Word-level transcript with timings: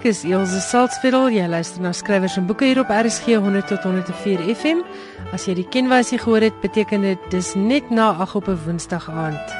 Ek 0.00 0.06
is 0.08 0.22
Elsje 0.24 0.62
Salzveld. 0.64 1.34
Jy 1.36 1.44
luister 1.52 1.82
na 1.84 1.90
skrywers 1.92 2.38
en 2.40 2.46
boeke 2.48 2.64
hier 2.64 2.78
op 2.80 2.88
RSG 2.88 3.34
100 3.36 3.66
tot 3.68 3.82
104 3.84 4.40
FM. 4.54 4.78
As 5.36 5.44
jy 5.44 5.58
die 5.58 5.66
kenwysie 5.68 6.16
gehoor 6.22 6.46
het, 6.46 6.56
beteken 6.62 7.04
dit 7.04 7.26
dis 7.28 7.50
net 7.52 7.90
na 7.92 8.06
8 8.24 8.38
op 8.40 8.48
'n 8.48 8.56
Woensdag 8.64 9.10
aand. 9.12 9.52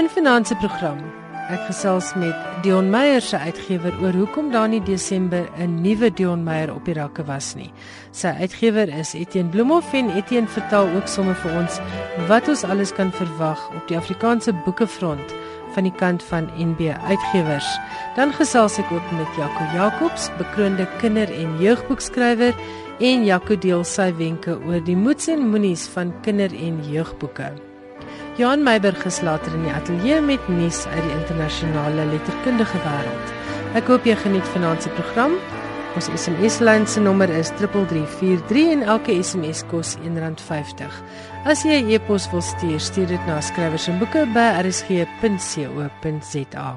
In 0.00 0.08
finansie 0.08 0.56
program. 0.56 1.04
Ek 1.52 1.60
gesels 1.68 2.14
met 2.16 2.32
Dion 2.62 2.88
Meyer 2.88 3.20
se 3.20 3.36
uitgewer 3.36 3.92
oor 4.00 4.16
hoekom 4.16 4.50
daar 4.52 4.68
nie 4.68 4.80
Desember 4.80 5.44
'n 5.58 5.82
nuwe 5.82 6.10
Dion 6.10 6.44
Meyer 6.44 6.74
op 6.74 6.84
die 6.84 6.94
rakke 6.94 7.24
was 7.24 7.54
nie. 7.54 7.72
Sy 8.10 8.28
uitgewer 8.40 8.88
is 8.88 9.12
Etienne 9.12 9.50
Bloemhof 9.50 9.92
en 9.92 10.16
Etienne 10.16 10.48
vertel 10.48 10.88
ook 10.96 11.08
sommer 11.08 11.34
vir 11.34 11.52
ons 11.60 11.80
wat 12.28 12.48
ons 12.48 12.64
alles 12.64 12.92
kan 12.92 13.12
verwag 13.12 13.60
op 13.76 13.88
die 13.88 13.96
Afrikaanse 13.96 14.52
boekefront 14.64 15.34
van 15.74 15.88
die 15.88 15.94
kant 15.98 16.22
van 16.30 16.48
NB 16.58 16.94
Uitgewers. 17.08 17.68
Dan 18.16 18.32
gesels 18.32 18.78
ek 18.78 18.92
ook 18.94 19.12
met 19.18 19.36
Jaco 19.38 19.66
Jacobs, 19.74 20.30
bekroonde 20.38 20.86
kinder- 21.00 21.34
en 21.34 21.58
jeugboekskrywer 21.60 22.54
en 23.00 23.24
Jaco 23.26 23.58
deel 23.58 23.84
sy 23.84 24.12
wenke 24.16 24.56
oor 24.66 24.82
die 24.84 24.96
moets 24.96 25.28
en 25.28 25.48
moenies 25.50 25.86
van 25.94 26.14
kinder- 26.22 26.54
en 26.54 26.80
jeugboeke. 26.90 27.52
Johan 28.36 28.62
Meiberg 28.62 29.04
is 29.06 29.20
later 29.22 29.54
in 29.54 29.62
die 29.62 29.72
ateljee 29.72 30.20
met 30.20 30.48
nuus 30.48 30.86
uit 30.86 31.02
die 31.02 31.16
internasionale 31.20 32.06
letterkundige 32.10 32.80
wêreld. 32.82 33.34
Ek 33.78 33.86
hoop 33.90 34.06
jy 34.06 34.16
geniet 34.18 34.48
vanaand 34.54 34.82
se 34.82 34.90
program. 34.98 35.36
Ons 35.94 36.08
SMS 36.18 36.58
lyn 36.58 36.86
se 36.90 37.02
nommer 37.02 37.30
is 37.30 37.52
3343 37.60 38.72
en 38.72 38.82
elke 38.96 39.14
SMS 39.22 39.62
kos 39.70 39.94
R1.50. 40.02 40.98
As 41.44 41.60
jy 41.60 41.76
'n 41.76 41.92
e-pos 41.92 42.24
wil 42.32 42.40
stuur, 42.40 42.80
stuur 42.80 43.06
dit 43.06 43.26
na 43.28 43.40
skrywers 43.40 43.88
en 43.92 43.98
boeke 44.00 44.24
by 44.32 44.64
rsg.co.za. 44.64 46.68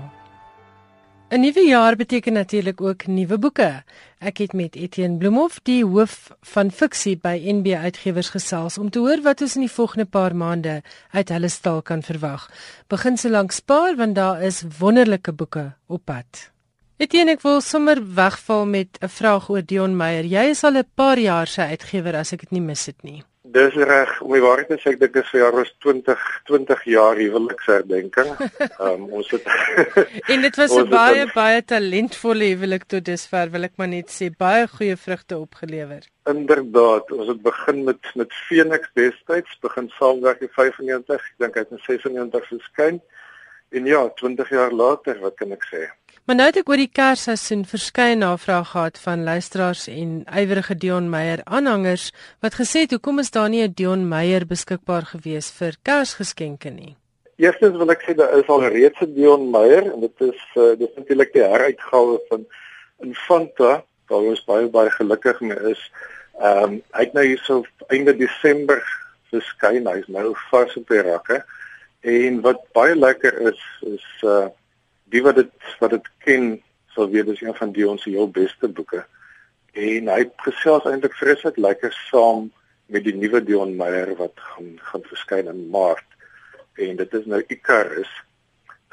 'n 1.32 1.40
Nuwe 1.40 1.64
jaar 1.68 1.96
beteken 1.96 2.34
natuurlik 2.34 2.82
ook 2.82 3.08
nuwe 3.08 3.38
boeke. 3.38 3.84
Ek 4.20 4.38
het 4.38 4.54
met 4.54 4.76
Etienne 4.76 5.18
Bloemhof, 5.18 5.60
die 5.64 5.86
hoof 5.86 6.32
van 6.42 6.72
fiksie 6.72 7.16
by 7.16 7.40
NB 7.48 7.80
Uitgewers 7.80 8.30
gesels 8.30 8.78
om 8.78 8.90
te 8.90 9.00
hoor 9.00 9.22
wat 9.24 9.42
ons 9.42 9.56
in 9.56 9.62
die 9.62 9.72
volgende 9.72 10.06
paar 10.06 10.36
maande 10.36 10.84
uit 11.12 11.30
hulle 11.30 11.50
stal 11.50 11.82
kan 11.82 12.04
verwag. 12.04 12.52
Begin 12.88 13.18
so 13.18 13.30
lank 13.30 13.52
spaar 13.52 13.96
want 13.96 14.16
daar 14.16 14.42
is 14.42 14.64
wonderlike 14.80 15.32
boeke 15.32 15.74
op 15.88 16.06
pad. 16.06 16.52
Etienne, 16.98 17.32
ek 17.32 17.42
wil 17.42 17.62
sommer 17.62 18.16
wegval 18.16 18.66
met 18.66 18.98
'n 19.00 19.08
vraag 19.08 19.50
oor 19.50 19.62
Dion 19.62 19.96
Meyer. 19.96 20.26
Jy 20.26 20.50
is 20.50 20.64
al 20.64 20.76
'n 20.76 20.86
paar 20.96 21.20
jaar 21.20 21.48
sy 21.48 21.62
uitgewer 21.62 22.16
as 22.16 22.34
ek 22.34 22.40
dit 22.40 22.52
nie 22.52 22.62
mis 22.62 22.86
het 22.86 23.04
nie. 23.04 23.24
Dis 23.52 23.76
reg. 23.76 24.12
Om 24.22 24.34
die 24.36 24.42
waarheid 24.44 24.68
te 24.72 24.78
sê, 24.82 24.94
ek 24.94 25.00
dink 25.02 25.14
dit 25.16 25.24
is 25.24 25.32
vir 25.32 25.42
jaar 25.44 25.56
was 25.56 25.70
20 25.86 26.24
20 26.50 26.84
jaar 26.92 27.20
huweliksherdenking. 27.20 28.32
Ehm 28.40 28.88
um, 28.88 29.06
ons 29.20 29.30
het 29.32 29.48
En 30.34 30.44
dit 30.46 30.60
was 30.62 30.76
'n 30.76 30.90
baie 30.92 31.20
het, 31.24 31.34
baie 31.36 31.64
talentvolle 31.64 32.52
huwelik 32.54 32.88
tot 32.92 33.06
dusver, 33.06 33.52
wil 33.56 33.70
ek 33.70 33.78
maar 33.78 33.92
net 33.92 34.12
sê, 34.12 34.30
baie 34.46 34.68
goeie 34.68 34.98
vrugte 34.98 35.38
opgelewer. 35.38 36.04
Inderdaad, 36.28 37.12
ons 37.12 37.28
het 37.28 37.42
begin 37.42 37.84
met 37.84 38.12
met 38.16 38.34
Phoenix 38.48 38.90
destyds, 38.94 39.60
begin 39.62 39.92
saamwerk 40.00 40.42
in 40.42 40.54
95, 40.56 41.16
ek 41.32 41.46
dink 41.46 41.56
hy 41.56 41.64
het 41.66 41.72
in 41.72 41.86
96 41.88 42.52
verskyn. 42.52 43.02
En 43.70 43.86
ja, 43.86 44.10
20 44.16 44.50
jaar 44.50 44.72
later, 44.72 45.20
wat 45.20 45.34
kan 45.36 45.52
ek 45.52 45.66
sê? 45.68 45.88
Maar 46.28 46.36
nou 46.36 46.46
het 46.50 46.58
ek 46.60 46.70
oor 46.72 46.80
die 46.80 46.92
Kersseisoen 46.92 47.62
verskeie 47.68 48.16
navrae 48.20 48.64
gehad 48.68 48.98
van 49.00 49.24
luisteraars 49.24 49.86
en 49.88 50.10
ywerige 50.28 50.76
Dion 50.76 51.10
Meyer 51.12 51.40
aanhangers 51.44 52.10
wat 52.44 52.58
gesê 52.60 52.84
het 52.84 52.96
hoekom 52.96 53.20
is 53.24 53.32
daar 53.32 53.50
nie 53.50 53.64
'n 53.64 53.72
Dion 53.72 54.08
Meyer 54.10 54.46
beskikbaar 54.46 55.06
gewees 55.12 55.52
vir 55.60 55.76
Kersgeskenke 55.84 56.70
nie. 56.70 56.96
Eerstens 57.38 57.78
wil 57.78 57.92
ek 57.92 58.04
sê 58.04 58.16
daar 58.16 58.38
is 58.40 58.48
al 58.48 58.68
reeds 58.68 59.00
'n 59.02 59.14
Dion 59.14 59.52
Meyer 59.52 59.92
en 59.94 60.00
dit 60.00 60.22
is 60.22 60.42
uh, 60.56 60.76
dit 60.76 60.90
is 60.90 60.96
natuurlik 60.96 61.34
die 61.34 61.44
heruitgawe 61.44 62.20
van 62.30 62.46
Infanta 63.00 63.84
waar 64.08 64.24
ons 64.32 64.46
baie 64.46 64.68
baie 64.68 64.90
gelukkig 64.90 65.40
mee 65.40 65.60
is. 65.72 65.92
Ehm 66.40 66.64
um, 66.64 66.82
hy 66.92 67.04
het 67.04 67.14
nou 67.14 67.26
hierso 67.26 67.64
einde 67.88 68.16
Desember 68.18 68.84
verskyn. 69.32 69.88
Hy's 69.88 70.08
nou 70.08 70.34
vas 70.52 70.76
op 70.76 70.88
die 70.88 71.02
rakke. 71.02 71.44
En 72.08 72.42
wat 72.42 72.64
baie 72.78 72.96
lekker 72.96 73.36
is 73.52 73.62
is 73.88 74.08
uh 74.24 74.48
die 75.12 75.22
wat 75.24 75.36
dit 75.40 75.52
wat 75.80 75.94
dit 75.96 76.08
ken 76.24 76.46
sal 76.96 77.10
weet 77.12 77.28
dis 77.30 77.42
een 77.44 77.56
van 77.56 77.72
die 77.76 77.88
ons 77.88 78.06
heel 78.08 78.30
beste 78.32 78.68
boeke. 78.68 79.04
En 79.78 80.12
hy 80.12 80.22
gesels 80.46 80.88
eintlik 80.90 81.16
vreeslik 81.20 81.60
lekker 81.60 81.96
saam 82.10 82.48
met 82.92 83.04
die 83.04 83.16
nuwe 83.16 83.42
Dion 83.44 83.76
Meyer 83.80 84.14
wat 84.20 84.40
gaan 84.52 84.72
gaan 84.90 85.04
verskyn 85.10 85.52
in 85.52 85.68
Maart. 85.74 86.08
En 86.80 86.96
dit 87.02 87.20
is 87.20 87.28
nou 87.34 87.42
Icarus. 87.56 88.14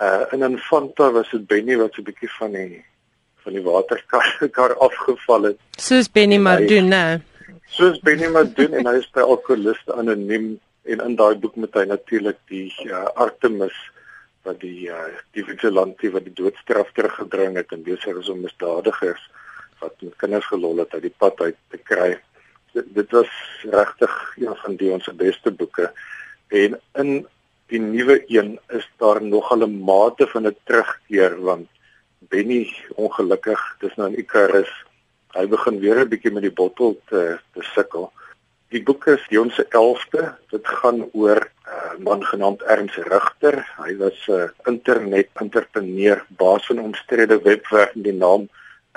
Uh 0.03 0.25
in 0.35 0.47
Infanta 0.51 1.11
was 1.15 1.31
dit 1.31 1.47
Benny 1.47 1.79
wat 1.79 1.95
so 1.95 2.03
'n 2.03 2.11
bietjie 2.11 2.33
van 2.39 2.59
die 2.59 2.85
van 3.47 3.53
die 3.53 3.63
waterkar 3.63 4.27
kar 4.59 4.75
afgeval 4.89 5.51
het. 5.53 5.59
Soos 5.79 6.11
Benny 6.11 6.39
maar 6.39 6.67
doen, 6.67 6.91
né? 6.91 7.23
Soos 7.67 8.01
Benny 8.01 8.27
maar 8.27 8.51
doen 8.55 8.75
en 8.75 8.87
hy 8.87 8.99
is 8.99 9.11
by 9.15 9.21
alkoholiste 9.21 9.95
anoniem 9.95 10.55
en 10.85 11.01
in 11.01 11.17
daai 11.17 11.35
boek 11.41 11.57
met 11.57 11.77
hy 11.79 11.85
natuurlik 11.89 12.39
die 12.53 12.69
uh, 12.87 13.05
Artemis 13.15 13.77
wat 14.45 14.61
die 14.61 14.91
uh, 14.93 15.09
die 15.37 15.45
vigilante 15.45 16.11
wat 16.13 16.27
die 16.29 16.37
doodstraf 16.37 16.93
teruggedring 16.97 17.57
het 17.57 17.73
en 17.73 17.85
besig 17.87 18.21
is 18.21 18.29
om 18.33 18.43
misdadigers 18.45 19.23
wat 19.81 19.97
met 20.01 20.17
kinders 20.21 20.49
gelol 20.53 20.83
het 20.83 20.95
uit 20.95 21.07
die 21.09 21.17
pad 21.19 21.41
uit 21.41 21.57
te 21.73 21.81
kry. 21.91 22.11
Dit, 22.73 22.89
dit 22.97 23.11
was 23.17 23.33
regtig 23.73 24.15
een 24.41 24.57
van 24.63 24.77
die 24.81 24.93
ons 24.93 25.09
beste 25.21 25.53
boeke 25.53 25.91
en 26.49 26.77
in 27.01 27.13
die 27.73 27.81
nuwe 27.81 28.21
een 28.29 28.59
is 28.77 28.89
daar 29.01 29.23
nog 29.23 29.53
'n 29.57 29.81
mate 29.85 30.27
van 30.27 30.47
'n 30.47 30.57
terugkeer 30.65 31.41
want 31.41 31.69
Benny 32.29 32.69
ongelukkig 32.95 33.61
dis 33.81 33.95
nou 33.97 34.09
in 34.09 34.19
Icarus 34.19 34.73
hy 35.35 35.47
begin 35.47 35.81
weer 35.81 36.01
'n 36.01 36.09
bietjie 36.09 36.33
met 36.33 36.43
die 36.43 36.59
bottel 36.61 37.01
te 37.09 37.39
te 37.55 37.63
sukkel. 37.75 38.13
Die 38.75 38.83
boek 38.83 39.05
is 39.07 39.23
die 39.31 39.39
ons 39.39 39.55
11de. 39.63 40.23
Dit 40.51 40.67
gaan 40.81 41.05
oor 41.15 41.39
'n 41.39 41.75
uh, 41.75 41.93
man 42.07 42.23
genaamd 42.27 42.63
Ernst 42.75 42.99
Rigter. 43.13 43.57
Hy 43.79 43.93
was 44.01 44.19
'n 44.27 44.33
uh, 44.35 44.49
internet 44.73 45.29
entrepreneur, 45.45 46.19
baas 46.43 46.67
van 46.67 46.77
'n 46.77 46.87
omstrede 46.91 47.39
webwerf 47.45 47.95
met 47.95 48.05
die 48.05 48.19
naam 48.25 48.43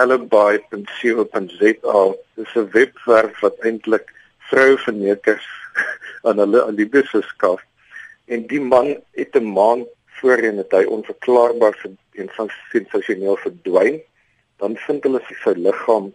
alibi.co.za. 0.02 2.02
Dis 2.40 2.54
'n 2.56 2.70
webwerf 2.74 3.36
wat 3.46 3.58
eintlik 3.70 4.08
vrouvernekers 4.50 5.48
aan 6.28 6.38
hulle 6.42 6.66
alibis 6.66 7.14
skaf. 7.30 7.62
En 8.26 8.48
die 8.48 8.62
man 8.62 8.98
het 9.14 9.36
'n 9.36 9.54
maand 9.54 9.86
voorheen 10.18 10.58
het 10.58 10.72
hy 10.72 10.86
onverklaarbaar 10.90 11.78
en 12.12 12.30
van 12.30 12.50
sensasioneel 12.74 13.38
verdwyn. 13.46 14.02
Dan 14.58 14.76
vind 14.76 15.04
hulle 15.04 15.22
sy 15.44 15.54
liggaam 15.54 16.14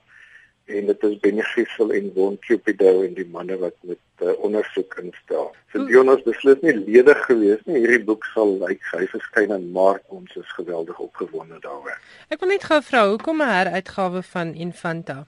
en 0.65 0.87
dit 0.87 1.03
is 1.03 1.19
Beneficial 1.21 1.91
en 1.91 2.11
Von 2.15 2.39
Cupido 2.39 3.03
en 3.03 3.15
die 3.15 3.27
manne 3.27 3.57
wat 3.59 3.75
met 3.81 3.99
uh, 4.23 4.33
ondersoek 4.47 4.95
instel. 5.03 5.51
So 5.73 5.87
Jonas 5.91 6.23
beslis 6.23 6.61
nie 6.63 6.75
ledig 6.77 7.25
gewees 7.27 7.63
nie. 7.67 7.81
Hierdie 7.83 8.05
boek 8.07 8.25
sal 8.31 8.55
lyk 8.61 8.79
like, 8.79 8.93
hy 8.95 9.09
verskyn 9.11 9.55
in 9.57 9.69
Maart. 9.75 10.05
Ons 10.15 10.35
is 10.39 10.57
geweldig 10.57 10.99
opgewonde 11.03 11.59
daaroor. 11.65 11.99
Ek 12.31 12.43
wil 12.43 12.55
net 12.55 12.67
gou 12.71 12.81
vra, 12.85 13.05
hoekom 13.11 13.43
'n 13.43 13.55
heruitgawe 13.57 14.23
van 14.33 14.55
Infanta? 14.55 15.25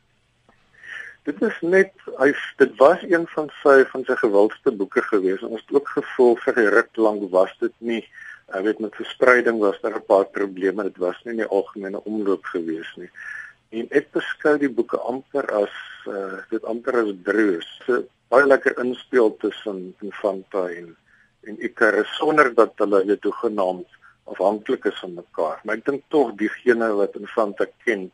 Dit 1.25 1.41
is 1.43 1.57
net 1.63 1.93
hy 2.21 2.35
dit 2.61 2.73
was 2.79 3.01
een 3.03 3.27
van 3.35 3.51
sy 3.63 3.79
van 3.93 4.05
sy 4.05 4.17
gewildste 4.21 4.73
boeke 4.73 5.03
gewees. 5.03 5.43
Ons 5.43 5.65
het 5.67 5.77
ook 5.81 5.89
gevoel 5.89 6.37
vir 6.45 6.55
'n 6.61 6.75
ruk 6.79 6.97
lank 6.97 7.31
was 7.31 7.53
dit 7.61 7.75
nie 7.79 8.05
Ek 8.53 8.61
weet 8.61 8.79
met 8.79 8.95
verspreiding 8.95 9.59
was 9.59 9.81
daar 9.81 9.97
'n 9.97 10.05
paar 10.05 10.27
probleme. 10.27 10.83
Dit 10.83 10.99
was 10.99 11.17
nie 11.25 11.33
in 11.33 11.41
die 11.41 11.49
algemene 11.49 12.05
omloop 12.05 12.45
gewees 12.45 12.93
nie 12.97 13.09
en 13.75 13.89
ek 13.99 14.11
beskou 14.15 14.55
die 14.61 14.71
boeke 14.71 15.01
amper 15.11 15.49
as 15.63 15.75
uh, 16.11 16.41
dit 16.51 16.67
amper 16.71 17.01
as 17.03 17.11
broers. 17.27 17.71
So 17.87 18.05
baie 18.33 18.47
lekker 18.47 18.79
inspel 18.83 19.33
tussen 19.43 19.89
Infanta 20.05 20.69
en 20.71 20.95
en 21.45 21.59
Icarus 21.61 22.09
sonder 22.17 22.49
dat 22.57 22.73
hulle 22.81 23.03
weet 23.05 23.21
toegenaamd 23.21 23.99
afhanklik 24.33 24.87
is 24.89 25.01
van 25.03 25.19
mekaar. 25.19 25.59
Maar 25.65 25.77
ek 25.77 25.85
dink 25.89 26.07
tog 26.09 26.31
diegene 26.41 26.89
wat 26.97 27.19
Infanta 27.21 27.67
ken, 27.85 28.07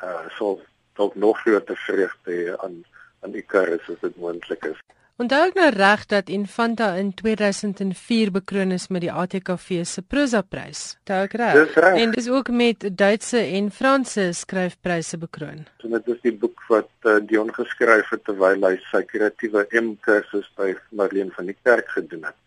uh 0.00 0.22
sal 0.38 0.56
dalk 0.96 1.18
nog 1.20 1.42
groter 1.44 1.76
vreugde 1.86 2.32
hê 2.38 2.56
aan 2.64 2.80
aan 3.22 3.36
Icarus 3.38 3.84
as 3.92 4.00
dit 4.02 4.16
moontlik 4.16 4.64
is. 4.70 4.80
Onthou 5.22 5.44
ek 5.46 5.54
nou 5.54 5.68
reg 5.70 6.00
dat 6.10 6.30
Infanta 6.34 6.88
in 6.98 7.12
2004 7.14 8.32
bekroon 8.34 8.72
is 8.74 8.88
met 8.90 9.04
die 9.04 9.12
ATKV 9.12 9.84
se 9.86 10.02
Prosa-prys. 10.02 10.80
Onthou 11.04 11.20
ek 11.28 11.36
reg? 11.38 11.58
Dis 11.60 11.76
reg. 11.84 11.98
En 12.00 12.14
dis 12.16 12.28
ook 12.32 12.50
met 12.50 12.86
Duitse 12.98 13.38
en 13.58 13.68
Franse 13.70 14.24
skryfpryse 14.34 15.20
bekroon. 15.22 15.62
So 15.78 15.92
dit 15.94 16.10
is 16.16 16.20
die 16.26 16.34
boek 16.42 16.66
wat 16.72 16.90
uh, 17.06 17.20
Dion 17.22 17.54
geskryf 17.54 18.10
het 18.10 18.24
terwyl 18.26 18.66
hy 18.66 18.72
sy 18.88 19.04
kreatiewe 19.12 19.68
M-kursus 19.84 20.50
by 20.58 20.72
Marlene 20.90 21.30
van 21.38 21.52
die 21.52 21.58
Kerk 21.62 21.94
gedoen 21.94 22.26
het. 22.26 22.38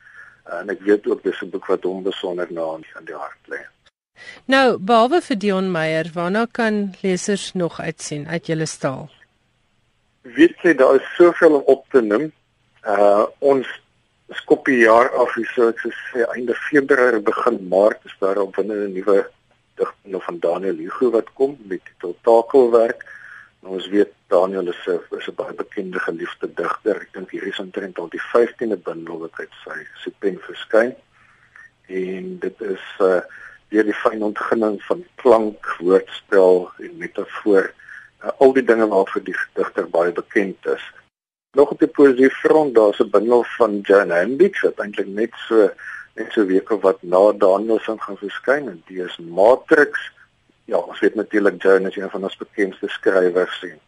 Uh, 0.43 0.59
en 0.59 0.75
ek 0.75 0.83
weet 0.83 1.07
ook 1.07 1.23
dis 1.23 1.41
'n 1.47 1.55
boek 1.55 1.71
wat 1.71 1.87
hom 1.87 2.03
besonder 2.03 2.51
na 2.51 2.69
aan 2.75 3.07
die 3.07 3.15
hart 3.15 3.43
lê. 3.47 3.63
Nou, 4.51 4.77
behalwe 4.79 5.21
vir 5.21 5.37
Dion 5.39 5.71
Meyer, 5.71 6.11
waarna 6.13 6.47
kan 6.51 6.95
lesers 7.01 7.53
nog 7.53 7.79
uitsien 7.79 8.27
uit 8.27 8.47
julle 8.47 8.65
staal? 8.65 9.07
Weet 10.23 10.59
jy 10.59 10.73
daar 10.73 10.95
is 10.99 11.15
soveel 11.15 11.55
om 11.55 11.63
op 11.71 11.87
te 11.89 12.01
neem 12.01 12.33
uh 12.85 13.25
ons 13.39 13.67
skop 14.29 14.65
die 14.65 14.83
jaar 14.83 15.09
af 15.21 15.33
hier 15.35 15.49
so 15.53 15.69
ek 15.69 15.81
sê 16.11 16.25
einde 16.35 16.53
Februarie 16.67 17.21
begin 17.21 17.59
Maart 17.69 18.05
is 18.05 18.15
daar 18.21 18.37
op 18.41 18.55
binne 18.57 18.75
'n 18.87 18.93
nuwe 18.93 19.25
digting 19.75 20.23
van 20.23 20.39
Daniel 20.39 20.77
Hugo 20.77 21.11
wat 21.11 21.33
kom 21.33 21.57
met 21.59 21.69
die 21.69 21.81
titel 21.89 22.15
Takelwerk. 22.21 23.05
Nou 23.61 23.73
ons 23.73 23.87
weet 23.89 24.11
Daniel 24.27 24.67
is 24.67 24.81
'n 24.87 25.01
is 25.17 25.27
'n 25.27 25.35
baie 25.35 25.53
bekende 25.53 25.99
geliefde 25.99 26.47
digter. 26.53 27.01
Ek 27.01 27.13
dink 27.13 27.31
hierdie 27.31 27.51
is 27.51 27.59
omtrent 27.59 27.99
al 27.99 28.09
die 28.09 28.25
15de 28.33 28.77
bundel 28.77 29.17
wat 29.19 29.39
uit 29.39 29.55
sy 29.63 29.77
sy 30.03 30.11
pen 30.19 30.37
verskyn. 30.39 30.95
En 31.87 32.39
dit 32.39 32.61
is 32.61 32.85
uh 32.99 33.21
deur 33.69 33.83
die 33.83 34.01
fyn 34.03 34.21
ontginning 34.23 34.77
van 34.83 35.03
klank, 35.15 35.75
woordspel 35.79 36.71
en 36.79 36.97
metafoor, 36.97 37.73
uh, 38.23 38.29
al 38.39 38.53
die 38.53 38.63
dinge 38.63 38.87
waarvoor 38.87 39.23
die 39.23 39.35
digter 39.53 39.89
baie 39.89 40.11
bekend 40.11 40.65
is. 40.65 40.85
Nog 41.55 41.69
op 41.71 41.79
die 41.79 41.87
poesie 41.87 42.29
front 42.29 42.75
daar's 42.75 42.99
'n 42.99 43.09
bundel 43.09 43.43
van 43.57 43.79
Jan 43.81 44.11
Ambich 44.11 44.61
wat 44.61 44.79
eintlik 44.79 45.07
net 45.07 45.33
so 45.47 45.71
net 46.15 46.31
so 46.31 46.45
week 46.45 46.69
of 46.71 46.81
wat 46.81 47.01
na 47.01 47.31
Daniel 47.31 47.79
se 47.79 47.95
gaan 47.97 48.17
verskyn 48.17 48.67
en 48.67 48.83
dit 48.87 48.97
is 48.97 49.17
Matrix. 49.17 50.11
Ja, 50.65 50.77
ons 50.77 50.99
weet 50.99 51.15
natuurlik 51.15 51.61
Jan 51.61 51.87
is 51.87 51.95
een 51.95 52.09
van 52.09 52.23
ons 52.23 52.37
bekendste 52.37 52.87
skrywers 52.87 53.63
en 53.63 53.79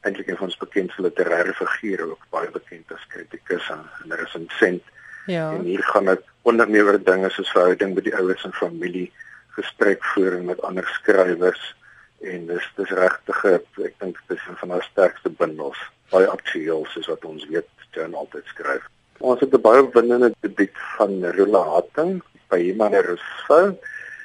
eintlik 0.00 0.28
een 0.28 0.36
van 0.36 0.46
ons 0.46 0.56
bekendste 0.56 1.02
literêre 1.02 1.54
figure 1.54 2.10
ook 2.10 2.22
baie 2.30 2.50
bekend 2.50 2.92
as 2.92 3.06
kritikus 3.06 3.70
en, 3.70 3.82
en 4.02 4.16
resensent. 4.16 4.82
Ja. 5.26 5.52
En 5.52 5.62
hier 5.62 5.82
gaan 5.82 6.04
dit 6.04 6.22
onder 6.42 6.70
meer 6.70 6.84
oor 6.84 7.02
dinge 7.02 7.30
soos 7.30 7.50
verhouding 7.50 7.94
met 7.94 8.04
die 8.04 8.16
ouers 8.16 8.44
en 8.44 8.52
familie, 8.52 9.12
gesprekvoering 9.48 10.46
met 10.46 10.62
ander 10.62 10.86
skrywers 10.86 11.74
en 12.20 12.46
dis 12.46 12.72
dis 12.76 12.90
regtig 12.90 13.44
ek 13.44 13.94
dink 13.98 14.18
dit 14.26 14.36
is 14.36 14.46
een 14.48 14.56
van 14.56 14.72
ons 14.72 14.84
sterkste 14.84 15.30
bundels. 15.30 15.78
Baie 16.10 16.26
aktueel 16.26 16.86
soos 16.92 17.06
wat 17.06 17.24
ons 17.24 17.44
weet 17.48 17.68
Jan 17.98 18.14
altyd 18.14 18.46
skryf. 18.52 18.84
Ons 19.18 19.40
het 19.40 19.54
'n 19.54 19.60
baie 19.60 19.82
winnende 19.94 20.30
debuut 20.40 20.76
van 20.96 21.24
Rula 21.36 21.62
Hatting 21.72 22.22
by 22.50 22.58
Imane 22.70 23.00
Rousseau 23.02 23.76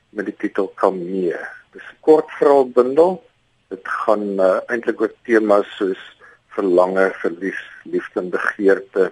met 0.10 0.26
die 0.26 0.36
titel 0.38 0.68
Kamee. 0.76 1.40
Dis 1.74 1.88
'n 1.90 2.00
kort 2.02 2.30
verhaalbundel. 2.38 3.24
Dit 3.70 3.88
gaan 4.06 4.40
uh, 4.40 4.60
eintlik 4.68 5.02
oor 5.02 5.14
temas 5.24 5.68
soos 5.78 6.02
verlange, 6.56 7.10
verlies, 7.24 7.62
liefde 7.84 8.20
en 8.20 8.30
begeerte 8.30 9.12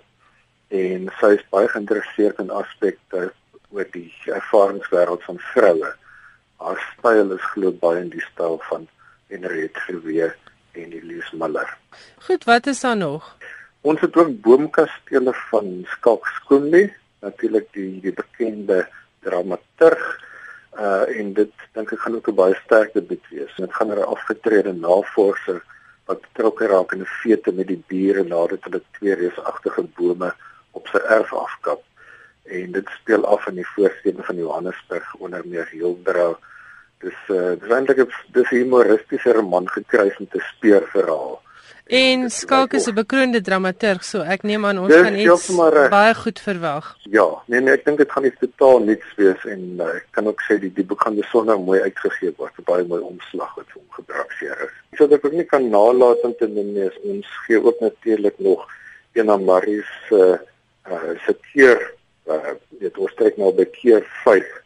en 0.67 1.09
sy 1.19 1.33
is 1.35 1.49
baie 1.49 1.67
geïnteresseerd 1.67 2.39
in 2.39 2.51
aspekte 2.51 3.33
oor 3.71 3.87
die 3.91 4.13
ervaringswêreld 4.25 5.23
van 5.23 5.39
vroue. 5.53 5.91
Haar 6.57 6.79
styl 6.91 7.33
is 7.35 7.51
glo 7.53 7.71
baie 7.71 7.99
in 7.99 8.13
die 8.13 8.25
styl 8.31 8.59
van 8.69 8.87
Henriette 9.27 9.79
Verwee 9.87 10.31
en 10.71 10.91
Elise 10.91 11.35
Miller. 11.35 11.77
Goed, 12.19 12.43
wat 12.43 12.67
is 12.67 12.79
daar 12.79 12.97
nog? 12.97 13.35
Ons 13.81 14.01
het 14.01 14.15
ook 14.15 14.41
boomkastele 14.41 15.33
van 15.49 15.85
Skalk 15.87 16.27
Skoonley, 16.27 16.93
natuurlik 17.19 17.67
die 17.73 17.99
die 18.01 18.13
bekende 18.13 18.87
dramaturg 19.19 20.03
uh 20.79 21.03
en 21.19 21.33
dit 21.33 21.51
dink 21.75 21.91
ek 21.91 21.99
gaan 21.99 22.15
ook 22.15 22.27
'n 22.29 22.35
baie 22.35 22.55
sterk 22.63 22.93
debuut 22.93 23.25
wees. 23.29 23.55
Dit 23.57 23.73
gaan 23.73 23.91
'n 23.91 24.03
afgetrede 24.15 24.73
navorser 24.73 25.63
wat 26.05 26.21
betrokke 26.21 26.67
raak 26.67 26.93
in 26.93 27.01
'n 27.01 27.13
feete 27.21 27.51
met 27.51 27.67
die 27.67 27.83
bure 27.87 28.23
nadat 28.23 28.63
hulle 28.63 28.81
twee 28.97 29.15
reusagtige 29.15 29.83
bome 29.97 30.33
op 30.71 30.87
sy 30.87 30.97
erf 30.97 31.33
afkap. 31.33 31.81
En 32.43 32.71
dit 32.71 32.87
speel 32.99 33.25
af 33.25 33.47
in 33.47 33.55
die 33.55 33.67
voorstede 33.75 34.23
van 34.23 34.35
Johannesburg 34.35 35.15
onder 35.15 35.41
meer 35.45 35.67
Hildra. 35.71 36.37
Dis 37.01 37.21
uh 37.29 37.53
dis 37.59 37.71
eintlik 37.77 38.03
'n 38.03 38.11
dis 38.35 38.51
'n 38.51 38.55
humoristiese 38.55 39.31
roman 39.33 39.67
gekruis 39.69 40.17
met 40.19 40.35
'n 40.35 40.43
speurverhaal. 40.51 41.41
En 41.91 42.29
Skalk 42.29 42.73
is 42.73 42.85
'n 42.87 42.93
bekroonde 42.93 43.41
dramaturg, 43.41 44.03
so 44.03 44.21
ek 44.21 44.43
neem 44.43 44.65
aan 44.65 44.79
ons 44.79 44.93
gaan 44.93 45.15
iets 45.15 45.47
baie 45.89 46.13
goed 46.15 46.39
verwag. 46.39 46.95
Ja, 47.01 47.27
nee 47.45 47.59
nee, 47.61 47.73
ek 47.73 47.85
dink 47.85 47.97
dit 47.97 48.11
gaan 48.11 48.23
iets 48.23 48.39
totaal 48.39 48.79
nuuts 48.79 49.09
wees 49.15 49.45
en 49.45 49.61
uh, 49.79 49.95
ek 49.95 50.07
kan 50.11 50.27
ook 50.27 50.41
sê 50.47 50.59
die 50.59 50.71
die 50.73 50.85
boek 50.85 51.01
gaan 51.01 51.15
besonder 51.15 51.59
mooi 51.59 51.81
uitgegee 51.81 52.31
word, 52.37 52.53
'n 52.57 52.63
baie 52.63 52.85
mooi 52.85 53.01
omslag 53.01 53.55
wat 53.55 53.73
hom 53.73 53.83
gebruikseer 53.89 54.57
is. 54.67 54.75
So 54.97 55.07
dat 55.07 55.25
ek 55.25 55.31
nie 55.31 55.43
kan 55.43 55.69
nalat 55.69 56.23
om 56.23 56.35
te 56.39 56.47
noem 56.47 56.73
nie, 56.73 56.89
ons 57.03 57.27
gee 57.47 57.59
ook 57.63 57.79
natuurlik 57.79 58.39
nog 58.39 58.67
een 59.13 59.29
aan 59.29 59.43
Maries 59.43 59.91
uh, 60.11 60.37
uh 60.87 61.11
se 61.25 61.35
keer 61.51 61.93
uh 62.27 62.55
dit 62.79 62.97
ons 62.97 63.13
trek 63.15 63.37
nou 63.37 63.51
by 63.51 63.65
keer 63.65 64.07
5 64.23 64.60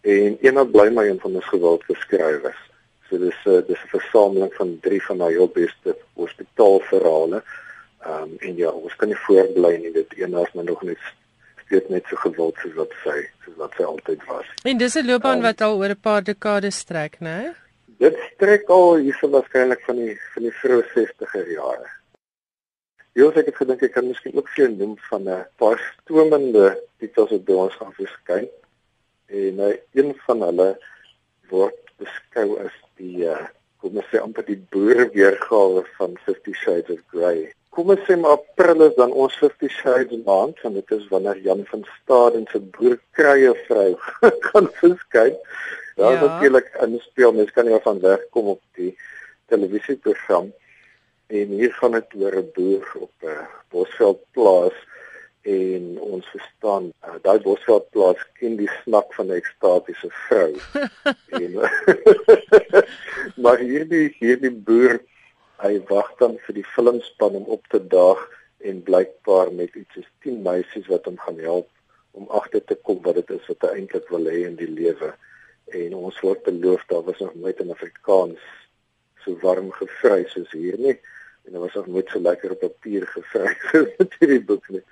en 0.00 0.38
een 0.40 0.58
op 0.58 0.72
bly 0.72 0.88
my 0.88 1.08
een 1.08 1.20
van 1.20 1.34
ons 1.34 1.48
gewilde 1.48 1.94
skrywers. 2.04 2.60
So 3.08 3.18
dis 3.18 3.38
'n 3.44 3.50
uh, 3.50 3.66
dis 3.66 3.82
'n 3.84 3.94
versameling 3.98 4.54
van 4.54 4.78
drie 4.80 5.02
van 5.02 5.16
my 5.16 5.30
heel 5.30 5.48
beste 5.48 5.96
hospitaalverhale. 6.12 7.42
Ehm 8.00 8.22
um, 8.22 8.36
en 8.38 8.56
ja, 8.56 8.70
ons 8.70 8.96
kan 8.96 9.08
nie 9.08 9.16
voorbly 9.16 9.76
nie. 9.76 9.92
Dit 9.92 10.14
eenaars 10.14 10.52
maar 10.52 10.64
nog 10.64 10.82
net 10.82 10.98
steeds 11.64 11.88
net 11.88 12.04
so 12.08 12.16
gewild 12.16 12.56
soos 12.56 12.74
wat 12.74 12.92
sy 13.04 13.18
soos 13.44 13.56
wat 13.56 13.72
sy 13.76 13.82
altyd 13.82 14.24
was. 14.24 14.46
En 14.62 14.78
dis 14.78 14.94
'n 14.94 15.06
loopbaan 15.06 15.36
um, 15.36 15.42
wat 15.42 15.60
al 15.60 15.76
oor 15.76 15.88
'n 15.88 16.00
paar 16.00 16.22
dekades 16.22 16.76
strek, 16.76 17.18
né? 17.20 17.54
Dit 17.98 18.16
strek 18.34 18.68
al 18.68 18.96
hierso 18.96 19.28
waarskynlik 19.28 19.80
van 19.84 19.96
die 19.96 20.20
van 20.34 20.42
die 20.42 20.52
vroeë 20.60 20.84
60er 20.94 21.50
jare. 21.50 21.88
Joos 23.12 23.34
ek 23.34 23.46
het 23.46 23.56
gedink 23.56 23.82
ek 23.82 23.92
kan 23.92 24.06
miskien 24.06 24.36
ook 24.36 24.48
vir 24.48 24.64
jou 24.64 24.76
noem 24.76 24.94
van 25.10 25.28
'n 25.28 25.46
paar 25.56 25.78
stomende 25.96 26.78
titels 26.98 27.30
wat 27.30 27.44
by 27.44 27.52
ons 27.52 27.74
gaan 27.74 27.92
verskyn. 27.92 28.48
En 29.28 29.60
uh, 29.60 29.76
een 29.92 30.14
van 30.26 30.42
hulle 30.42 30.68
word 31.52 31.78
beskou 32.00 32.58
as 32.64 32.74
die 33.00 33.26
uh, 33.28 33.44
kom 33.78 33.98
ons 34.00 34.08
sê 34.10 34.20
amper 34.22 34.46
die 34.46 34.58
boere 34.72 35.06
weergawe 35.14 35.84
van 35.98 36.16
50 36.24 36.56
Shades 36.56 36.94
of 36.96 37.02
Grey. 37.12 37.46
Kom 37.74 37.92
ons 37.94 38.02
sê 38.08 38.16
maar 38.18 38.38
April 38.38 38.86
is 38.88 38.96
dan 38.96 39.12
ons 39.12 39.36
50 39.38 39.70
Shades 39.70 40.24
maand 40.26 40.58
want 40.64 40.78
dit 40.80 40.94
is 40.96 41.04
wanneer 41.12 41.42
Jan 41.44 41.62
van 41.68 41.84
Staden 41.98 42.48
se 42.50 42.62
boerkrye 42.78 43.52
vrou 43.66 43.90
kan 44.48 44.70
verskyn. 44.80 45.36
Ja, 45.98 46.10
ja. 46.14 46.24
natuurlik 46.24 46.72
in 46.82 46.98
speel 47.02 47.36
mens 47.36 47.52
kan 47.54 47.66
nie 47.66 47.78
van 47.84 48.00
wegkom 48.00 48.54
op 48.54 48.62
die 48.78 48.92
televisieprogram. 49.50 50.52
En 51.28 51.54
hier 51.60 51.72
gaan 51.78 51.96
dit 51.98 52.18
oor 52.22 52.36
'n 52.40 52.50
boer 52.54 52.92
op 53.04 53.12
'n 53.22 53.34
uh, 53.34 53.46
Bosveld 53.70 54.22
plaas 54.32 54.76
en 55.48 55.84
ons 56.00 56.26
verstaan 56.34 56.90
uh, 57.06 57.16
daai 57.24 57.38
bosveld 57.44 57.86
plaas 57.94 58.20
ken 58.40 58.56
die 58.60 58.70
snak 58.82 59.14
van 59.16 59.30
'n 59.30 59.38
ekstatiese 59.40 60.10
vrou. 60.24 60.52
en 61.42 61.52
maar 63.42 63.62
hierdie 63.70 64.08
hierdie 64.18 64.52
boer 64.68 64.98
hy 65.64 65.74
wag 65.88 66.10
dan 66.20 66.36
vir 66.46 66.58
die 66.60 66.68
filmspan 66.74 67.40
om 67.40 67.48
op 67.56 67.64
te 67.72 67.80
daag 67.94 68.20
en 68.68 68.82
blykbaar 68.82 69.52
met 69.52 69.74
iets 69.74 69.94
soos 69.94 70.10
10 70.26 70.42
meisies 70.42 70.86
wat 70.92 71.08
hom 71.08 71.18
gaan 71.24 71.40
help 71.40 71.68
om 72.18 72.28
agter 72.40 72.64
te 72.64 72.76
kom 72.82 73.02
wat 73.02 73.20
dit 73.20 73.30
is 73.38 73.48
wat 73.50 73.64
hy 73.66 73.74
eintlik 73.78 74.08
wil 74.14 74.30
hê 74.30 74.44
in 74.46 74.56
die 74.58 74.70
lewe. 74.70 75.12
En 75.80 75.94
ons 75.94 76.20
word 76.24 76.42
beloof 76.42 76.84
daar 76.90 77.04
was 77.08 77.20
nog 77.24 77.34
nooit 77.34 77.60
in 77.60 77.70
Afrikaans 77.70 78.42
so 79.24 79.38
warm 79.42 79.70
gevry 79.80 80.24
soos 80.28 80.52
hier 80.52 80.78
nie 80.78 80.98
en 81.48 81.54
dit 81.54 81.60
was 81.60 81.74
nog 81.74 81.86
nooit 81.86 82.08
so 82.08 82.20
lekker 82.20 82.50
op 82.50 82.60
papier 82.60 83.06
gevry 83.06 83.56
met 83.98 84.16
hierdie 84.18 84.42
boek 84.44 84.68
nie. 84.68 84.82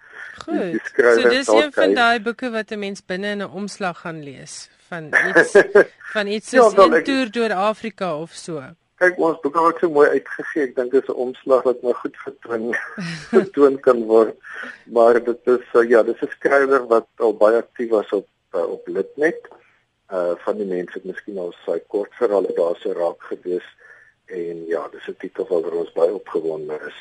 Goed. 0.44 0.80
So 0.96 1.28
dis 1.28 1.48
een 1.48 1.72
van 1.72 1.94
daai 1.94 2.20
boeke 2.20 2.50
wat 2.50 2.72
'n 2.72 2.78
mens 2.78 3.04
binne 3.04 3.28
in 3.36 3.42
'n 3.42 3.52
omslag 3.60 4.00
gaan 4.00 4.22
lees 4.24 4.68
van 4.88 5.10
iets 5.36 5.52
van 6.12 6.26
iets 6.26 6.50
ja, 6.50 6.62
soos 6.62 6.72
ja, 6.72 6.86
'n 6.86 7.04
toer 7.04 7.30
deur 7.30 7.52
Afrika 7.52 8.16
of 8.20 8.32
so. 8.32 8.62
Kyk, 8.96 9.18
ons 9.18 9.40
boeke 9.40 9.58
word 9.58 9.78
so 9.78 9.90
mooi 9.90 10.08
uitgegee. 10.08 10.62
Ek 10.62 10.76
dink 10.76 10.90
dit 10.92 11.02
is 11.02 11.08
'n 11.08 11.20
omslag 11.26 11.62
wat 11.62 11.82
maar 11.82 11.94
goed 11.94 12.16
vertoon 12.16 12.74
vertoon 13.36 13.80
kan 13.80 14.04
word. 14.04 14.36
Maar 14.84 15.24
dit 15.24 15.40
is 15.44 15.66
uh, 15.74 15.88
ja, 15.88 16.02
dis 16.02 16.22
'n 16.22 16.32
skrywer 16.38 16.86
wat 16.86 17.08
al 17.16 17.36
baie 17.36 17.56
aktief 17.56 17.90
was 17.90 18.12
op 18.12 18.28
uh, 18.54 18.70
op 18.70 18.88
Litnet. 18.88 19.48
Uh 20.12 20.32
van 20.44 20.56
die 20.56 20.66
mense 20.66 20.94
het 20.94 21.04
miskien 21.04 21.38
al 21.38 21.52
sy 21.64 21.78
kortverhale 21.88 22.52
daar 22.54 22.76
so 22.80 22.92
raak 22.92 23.22
gewees 23.22 23.66
en 24.26 24.66
ja, 24.66 24.88
dis 24.88 25.08
'n 25.08 25.16
titel 25.18 25.46
waaroor 25.46 25.78
ons 25.84 25.92
baie 25.92 26.14
opgewonde 26.14 26.78
is. 26.86 26.98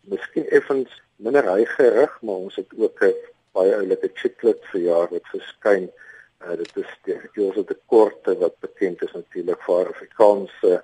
Miskien 0.00 0.48
effens 0.48 1.02
minder 1.16 1.44
hygerig, 1.44 2.18
maar 2.20 2.34
ons 2.34 2.56
het 2.56 2.72
ook 2.76 3.02
'n 3.04 3.14
baie 3.52 3.74
oulike 3.74 4.10
chiclet 4.14 4.60
vir 4.72 4.80
jaar 4.80 5.08
wat 5.10 5.26
verskyn. 5.32 5.90
Uh, 6.38 6.56
dit 6.56 6.76
is 6.76 6.90
die 7.02 7.18
Jose 7.32 7.64
de 7.64 7.76
Korte 7.86 8.36
wat 8.38 8.58
bekend 8.60 9.02
is 9.02 9.12
natuurlik 9.12 9.62
vir 9.62 9.88
Afrikaanse 9.88 10.82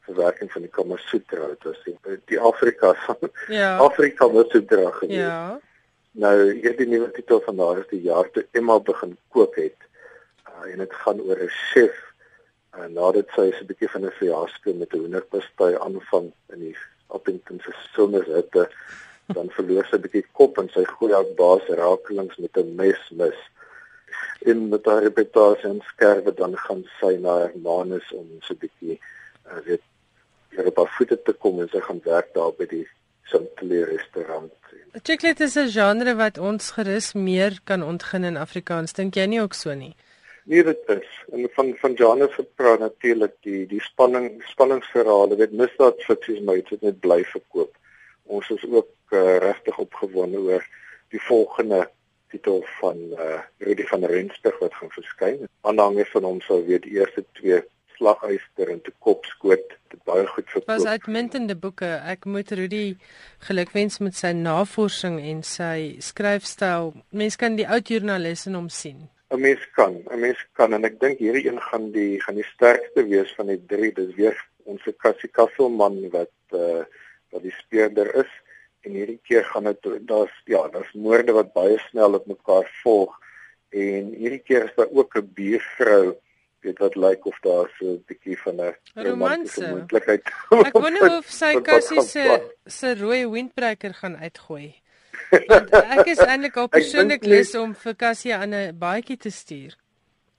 verwerking 0.00 0.52
van 0.52 0.62
die 0.62 0.70
Kama 0.70 0.96
Sutra. 0.96 1.46
Dit 1.46 1.62
was 1.62 1.82
die, 1.84 1.96
die 2.24 2.40
Afrika 2.40 2.94
van 3.06 3.30
ja. 3.48 3.76
Afrika 3.76 4.28
wat 4.30 4.50
so 4.50 4.64
dra 4.64 4.90
gewees. 4.90 5.16
Ja. 5.16 5.60
Nou 6.10 6.34
hierdie 6.52 6.88
nuwe 6.88 7.10
titel 7.10 7.40
van 7.44 7.56
daar 7.56 7.78
is 7.78 7.88
die 7.92 8.02
jaar 8.02 8.30
toe 8.30 8.46
Emma 8.50 8.80
begin 8.80 9.16
kook 9.28 9.56
het. 9.56 9.78
Uh, 10.48 10.72
en 10.72 10.78
dit 10.78 10.94
gaan 11.04 11.20
oor 11.20 11.38
'n 11.38 11.54
chef 11.72 12.02
en 12.84 12.92
nadat 12.92 13.28
sy 13.34 13.50
so 13.50 13.62
'n 13.64 13.70
bietjie 13.70 13.90
van 13.94 14.06
'n 14.06 14.16
fiasco 14.18 14.74
met 14.74 14.92
'n 14.92 15.02
hoenderpastei 15.02 15.72
aanvang 15.86 16.32
in 16.52 16.60
die 16.60 16.76
Appington 17.16 17.60
se 17.64 17.72
somerhitte 17.94 18.68
dan 19.36 19.50
verloor 19.50 19.86
sy 19.86 19.96
'n 19.96 20.04
bietjie 20.06 20.24
kop 20.32 20.58
en 20.58 20.68
sy 20.74 20.84
goeie 20.84 21.16
ou 21.16 21.34
baas 21.40 21.66
raakelings 21.80 22.36
met 22.36 22.56
'n 22.56 22.74
mes 22.76 23.02
mis. 23.10 23.40
En 24.50 24.68
met 24.68 24.84
haar 24.84 25.02
reputasie 25.02 25.68
en 25.68 25.82
skerwe 25.92 26.34
dan 26.34 26.56
gaan 26.56 26.84
sy 27.00 27.16
na 27.16 27.38
Hermanus 27.44 28.12
om 28.12 28.28
so 28.40 28.54
'n 28.54 28.62
bietjie 28.64 29.00
uh, 29.46 29.60
weet 29.64 29.82
hier 30.50 30.66
op 30.66 30.76
haar 30.76 30.92
voete 30.96 31.22
te 31.22 31.32
kom 31.32 31.60
en 31.60 31.68
sy 31.68 31.80
gaan 31.80 32.00
werk 32.04 32.34
daar 32.34 32.52
by 32.58 32.66
die 32.66 32.88
Santley 33.24 33.82
restaurant. 33.82 34.52
Chiclet 35.02 35.40
is 35.40 35.56
'n 35.56 35.68
genre 35.68 36.14
wat 36.14 36.38
ons 36.38 36.70
gerus 36.70 37.12
meer 37.12 37.60
kan 37.64 37.82
ontgin 37.82 38.24
in 38.24 38.36
Afrikaans. 38.36 38.92
Dink 38.92 39.14
jy 39.14 39.26
nie 39.26 39.40
ook 39.40 39.54
so 39.54 39.74
nie? 39.74 39.94
Nee, 40.48 40.62
dit 40.62 40.82
is. 40.86 41.06
En 41.32 41.48
van 41.52 41.74
van 41.76 41.92
Janus 41.92 42.34
se 42.34 42.44
praat 42.54 42.78
natuurlik 42.78 43.32
die 43.42 43.64
die 43.66 43.80
spanning 43.82 44.42
spanningsverhale, 44.46 45.36
weet 45.36 45.54
misdaad 45.58 46.02
fiksies 46.06 46.38
my 46.46 46.54
het 46.60 46.84
net 46.86 47.00
bly 47.02 47.24
verkoop. 47.32 47.72
Ons 48.30 48.50
is 48.54 48.62
ook 48.70 48.92
uh, 49.10 49.38
regtig 49.42 49.78
opgewonde 49.82 50.38
oor 50.38 50.66
die 51.10 51.22
volgende 51.22 51.80
titel 52.30 52.62
van 52.76 53.00
uh 53.18 53.40
Rudy 53.58 53.86
van 53.90 54.04
Rensburg 54.04 54.58
wat 54.62 54.74
gaan 54.74 54.92
verskyn. 54.94 55.48
Aanhangers 55.60 56.14
van 56.14 56.28
hom 56.30 56.38
sal 56.46 56.62
weet 56.68 56.86
die 56.86 56.94
eerste 57.00 57.24
twee 57.40 57.58
slaguister 57.96 58.70
en 58.70 58.80
te 58.86 58.94
kop 59.02 59.26
skoot 59.26 59.74
dit 59.90 60.00
baie 60.06 60.26
goed 60.30 60.46
verkoop. 60.46 60.70
Was 60.70 60.86
uitmuntende 60.86 61.58
boeke. 61.58 61.90
Ek 62.06 62.24
moet 62.30 62.54
Rudy 62.54 62.84
gelukwens 63.48 63.98
met 63.98 64.14
sy 64.14 64.30
navorsing 64.36 65.18
en 65.26 65.42
sy 65.42 65.96
skryfstyl. 65.98 66.92
Mense 67.10 67.42
kan 67.42 67.58
die 67.58 67.66
oud 67.66 67.90
joernalis 67.90 68.46
in 68.46 68.58
hom 68.62 68.70
sien. 68.70 69.08
'n 69.30 69.40
mens 69.40 69.62
kan, 69.74 70.02
'n 70.10 70.20
mens 70.20 70.40
kan 70.52 70.74
en 70.74 70.84
ek 70.84 71.00
dink 71.00 71.18
hierdie 71.18 71.48
een 71.48 71.60
gaan 71.60 71.90
die 71.92 72.20
gaan 72.22 72.38
die 72.38 72.50
sterkste 72.54 73.04
wees 73.04 73.32
van 73.38 73.46
die 73.46 73.62
drie. 73.66 73.92
Dis 73.92 74.14
weer 74.14 74.36
ons 74.64 74.82
Cassie 75.02 75.30
Kasselman 75.30 75.98
wat 76.10 76.34
uh 76.54 76.84
wat 77.34 77.42
die 77.42 77.54
speurder 77.58 78.12
is 78.22 78.32
en 78.86 78.94
hierdie 78.94 79.20
keer 79.26 79.44
gaan 79.44 79.64
dit 79.64 79.88
daar's 80.06 80.34
ja, 80.46 80.68
daar's 80.68 80.92
moorde 80.94 81.32
wat 81.32 81.52
baie 81.52 81.78
snel 81.88 82.14
op 82.14 82.26
mekaar 82.26 82.68
volg 82.82 83.16
en 83.74 84.12
hierdie 84.14 84.44
keer 84.46 84.68
is 84.68 84.76
daar 84.78 84.92
ook 84.92 85.18
'n 85.18 85.32
buurvrou 85.34 86.14
weet 86.66 86.78
wat 86.78 86.94
lyk 86.94 87.08
like 87.08 87.28
of 87.28 87.38
daar 87.40 87.70
so 87.78 87.84
'n 87.94 88.02
bietjie 88.06 88.38
van 88.38 88.60
'n 88.60 88.74
romantiese 88.94 89.68
moontlikheid. 89.68 90.24
Ek 90.68 90.72
wonder 90.72 91.10
of 91.18 91.26
sy 91.26 91.60
Cassie 91.60 92.02
se 92.02 92.24
se 92.66 92.94
rooi 92.94 93.26
windbreaker 93.26 93.94
gaan 93.94 94.16
uitgooi. 94.16 94.74
Ek 95.30 96.06
is 96.06 96.20
eintlik 96.30 96.56
al 96.56 96.68
persoonlik 96.68 97.24
lus 97.24 97.54
om 97.54 97.74
vir 97.74 97.94
Cassie 97.94 98.34
aan 98.34 98.54
'n 98.54 98.76
baadjie 98.78 99.16
te 99.16 99.30
stuur. 99.30 99.76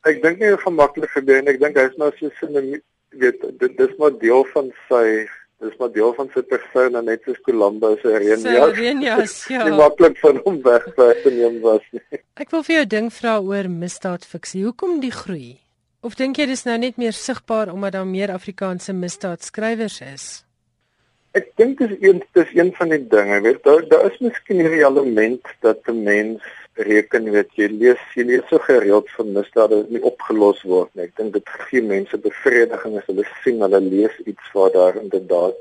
Ek 0.05 0.21
dink 0.23 0.39
nie 0.39 0.53
gemaklik 0.63 1.11
gebeur 1.11 1.41
en 1.41 1.47
ek 1.47 1.59
dink 1.59 1.75
hy's 1.77 1.97
nou 1.97 2.11
so 2.19 2.29
sin 2.39 2.81
weet 3.11 3.41
dit 3.59 3.77
dis 3.77 3.93
maar 3.97 4.15
deel 4.19 4.45
van 4.53 4.71
sy 4.87 5.27
dis 5.59 5.77
maar 5.79 5.91
deel 5.91 6.13
van 6.13 6.29
sy 6.33 6.43
persona 6.45 7.01
net 7.01 7.23
soos 7.25 7.39
Columbo 7.45 7.95
se 8.01 8.13
Reenias. 8.13 8.73
Reenias 8.77 9.37
ja. 9.53 9.63
Nie 9.65 9.77
maklik 9.77 10.17
van 10.21 10.41
hom 10.45 10.59
weg 10.65 10.85
te 10.95 11.31
neem 11.33 11.61
was 11.61 11.85
nie. 11.91 12.21
Ek 12.41 12.51
wil 12.53 12.65
vir 12.67 12.81
jou 12.81 12.85
ding 12.97 13.09
vra 13.13 13.39
oor 13.41 13.69
misdaadfiksie. 13.71 14.65
Hoekom 14.67 14.99
die 15.01 15.13
groei? 15.13 15.57
Of 16.05 16.15
dink 16.15 16.37
jy 16.37 16.45
dis 16.51 16.63
nou 16.67 16.77
net 16.77 16.99
meer 17.01 17.15
sigbaar 17.17 17.73
omdat 17.73 17.97
daar 17.97 18.05
meer 18.07 18.31
Afrikaanse 18.31 18.93
misdaadskrywers 18.93 20.01
is? 20.05 20.27
Ek 21.37 21.49
dink 21.59 21.81
dis 21.81 21.93
een 22.01 22.21
dis 22.33 22.53
een 22.55 22.71
van 22.77 22.89
die 22.93 23.03
dinge, 23.11 23.41
weet 23.45 23.59
daar 23.67 23.83
daar 23.91 24.05
is 24.09 24.21
miskien 24.23 24.61
hierdie 24.63 24.85
element 24.87 25.49
dat 25.65 25.89
'n 25.91 26.03
mens 26.03 26.41
reken 26.89 27.29
weet 27.35 27.51
jy 27.59 27.67
lees 27.73 28.01
jy 28.15 28.23
lees 28.29 28.47
so 28.49 28.57
gereeld 28.69 29.09
van 29.17 29.33
misdade 29.35 29.75
wat 29.81 29.89
nie 29.93 30.01
opgelos 30.11 30.61
word 30.71 30.89
nie. 30.93 31.03
Ek 31.03 31.15
dink 31.19 31.33
dit 31.33 31.49
gee 31.67 31.81
mense 31.81 32.17
bevrediging 32.17 32.97
as 32.97 33.05
hulle 33.11 33.25
sien 33.43 33.61
hulle 33.65 33.81
lees 33.81 34.15
iets 34.25 34.51
waar 34.53 34.71
daar 34.71 35.01
inderdaad 35.03 35.57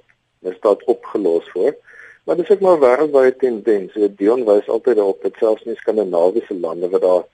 misdaad 0.49 0.85
opgelos 0.95 1.53
word. 1.53 1.79
Maar 2.25 2.37
dis 2.37 2.51
ook 2.51 2.61
maar 2.61 2.81
wêreldwyd 2.81 3.39
tendens. 3.39 3.93
So 3.93 4.09
Dion 4.09 4.45
wys 4.45 4.69
altyd 4.69 4.97
daarop 4.97 5.23
dat 5.23 5.41
selfs 5.41 5.67
in 5.67 5.77
Skandinawiese 5.77 6.55
lande 6.61 6.89
waar 6.89 7.05
daar 7.09 7.25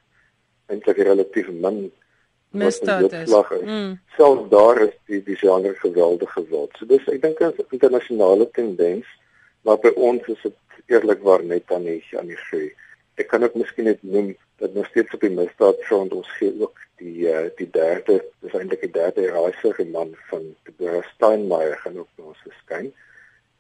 eintlik 0.67 0.99
relatief 1.11 1.49
min 1.51 1.93
misdaad 2.52 3.12
is. 3.12 3.35
Mm. 3.64 3.99
Selfs 4.16 4.49
daar 4.50 4.82
is 4.82 4.94
die 5.06 5.23
die 5.26 5.37
genre 5.37 5.75
geweldig 5.80 6.32
geword. 6.32 6.76
So 6.78 6.87
dis 6.87 7.09
ek 7.09 7.23
dink 7.23 7.40
'n 7.40 7.54
internasionale 7.71 8.49
tendens, 8.50 9.06
maar 9.62 9.78
by 9.78 9.92
ons 9.97 10.26
is 10.26 10.40
dit 10.42 10.56
eerlikwaar 10.87 11.44
net 11.44 11.73
aan 11.73 11.85
die 11.85 12.02
aan 12.18 12.26
die 12.26 12.40
groei. 12.49 12.73
Ek 13.14 13.28
kan 13.28 13.44
ook 13.44 13.54
miskien 13.54 13.85
net 13.85 14.02
noem 14.02 14.35
dat 14.59 14.75
nog 14.75 14.87
steeds 14.87 15.14
op 15.14 15.21
die 15.21 15.30
misdaad 15.30 15.78
front 15.88 16.12
ons 16.12 16.28
gee 16.38 16.52
ook 16.61 16.78
die 16.97 17.28
uh, 17.28 17.49
die 17.56 17.68
derde, 17.71 18.23
dis 18.40 18.54
eintlik 18.54 18.80
die 18.87 18.94
derde 18.94 19.30
reisige 19.30 19.85
man 19.85 20.14
van 20.30 20.44
Deborah 20.66 21.04
Steinmeier 21.14 21.76
gaan 21.82 21.99
ook 21.99 22.09
ons 22.16 22.44
verskyn. 22.47 22.92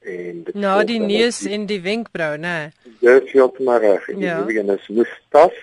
En 0.02 0.42
dit 0.44 0.54
Nou 0.54 0.84
die 0.84 1.00
neus 1.00 1.42
in 1.46 1.66
die 1.70 1.80
wenkbrau, 1.82 2.34
né? 2.42 2.72
Dis 3.02 3.30
heeltemal 3.34 3.82
reg. 3.82 4.06
Die 4.10 4.26
ja. 4.26 4.40
een 4.46 4.72
is 4.74 4.88
Mustaf 4.88 5.54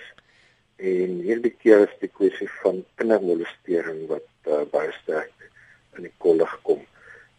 en 0.80 1.18
hierdie 1.24 1.54
keer 1.62 1.84
is 1.86 1.96
die 2.00 2.10
kwessie 2.12 2.48
van 2.62 2.84
kindermolestering 3.00 4.06
wat 4.08 4.28
uh, 4.48 4.62
baie 4.72 4.92
sterk 5.02 5.50
in 5.98 6.06
die 6.08 6.14
kolle 6.18 6.46
gekom 6.46 6.80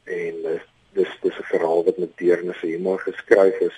en 0.06 0.46
uh, 0.46 0.60
dis 0.94 1.12
dis 1.24 1.38
'n 1.40 1.50
verhaal 1.54 1.84
wat 1.88 1.98
met 1.98 2.18
deernis 2.18 2.62
humor 2.62 3.00
geskryf 3.00 3.58
is 3.62 3.78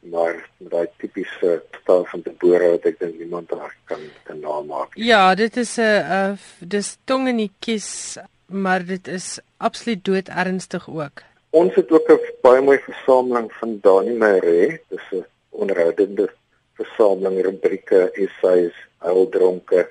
maar 0.00 0.48
met 0.58 0.70
daai 0.72 0.88
tipiese 0.96 1.62
staal 1.82 2.04
van 2.04 2.22
die 2.24 2.34
boere 2.40 2.70
wat 2.76 2.86
ek 2.88 3.00
dink 3.00 3.18
niemand 3.18 3.48
daar 3.48 3.74
kan 3.84 4.00
kan 4.24 4.40
namaak. 4.40 4.94
Ja, 4.96 5.34
dit 5.34 5.56
is 5.56 5.76
'n 5.76 5.82
uh, 5.82 6.32
dis 6.58 6.96
tong 7.04 7.28
in 7.28 7.36
die 7.36 7.52
kies, 7.58 8.16
maar 8.46 8.84
dit 8.84 9.08
is 9.08 9.40
absoluut 9.56 10.04
dood 10.04 10.28
ernstig 10.28 10.88
ook. 10.88 11.22
Ons 11.50 11.74
het 11.74 11.90
ook 11.90 12.08
'n 12.08 12.20
baie 12.42 12.60
mooi 12.60 12.78
versameling 12.78 13.52
van 13.52 13.78
Dani 13.80 14.14
Mare, 14.16 14.80
dis 14.88 15.06
'n 15.12 15.24
onderhoudende 15.50 16.30
versameling 16.74 17.42
rubrieke, 17.44 18.10
essays 18.12 18.76
huildronke. 19.06 19.88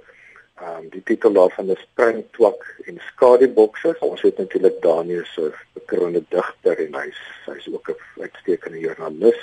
Ehm 0.60 0.78
um, 0.78 0.88
die 0.92 1.04
titel 1.08 1.34
daarvan 1.34 1.70
is 1.72 1.82
Springtwak 1.86 2.66
en 2.86 3.00
Skadebokse. 3.12 3.96
Ons 4.06 4.22
het 4.22 4.38
natuurlik 4.38 4.82
Daniel 4.82 5.26
se 5.26 5.52
bekroonde 5.74 6.24
digter 6.30 6.82
en 6.86 6.98
hy's 7.00 7.22
hy's 7.46 7.70
ook 7.74 7.90
'n 7.90 8.22
uitstekende 8.22 8.80
joernalis. 8.80 9.40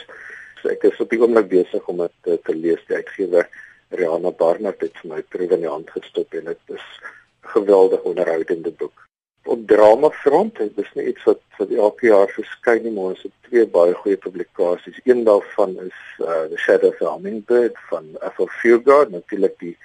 So 0.61 0.69
ek 0.69 0.85
is 0.85 1.01
op 1.01 1.11
die 1.11 1.21
oomblik 1.21 1.49
besig 1.49 1.89
om 1.89 1.97
dit 2.05 2.13
te, 2.23 2.39
te 2.43 2.55
lees. 2.55 2.85
Die 2.87 2.97
uitgewer 2.97 3.49
Rihanna 3.91 4.31
Barnard 4.31 4.81
het 4.81 4.99
vir 5.01 5.11
my 5.15 5.23
proewe 5.23 5.55
in 5.55 5.61
die 5.61 5.71
hand 5.71 5.91
gestop 5.91 6.35
en 6.35 6.45
dit 6.45 6.77
is 6.79 6.87
'n 7.01 7.49
geweldig 7.57 8.03
onderhoudende 8.03 8.71
boek. 8.71 9.06
Op 9.47 9.67
drama 9.67 10.11
front, 10.11 10.57
dit 10.57 10.79
is 10.83 10.89
nie 10.95 11.05
iets 11.07 11.25
wat 11.25 11.41
wat 11.57 11.71
elke 11.71 12.09
jaar 12.09 12.31
verskyn 12.35 12.81
nie, 12.83 12.91
maar 12.93 13.13
ons 13.13 13.21
het 13.23 13.35
twee 13.47 13.67
baie 13.75 13.93
goeie 13.95 14.19
publikasies. 14.19 14.97
Een 15.05 15.23
daarvan 15.25 15.77
is 15.85 16.01
uh 16.19 16.49
The 16.51 16.59
Shadow 16.59 16.91
of 16.91 16.99
Hummingbird 16.99 17.79
van 17.91 18.09
Ethel 18.21 18.49
Fugard, 18.59 19.11
natuurlik 19.15 19.55
die 19.63 19.77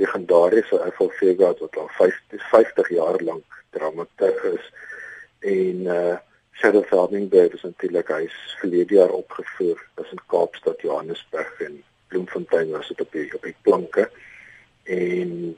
legendariese 0.00 0.80
Ethel 0.86 1.10
Fugard 1.18 1.60
wat 1.60 1.76
al 1.76 1.90
50 1.98 2.48
50 2.54 2.88
jaar 2.96 3.20
lank 3.28 3.60
dramaturg 3.76 4.40
is. 4.54 4.72
En 5.52 5.84
uh 5.98 6.16
Shadow 6.62 6.82
of 6.82 6.96
Hummingbird 6.96 7.60
is 7.60 7.68
natuurlik 7.68 8.08
hy's 8.16 8.40
verlede 8.62 8.94
jaar 9.02 9.12
opgevoer 9.20 9.84
as 10.00 10.16
in 10.16 10.24
Kaapstad, 10.32 10.80
Johannesburg 10.80 11.60
en 11.68 11.82
Bloemfontein 12.08 12.72
was 12.72 12.88
dit 12.88 13.04
op 13.04 13.12
die 13.12 13.28
op 13.36 13.44
die 13.44 13.56
planke. 13.68 14.08
En 14.88 15.56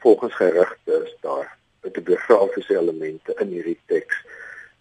volgens 0.00 0.34
gerugte 0.34 1.02
is 1.04 1.16
daar 1.20 1.57
'n 1.84 2.02
biografiese 2.02 2.74
elemente 2.74 3.34
in 3.40 3.48
hierdie 3.54 3.80
teks 3.86 4.16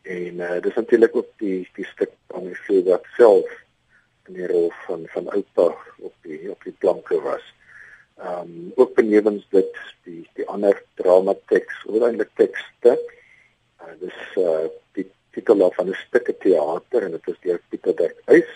en 0.07 0.39
uh, 0.39 0.59
dis 0.61 0.75
natuurlik 0.79 1.15
ook 1.15 1.29
die 1.43 1.69
die 1.75 1.85
stuk 1.85 2.13
van 2.31 2.47
die 2.47 2.55
Fugard 2.55 3.05
self 3.17 3.49
in 4.27 4.39
die 4.39 4.47
rol 4.47 4.71
van 4.85 5.05
van 5.13 5.29
oupa 5.35 5.67
op 5.97 6.13
die 6.21 6.49
op 6.51 6.63
die 6.63 6.75
planke 6.83 7.21
was. 7.21 7.43
Ehm 8.17 8.39
um, 8.41 8.71
ook 8.75 8.95
benewens 8.95 9.45
dit 9.49 9.79
die 10.03 10.23
die 10.39 10.47
ander 10.47 10.83
drama 10.99 11.35
teks, 11.51 11.83
ooreindelik 11.85 12.31
tekste. 12.35 12.97
Uh, 13.81 13.93
dis 13.99 14.19
uh, 14.41 14.65
die 14.97 15.05
titel 15.35 15.71
van 15.75 15.89
'n 15.89 15.99
stukkie 16.07 16.37
teater 16.37 17.03
en 17.03 17.11
dit 17.11 17.27
is 17.33 17.39
deur 17.41 17.61
Pieter 17.69 17.95
Dirk 17.95 18.21
Huys 18.25 18.53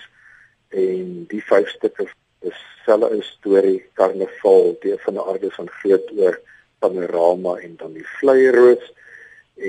en 0.69 1.25
die 1.27 1.43
vyf 1.43 1.67
stukke 1.69 2.07
is 2.39 2.59
selfe 2.85 3.15
'n 3.15 3.21
storie 3.21 3.83
karnaval 3.93 4.77
deur 4.81 4.99
van 5.05 5.13
die 5.13 5.27
aarde 5.29 5.51
van 5.51 5.69
groot 5.69 6.11
oor 6.17 6.39
panorama 6.83 7.55
en 7.65 7.75
dan 7.81 7.93
die 7.97 8.07
vleieroos 8.17 8.83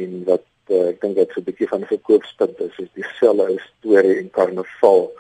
en 0.01 0.23
wat 0.29 0.47
uh, 0.73 0.89
ek 0.93 1.01
dink 1.05 1.19
dit 1.21 1.35
so 1.35 1.41
'n 1.41 1.49
bietjie 1.49 1.69
van 1.73 1.85
'n 1.85 1.93
verkoopspunt 1.95 2.61
is 2.67 2.79
is 2.85 2.93
dieselfde 2.99 3.59
storie 3.69 4.17
en 4.21 4.31
karnaval 4.39 5.13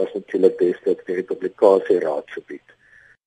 was 0.00 0.12
natuurlik 0.14 0.58
destyds 0.58 1.04
die 1.06 1.22
publikasie 1.22 1.98
raad 2.00 2.30
gebied. 2.36 2.68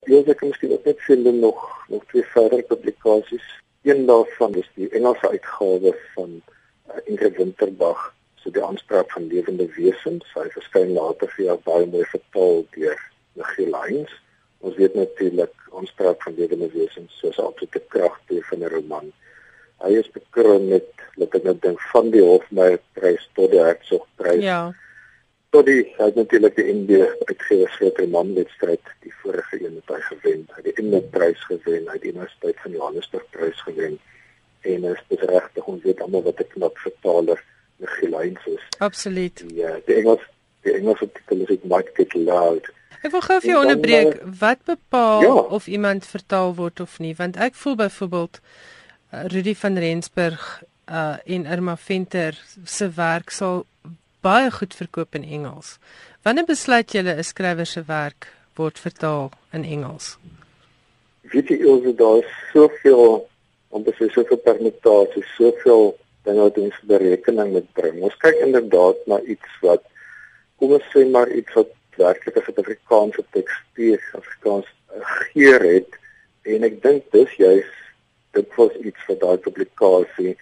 Hier 0.05 0.27
ek 0.29 0.41
miskien 0.41 0.73
ook 0.73 0.85
net 0.85 1.01
vind 1.07 1.25
nog 1.41 1.61
nog 1.89 2.03
twee 2.11 2.25
verdere 2.33 2.61
publikasies. 2.61 3.47
Een 3.83 4.05
daarvan 4.05 4.53
is 4.55 4.69
die 4.75 4.89
Engelse 4.89 5.29
uitgawe 5.29 5.95
van 6.13 6.41
uh, 6.41 6.99
Ingrid 7.05 7.37
Winterbach 7.37 8.13
so 8.45 8.51
die 8.53 8.63
aanspraak 8.63 9.11
van 9.11 9.27
lewende 9.27 9.65
wesens. 9.77 10.25
Hy 10.37 10.45
verskyn 10.53 10.93
later 10.93 11.29
vir 11.33 11.45
jou 11.45 11.57
baie 11.65 11.87
mooi 11.89 12.05
vertaal 12.11 12.61
deur 12.77 13.01
Michiel 13.33 13.73
Lines. 13.73 14.13
Ons 14.65 14.77
weet 14.81 14.95
natuurlik 14.97 15.53
aanspraak 15.77 16.23
van 16.25 16.33
lewende 16.37 16.69
wesens 16.73 17.19
soos 17.21 17.37
altyd 17.41 17.71
te 17.75 17.81
krag 17.93 18.15
deur 18.29 18.45
van 18.49 18.63
'n 18.63 18.71
roman. 18.73 19.11
Hy 19.83 19.91
is 20.01 20.09
bekroon 20.15 20.67
met 20.67 20.87
wat 21.21 21.35
ek 21.37 21.43
nou 21.43 21.57
dink 21.61 21.81
van 21.91 22.09
die 22.11 22.23
Hofmeyer 22.23 22.79
prys 22.97 23.29
tot 23.37 23.51
die 23.51 23.61
Hertzogprys. 23.61 24.43
Ja. 24.43 24.73
Tot 25.49 25.65
die 25.65 25.83
hy 25.97 26.07
het 26.09 26.15
natuurlik 26.15 26.55
die 26.55 26.73
NB 26.73 26.91
uitgegee 27.29 27.67
vir 27.77 27.91
romanwedstryd 28.01 28.93
die 29.05 29.13
vorige 29.21 29.59
een 29.61 29.75
wat 29.79 29.95
hy 29.95 30.01
gewen 30.09 30.39
het. 30.41 30.55
Hy 30.55 30.61
het 30.63 30.75
die 30.75 30.85
NB 30.87 31.03
prys 31.11 31.43
gewen, 31.51 31.87
hy 31.87 31.97
het 31.97 32.01
die 32.01 32.13
Universiteit 32.15 32.61
van 32.63 32.71
Johannesburg 32.71 33.25
prys 33.29 33.61
gewen. 33.67 33.99
En 34.61 34.83
is 34.83 35.03
besregtig 35.07 35.65
ons 35.65 35.83
weet 35.83 36.01
almal 36.01 36.23
wat 36.23 36.39
'n 36.39 36.53
knap 36.55 36.77
vertaler 36.77 37.43
Michiel 37.77 38.17
Heinz 38.17 38.45
is. 38.45 38.65
Absoluut. 38.77 39.43
Ja, 39.53 39.77
die 39.85 39.95
Engels 40.01 40.25
die 40.65 40.73
Engelse 40.73 41.07
titel 41.11 41.43
is 41.43 41.49
It 41.49 41.63
Might 41.63 41.89
Get 41.93 42.13
Loud 42.13 42.71
Ek 43.05 43.11
wil 43.13 43.21
gou 43.21 43.35
vir 43.43 43.51
jou 43.51 43.59
onderbreek. 43.61 44.15
Dan, 44.17 44.29
uh, 44.31 44.37
Wat 44.39 44.63
bepaal 44.65 45.21
ja. 45.21 45.33
of 45.57 45.67
iemand 45.67 46.07
vertaal 46.09 46.55
word 46.57 46.79
of 46.81 46.97
nie? 46.99 47.13
Want 47.17 47.37
ek 47.37 47.53
voel 47.61 47.75
byvoorbeeld 47.83 48.39
uh, 48.39 49.25
Rudy 49.33 49.53
van 49.55 49.77
Rensburg 49.77 50.47
uh 50.85 51.17
en 51.25 51.45
Irma 51.49 51.73
Venter 51.81 52.37
se 52.63 52.89
werk 52.93 53.31
sal 53.33 53.63
baie 54.25 54.51
goed 54.51 54.73
verkoop 54.73 55.15
in 55.17 55.23
Engels. 55.23 55.77
Wanneer 56.25 56.45
besluit 56.45 56.93
jy 56.93 57.01
'n 57.01 57.23
skrywer 57.23 57.65
se 57.65 57.83
werk 57.87 58.27
word 58.57 58.79
vertaal 58.79 59.31
in 59.53 59.63
Engels? 59.63 60.17
Weet 61.33 61.49
jy 61.49 61.61
hoe 61.61 61.93
daar 61.93 62.25
soveel 62.53 63.29
om 63.69 63.83
te 63.83 63.93
sê 63.97 64.09
soveel 64.13 64.37
permutasies, 64.37 65.29
soveel 65.37 65.97
dinge 66.23 66.41
wat 66.41 66.57
ons 66.57 66.77
berekening 66.81 67.51
moet 67.51 67.73
bring. 67.73 68.01
Ons 68.01 68.17
kyk 68.17 68.37
inderdaad 68.45 68.97
na 69.05 69.19
iets 69.21 69.57
wat 69.61 69.83
kom 70.57 70.77
ons 70.77 70.93
sê 70.93 71.05
maar 71.09 71.29
iets 71.29 71.53
wat 71.53 71.69
werklik 71.97 72.35
'n 72.37 72.45
Suid-Afrikaanse 72.45 73.23
tekstuur, 73.31 73.99
Afrikaans 74.13 74.67
geur 75.33 75.61
het 75.61 75.91
en 76.43 76.63
ek 76.63 76.81
dink 76.81 77.11
dis 77.11 77.31
juis 77.37 77.71
dit 78.35 78.55
was 78.55 78.73
iets 78.83 79.05
wat 79.07 79.19
daai 79.19 79.37
publikasie 79.37 80.37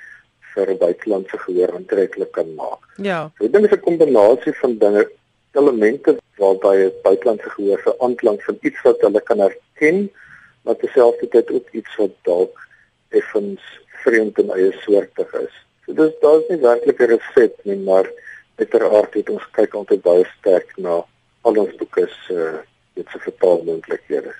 vir 0.53 0.69
'n 0.69 0.77
buitelandse 0.77 1.37
gehoor 1.45 1.73
aantreklik 1.73 2.31
kan 2.31 2.55
maak. 2.55 2.81
Ja. 2.97 3.31
So, 3.37 3.45
ek 3.45 3.51
dink 3.53 3.69
dit 3.69 3.71
is 3.71 3.77
'n 3.77 3.87
kombinasie 3.89 4.53
van 4.61 4.77
dinge, 4.77 5.03
elemente 5.53 6.17
waarby 6.37 6.75
'n 6.85 6.93
buitelandse 7.03 7.49
gehoor 7.49 7.79
se 7.83 7.99
aanklank 7.99 8.41
van 8.43 8.57
iets 8.61 8.81
wat 8.81 9.01
hulle 9.01 9.21
kan 9.21 9.39
herken, 9.39 10.11
maar 10.63 10.75
terselfdertyd 10.75 11.51
ook 11.51 11.67
iets 11.71 11.95
wat 11.95 12.13
dalk 12.21 12.59
effens 13.09 13.61
vreemd 14.03 14.37
en 14.39 14.49
eie 14.49 14.71
soortig 14.85 15.33
is. 15.33 15.55
So 15.85 15.93
dis 15.93 16.13
daar's 16.21 16.47
nie 16.49 16.59
werklik 16.59 16.99
'n 16.99 17.11
resept 17.15 17.65
nie, 17.65 17.77
maar 17.77 18.09
uiteraard 18.55 19.13
het 19.13 19.29
ons 19.29 19.47
kyk 19.51 19.73
altyd 19.73 20.01
baie 20.01 20.25
sterk 20.39 20.77
na 20.77 21.03
al 21.43 21.59
ons 21.63 21.75
boeke 21.79 22.07
se 22.25 22.33
uh, 22.33 22.61
dit 22.93 23.07
se 23.11 23.19
vertaalmoontlikhede. 23.19 24.33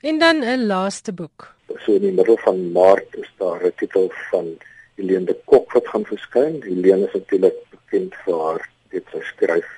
En 0.00 0.18
dan 0.18 0.36
'n 0.44 0.66
laaste 0.66 1.12
boek. 1.12 1.54
So 1.84 1.92
in 1.92 2.00
die 2.00 2.12
middel 2.12 2.36
van 2.36 2.72
Maart 2.72 3.16
is 3.22 3.30
daar 3.38 3.64
'n 3.66 3.72
titel 3.76 4.10
van 4.30 4.46
Helene 4.94 5.24
de 5.24 5.36
Kok 5.44 5.72
wat 5.72 5.88
gaan 5.88 6.04
verskyn. 6.04 6.62
Helene 6.62 7.06
is 7.06 7.12
natuurlik 7.12 7.58
bekend 7.70 8.14
vir 8.24 8.36
haar 8.44 8.68
dit 8.88 9.04
sy 9.12 9.20
skryf 9.20 9.68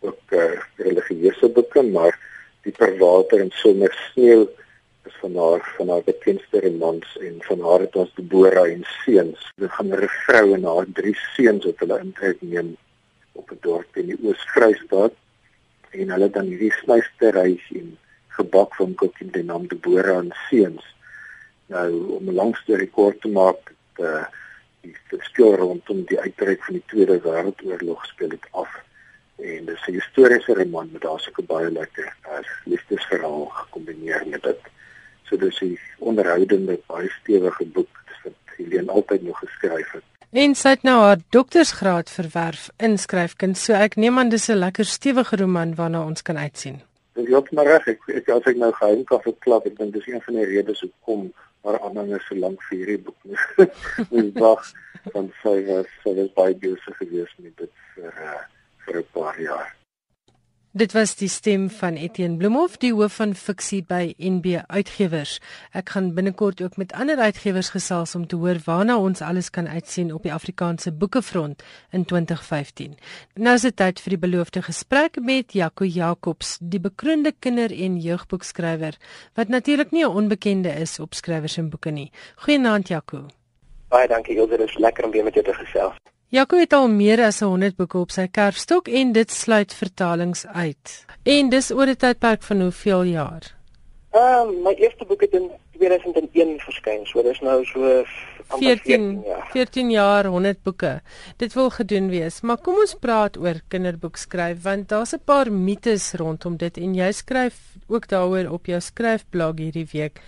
ook 0.00 0.20
uh, 0.30 0.60
religieuse 0.76 1.48
boeke, 1.48 1.82
maar 1.82 2.18
die 2.62 2.72
Perwater 2.72 3.40
en 3.40 3.50
Somer 3.50 3.92
Sneeu 4.10 4.46
is 5.06 5.16
van 5.20 5.36
haar 5.36 5.62
van 5.76 5.88
haar 5.88 6.04
bekendste 6.04 6.60
romans 6.60 7.16
en 7.20 7.38
van 7.40 7.60
haar 7.60 7.80
het 7.80 7.96
ons 7.96 8.12
Deborah 8.14 8.70
en 8.70 8.84
seuns. 9.04 9.52
Dit 9.56 9.70
gaan 9.70 9.94
'n 9.94 10.08
vrou 10.26 10.54
en 10.54 10.64
haar 10.64 10.86
drie 10.92 11.16
seuns 11.36 11.64
wat 11.64 11.78
hulle 11.78 11.98
intrek 12.00 12.36
neem 12.40 12.76
op 13.32 13.50
'n 13.50 13.58
dorp 13.60 13.96
in 13.96 14.06
die 14.06 14.18
Oos-Vrystaat 14.22 15.14
en 16.00 16.10
hulle 16.14 16.30
dan 16.30 16.50
hierdie 16.50 16.72
snystery 16.80 17.58
en 17.80 17.96
gebak 18.38 18.74
van 18.78 18.94
kook 18.94 19.20
in 19.24 19.32
die 19.34 19.44
naam 19.46 19.66
Deborah 19.70 20.20
en 20.22 20.32
seuns. 20.48 20.84
Nou 21.74 21.88
om 22.16 22.28
'n 22.28 22.38
lang 22.40 22.56
storie 22.56 22.90
kort 22.90 23.20
te 23.20 23.28
maak, 23.28 23.72
uh, 24.00 24.26
die 24.82 24.94
speel 25.30 25.56
rondom 25.56 26.04
die 26.04 26.20
uitbreek 26.20 26.64
van 26.64 26.74
die 26.74 26.86
Tweede 26.86 27.18
Wêreldoorlog 27.24 28.06
speel 28.06 28.28
dit 28.28 28.46
af 28.50 28.70
en 29.38 29.64
dis 29.64 29.86
'n 29.86 29.92
historiese 29.92 30.54
roman 30.54 30.88
met 30.92 31.02
daar 31.02 31.20
sulke 31.20 31.42
baie 31.42 31.70
lekker 31.70 32.14
uh, 32.26 32.38
liefdesverhaal 32.64 33.44
gekombineer 33.44 34.22
met 34.26 34.42
dit. 34.42 34.60
So 35.22 35.36
dis 35.36 35.60
'n 35.62 35.78
onderhoudende 35.98 36.80
baie 36.86 37.10
stewige 37.20 37.66
boek 37.66 37.92
wat 38.24 38.32
Helene 38.56 38.90
altyd 38.90 39.22
nog 39.22 39.38
geskryf 39.38 39.90
het. 39.92 40.17
En 40.30 40.52
sy 40.52 40.74
het 40.74 40.82
nou 40.84 40.98
haar 41.00 41.20
doktorsgraad 41.32 42.10
verwerf 42.12 42.66
in 42.76 42.98
skryfkuns. 43.00 43.62
So 43.64 43.72
ek 43.72 43.94
neem 43.96 44.18
aan 44.18 44.28
dis 44.28 44.48
'n 44.48 44.60
lekker 44.60 44.84
stewige 44.84 45.36
roman 45.36 45.74
waarna 45.74 46.04
ons 46.04 46.22
kan 46.22 46.36
uitsien. 46.36 46.82
Dis 47.14 47.26
heeltemal 47.26 47.64
reg. 47.64 47.86
Ek, 47.86 48.00
ek 48.06 48.28
as 48.28 48.44
ek 48.44 48.56
nou 48.56 48.72
geheim 48.72 49.04
kan 49.04 49.22
verklap, 49.22 49.66
ek 49.66 49.78
dink 49.78 49.92
dis 49.92 50.06
een 50.06 50.20
van 50.20 50.34
die 50.34 50.44
redes 50.44 50.80
hoekom 50.80 51.32
haar 51.64 51.80
aanhangers 51.80 52.26
so 52.26 52.34
lank 52.34 52.62
vir 52.68 52.78
hierdie 52.78 52.98
boek 52.98 53.16
moet 54.10 54.38
wag 54.44 54.72
van 55.12 55.32
sy 55.42 55.64
was 55.64 55.88
sy 56.04 56.14
was 56.20 56.30
baie 56.36 56.54
besig 56.54 56.96
geweest 56.96 57.38
met 57.38 57.56
dit 57.56 57.72
vir 57.94 58.12
uh, 58.12 58.42
vir 58.84 58.98
'n 59.00 59.06
paar 59.12 59.40
jaar. 59.40 59.74
Dit 60.78 60.92
was 60.92 61.16
die 61.18 61.28
stem 61.28 61.64
van 61.74 61.96
Etienne 61.98 62.36
Bloemhof, 62.38 62.76
die 62.78 62.92
hoof 62.94 63.16
van 63.18 63.32
fiksie 63.34 63.80
by 63.82 64.12
NB 64.22 64.60
Uitgewers. 64.70 65.32
Ek 65.74 65.90
gaan 65.90 66.12
binnekort 66.14 66.60
ook 66.62 66.76
met 66.78 66.92
ander 66.94 67.18
uitgewers 67.18 67.72
gesels 67.74 68.14
om 68.14 68.26
te 68.30 68.36
hoor 68.38 68.60
waarna 68.62 68.94
ons 69.02 69.22
alles 69.26 69.48
kan 69.50 69.66
uitsien 69.66 70.12
op 70.14 70.22
die 70.22 70.30
Afrikaanse 70.32 70.92
boekefront 70.94 71.64
in 71.90 72.04
2015. 72.04 72.94
Nou 73.34 73.54
is 73.58 73.64
dit 73.66 73.76
tyd 73.76 74.02
vir 74.04 74.14
die 74.14 74.20
beloofde 74.26 74.62
gesprek 74.62 75.18
met 75.18 75.56
Jaco 75.58 75.84
Jacobs, 75.84 76.58
die 76.60 76.80
bekroonde 76.80 77.32
kinder- 77.38 77.74
en 77.74 77.96
jeugboekskrywer 77.98 79.00
wat 79.34 79.48
natuurlik 79.48 79.90
nie 79.90 80.04
'n 80.04 80.14
onbekende 80.14 80.70
is 80.70 81.00
op 81.00 81.14
skrywers 81.14 81.56
en 81.56 81.70
boeke 81.70 81.90
nie. 81.90 82.12
Goeienaand 82.36 82.88
Jaco. 82.88 83.26
Baie 83.88 84.08
dankie 84.08 84.36
Ilse, 84.36 84.56
dit 84.56 84.68
is 84.68 84.78
lekker 84.78 85.04
om 85.04 85.10
weer 85.10 85.24
met 85.24 85.34
jou 85.34 85.44
te 85.44 85.54
gesels. 85.54 85.96
Jaco 86.28 86.58
het 86.60 86.74
al 86.76 86.90
meer 86.92 87.22
as 87.24 87.38
100 87.40 87.72
boeke 87.78 87.96
op 87.96 88.10
sy 88.12 88.26
kerfstok 88.28 88.90
en 88.92 89.14
dit 89.16 89.30
sluit 89.32 89.70
vertalings 89.72 90.42
uit. 90.44 90.90
En 91.24 91.48
dis 91.48 91.70
oor 91.72 91.88
'n 91.88 91.96
tydperk 91.96 92.42
van 92.42 92.60
hoeveel 92.60 93.02
jaar? 93.02 93.56
Ehm 94.12 94.50
uh, 94.50 94.62
my 94.64 94.74
eerste 94.76 95.04
boek 95.08 95.20
het 95.20 95.32
in 95.32 95.48
2001 95.78 96.60
verskyn, 96.60 97.06
so 97.06 97.22
dis 97.22 97.40
nou 97.40 97.64
so 97.64 98.04
14 98.58 99.22
jaar. 99.24 99.48
14 99.52 99.90
jaar 99.90 100.24
100 100.26 100.62
boeke. 100.62 101.00
Dit 101.36 101.54
wil 101.54 101.70
gedoen 101.70 102.08
wees, 102.08 102.40
maar 102.40 102.60
kom 102.60 102.74
ons 102.74 102.94
praat 102.94 103.36
oor 103.36 103.60
kinderboek 103.68 104.16
skryf 104.16 104.62
want 104.62 104.88
daar's 104.88 105.14
'n 105.14 105.24
paar 105.24 105.52
mites 105.52 106.12
rondom 106.12 106.56
dit 106.56 106.76
en 106.76 106.94
jy 106.94 107.12
skryf 107.12 107.56
ook 107.86 108.08
daaroor 108.08 108.52
op 108.52 108.66
jou 108.66 108.80
skryfblog 108.80 109.56
hierdie 109.56 109.88
week. 109.92 110.20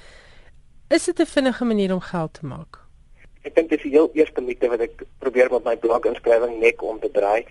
Is 0.88 1.04
dit 1.04 1.20
'n 1.20 1.26
vinnige 1.26 1.64
manier 1.64 1.92
om 1.92 2.00
geld 2.00 2.32
te 2.32 2.46
maak? 2.46 2.79
Ek 3.48 3.54
dink 3.56 3.70
dis 3.70 3.82
die 3.82 3.92
heel 3.94 4.10
eerste 4.18 4.42
mite 4.44 4.68
wat 4.68 4.82
ek 4.84 5.04
probeer 5.22 5.50
met 5.52 5.64
my 5.64 5.76
blog 5.80 6.06
inskrywing 6.10 6.58
nek 6.60 6.82
om 6.82 6.98
te 7.00 7.10
draai. 7.12 7.46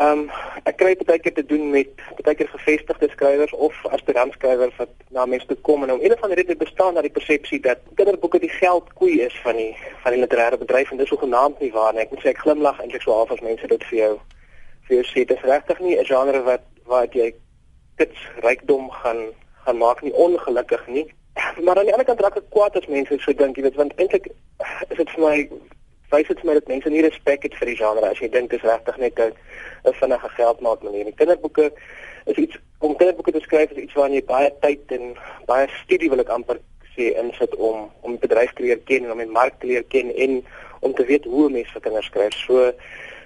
Ehm 0.00 0.22
um, 0.22 0.28
ek 0.64 0.78
kry 0.80 0.92
baie 1.04 1.20
keer 1.20 1.34
te 1.36 1.44
doen 1.44 1.66
met 1.70 1.90
baie 2.24 2.36
keer 2.38 2.48
gevestigde 2.48 3.08
skrywers 3.12 3.52
of 3.52 3.76
aspirantskrywers 3.96 4.78
wat 4.78 4.92
na 5.10 5.26
mense 5.26 5.46
toe 5.50 5.58
kom 5.68 5.82
en 5.84 5.92
om 5.92 6.00
een 6.00 6.14
van 6.20 6.32
die 6.32 6.38
redes 6.38 6.60
bestaan 6.62 6.94
dat 6.94 7.04
die 7.04 7.12
persepsie 7.12 7.60
dat 7.60 7.82
kinderboeke 7.98 8.40
die 8.40 8.52
geldkoei 8.54 9.18
is 9.26 9.36
van 9.44 9.58
die 9.60 9.74
van 10.04 10.16
die 10.16 10.22
literêre 10.22 10.60
bedryf 10.62 10.90
en 10.90 11.02
dis 11.02 11.12
so 11.12 11.20
genaamd 11.20 11.60
nie 11.60 11.72
waar 11.74 11.92
nie. 11.92 12.06
Ek 12.06 12.14
moet 12.14 12.24
sê 12.24 12.32
ek 12.32 12.40
glimlag 12.46 12.80
eintlik 12.80 13.04
so 13.04 13.12
half 13.12 13.34
as 13.34 13.44
mense 13.44 13.68
dit 13.74 13.84
vir 13.90 13.98
jou 13.98 14.12
vir 14.88 14.96
jou 14.96 15.04
sê. 15.10 15.26
Dit 15.26 15.36
is 15.36 15.48
regtig 15.50 15.80
nie 15.84 15.98
'n 15.98 16.08
genre 16.08 16.42
wat 16.48 16.64
wat 16.86 17.12
jy 17.14 17.34
kits 17.98 18.20
rykdom 18.46 18.90
gaan 18.90 19.26
gaan 19.64 19.78
maak 19.78 20.02
nie 20.02 20.14
ongelukkig 20.14 20.86
nie. 20.86 21.06
Maar 21.34 21.78
aan 21.78 21.84
die 21.84 21.92
ander 21.92 22.06
kant 22.06 22.20
raak 22.20 22.36
ek 22.36 22.50
kwaad 22.50 22.76
as 22.76 22.88
mense 22.92 23.18
so 23.20 23.32
dink, 23.32 23.56
jy 23.56 23.62
weet, 23.62 23.78
want 23.80 23.94
eintlik 23.96 24.28
is 24.88 24.98
dit 24.98 25.10
vir 25.14 25.22
my 25.24 25.36
wys 26.12 26.28
dit 26.28 26.40
vir 26.40 26.48
my 26.48 26.56
dat 26.58 26.68
mense 26.68 26.90
nie 26.92 27.04
respek 27.04 27.46
het 27.46 27.54
vir 27.56 27.70
die 27.70 27.78
genre 27.78 28.08
as 28.08 28.20
jy 28.20 28.28
dink 28.32 28.50
dit 28.52 28.60
is 28.60 28.68
regtig 28.68 28.98
net 29.00 29.20
'n 29.20 29.94
vinnige 30.00 30.28
geldmaak 30.36 30.82
manier. 30.82 31.04
Die 31.04 31.20
kinderboeke 31.20 31.72
is 32.26 32.36
iets 32.36 32.58
om 32.78 32.96
kinderboeke 32.96 33.32
te 33.32 33.40
skryf 33.40 33.70
is 33.70 33.84
iets 33.84 33.94
waarin 33.94 34.14
jy 34.14 34.24
baie 34.24 34.50
tyd 34.60 34.92
en 34.92 35.16
baie 35.46 35.68
studie 35.82 36.10
wil 36.10 36.20
ek 36.20 36.28
amper 36.28 36.60
sê 36.96 37.14
insit 37.22 37.54
om 37.56 37.88
om 38.02 38.10
die 38.16 38.26
bedryf 38.26 38.52
te 38.52 38.62
leer 38.62 38.80
ken 38.90 39.04
en 39.04 39.12
om 39.12 39.24
die 39.24 39.36
mark 39.38 39.60
te 39.60 39.66
leer 39.66 39.84
ken 39.88 40.12
en 40.14 40.44
om 40.80 40.94
te 40.94 41.04
weet 41.04 41.24
hoe 41.24 41.48
mense 41.48 41.72
vir 41.72 41.82
kinders 41.82 42.06
skryf. 42.06 42.34
So 42.46 42.72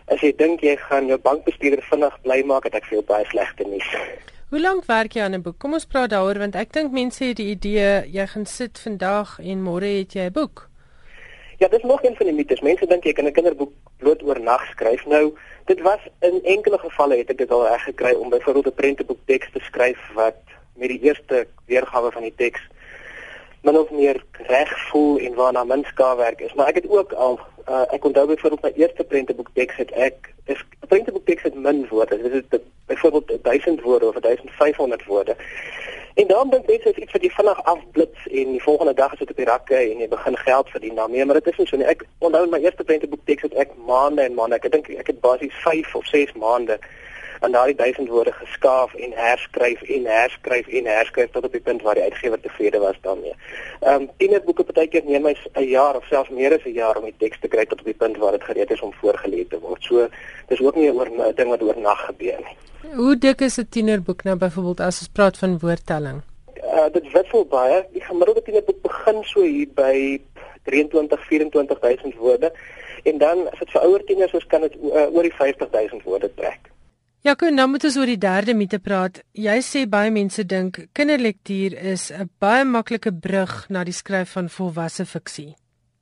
as 0.06 0.20
jy 0.20 0.32
dink 0.36 0.60
jy 0.60 0.76
gaan 0.76 1.08
jou 1.08 1.18
bankbestuurder 1.18 1.82
vinnig 1.90 2.22
bly 2.22 2.42
maak, 2.42 2.64
het 2.64 2.74
ek 2.74 2.84
vir 2.84 2.98
jou 3.00 3.06
baie 3.06 3.24
slegte 3.32 3.64
nuus. 3.66 3.90
Hoe 4.46 4.60
lank 4.60 4.84
werk 4.86 5.12
jy 5.12 5.22
aan 5.22 5.34
'n 5.34 5.42
boek? 5.42 5.58
Kom 5.58 5.72
ons 5.72 5.86
praat 5.86 6.10
daaroor 6.10 6.38
want 6.38 6.54
ek 6.54 6.72
dink 6.72 6.92
mense 6.92 7.24
het 7.24 7.36
die 7.36 7.50
idee 7.50 8.06
jy 8.16 8.26
gaan 8.26 8.46
sit 8.46 8.78
vandag 8.78 9.38
en 9.42 9.62
môre 9.62 9.88
het 9.98 10.12
jy 10.14 10.26
'n 10.26 10.32
boek. 10.32 10.68
Ja, 11.58 11.68
dis 11.68 11.82
nog 11.82 12.02
een 12.04 12.16
van 12.16 12.26
die 12.26 12.34
mites. 12.34 12.60
Mense 12.60 12.86
dink 12.86 13.04
jy 13.04 13.12
kan 13.12 13.26
'n 13.26 13.32
kinderboek 13.32 13.72
bloot 13.98 14.22
oor 14.22 14.40
nag 14.40 14.66
skryf. 14.70 15.06
Nou, 15.06 15.34
dit 15.64 15.80
was 15.80 15.98
in 16.20 16.40
enkele 16.44 16.78
gevalle 16.78 17.16
het 17.16 17.30
ek 17.30 17.38
dit 17.38 17.50
al 17.50 17.66
reg 17.66 17.82
gekry 17.82 18.12
om 18.12 18.28
byvoorbeeld 18.28 18.66
'n 18.66 18.74
prenteboek 18.74 19.18
teks 19.24 19.50
te 19.52 19.60
skryf 19.60 19.98
wat 20.14 20.38
met 20.74 20.88
die 20.88 21.00
eerste 21.00 21.46
weergawe 21.64 22.12
van 22.12 22.22
die 22.22 22.34
teks 22.36 22.60
min 23.66 23.78
of 23.78 23.90
meer 23.90 24.24
reg 24.46 24.72
voel 24.88 25.18
en 25.18 25.34
waarna 25.34 25.64
min 25.64 25.84
skaafwerk 25.84 26.40
is. 26.40 26.54
Maar 26.54 26.66
ek 26.66 26.80
het 26.80 26.88
ook 26.88 27.12
al 27.12 27.40
uh, 27.68 27.82
ek 27.96 28.04
onthou 28.04 28.26
byvoorbeeld 28.26 28.62
my 28.62 28.72
eerste 28.74 29.04
prenteboek 29.04 29.48
teks 29.58 29.76
het 29.82 29.90
ek 29.90 30.34
is 30.44 30.60
'n 30.82 30.86
prenteboek 30.86 31.26
teks 31.26 31.42
het 31.42 31.54
min 31.54 31.86
woorde. 31.90 32.22
Dit 32.22 32.32
is 32.50 32.60
byvoorbeeld 32.86 33.42
1000 33.42 33.82
woorde 33.82 34.08
of 34.08 34.14
1500 34.20 35.04
woorde. 35.04 35.36
En 36.14 36.26
dan 36.26 36.50
dink 36.50 36.66
mense 36.66 36.90
is 36.90 36.96
iets 36.96 37.12
wat 37.12 37.22
jy 37.22 37.30
vinnig 37.30 37.64
afblits 37.64 38.26
en 38.26 38.50
die 38.50 38.62
volgende 38.62 38.94
dag 38.94 39.12
is 39.12 39.18
dit 39.18 39.30
op 39.30 39.36
die 39.36 39.44
rakke 39.44 39.74
en 39.74 39.98
jy 39.98 40.08
begin 40.08 40.36
geld 40.36 40.68
verdien 40.68 40.94
daarmee, 40.94 41.24
maar 41.24 41.40
dit 41.40 41.46
is 41.46 41.56
nie 41.56 41.66
so 41.66 41.76
nie. 41.76 41.86
Ek 41.86 42.06
onthou 42.18 42.46
my 42.48 42.58
eerste 42.58 42.84
prenteboek 42.84 43.24
teks 43.24 43.42
het 43.42 43.54
ek 43.54 43.74
maande 43.86 44.22
en 44.22 44.34
maande. 44.34 44.56
Ek 44.56 44.70
dink 44.72 44.88
ek 44.88 45.06
het 45.06 45.20
basies 45.20 45.58
5 45.66 45.94
of 45.94 46.06
6 46.06 46.32
maande 46.32 46.78
aan 47.40 47.52
daardie 47.52 47.76
1000 47.76 48.08
woorde 48.08 48.32
geskaaf 48.32 48.94
en 48.94 49.12
herskryf 49.14 49.82
en 49.82 50.06
herskryf 50.06 50.66
en 50.66 50.86
herskryf 50.86 51.30
tot 51.30 51.44
op 51.44 51.52
die 51.52 51.60
punt 51.60 51.82
waar 51.82 51.94
die 51.94 52.02
uitgewer 52.02 52.40
tevrede 52.40 52.78
was 52.78 52.98
daarmee. 53.00 53.34
Ehm 53.80 54.02
um, 54.02 54.08
tienerboeke 54.16 54.64
partykeer 54.64 55.04
neem 55.04 55.22
my 55.22 55.36
'n 55.54 55.68
jaar 55.68 55.96
of 55.96 56.04
selfs 56.04 56.30
meer 56.30 56.54
as 56.54 56.64
'n 56.64 56.72
jaar 56.72 56.96
om 56.96 57.04
die 57.04 57.14
teks 57.18 57.40
te 57.40 57.48
kry 57.48 57.66
tot 57.66 57.78
op 57.80 57.84
die 57.84 58.00
punt 58.02 58.16
waar 58.16 58.32
dit 58.32 58.44
gereed 58.44 58.70
is 58.70 58.80
om 58.80 58.92
voorgelê 59.00 59.48
te 59.48 59.58
word. 59.60 59.82
So 59.82 60.08
dis 60.48 60.60
ook 60.60 60.74
nie 60.74 60.92
oor 60.92 61.08
'n 61.10 61.34
ding 61.34 61.48
wat 61.48 61.62
oornag 61.62 62.06
gebeur 62.06 62.38
nie. 62.38 62.56
Hoe 62.94 63.18
dik 63.18 63.40
is 63.40 63.58
'n 63.58 63.68
tienerboek 63.70 64.22
nou 64.24 64.36
byvoorbeeld 64.36 64.80
as 64.80 64.98
ons 64.98 65.08
praat 65.12 65.38
van 65.38 65.58
woordtelling? 65.58 66.22
Uh, 66.64 66.88
dit 66.92 67.12
wissel 67.12 67.44
baie. 67.44 67.86
Die 67.92 68.04
gemiddelde 68.04 68.42
tienerboek 68.42 68.82
begin 68.82 69.24
so 69.24 69.40
hier 69.42 69.68
by 69.74 70.20
23 70.62 71.26
24000 71.26 72.14
woorde 72.14 72.52
en 73.02 73.18
dan 73.18 73.50
as 73.50 73.58
dit 73.58 73.70
vir 73.70 73.82
ouer 73.82 74.04
tieners 74.04 74.32
is 74.32 74.46
kan 74.46 74.60
dit 74.60 74.74
uh, 74.82 75.14
oor 75.14 75.22
die 75.22 75.34
50000 75.34 76.02
woorde 76.02 76.30
trek. 76.34 76.70
Ja, 77.26 77.32
kon 77.34 77.56
nou 77.58 77.64
moet 77.66 77.82
ons 77.82 77.96
oor 77.98 78.06
die 78.06 78.20
derde 78.22 78.52
mite 78.54 78.78
praat. 78.78 79.16
Jy 79.34 79.54
sê 79.66 79.80
baie 79.90 80.12
mense 80.14 80.44
dink 80.46 80.76
kinderlektuur 80.94 81.72
is 81.92 82.12
'n 82.12 82.28
baie 82.38 82.64
maklike 82.64 83.10
brug 83.10 83.66
na 83.68 83.82
die 83.82 83.92
skryf 83.92 84.30
van 84.36 84.48
volwasse 84.48 85.04
fiksie. 85.04 85.56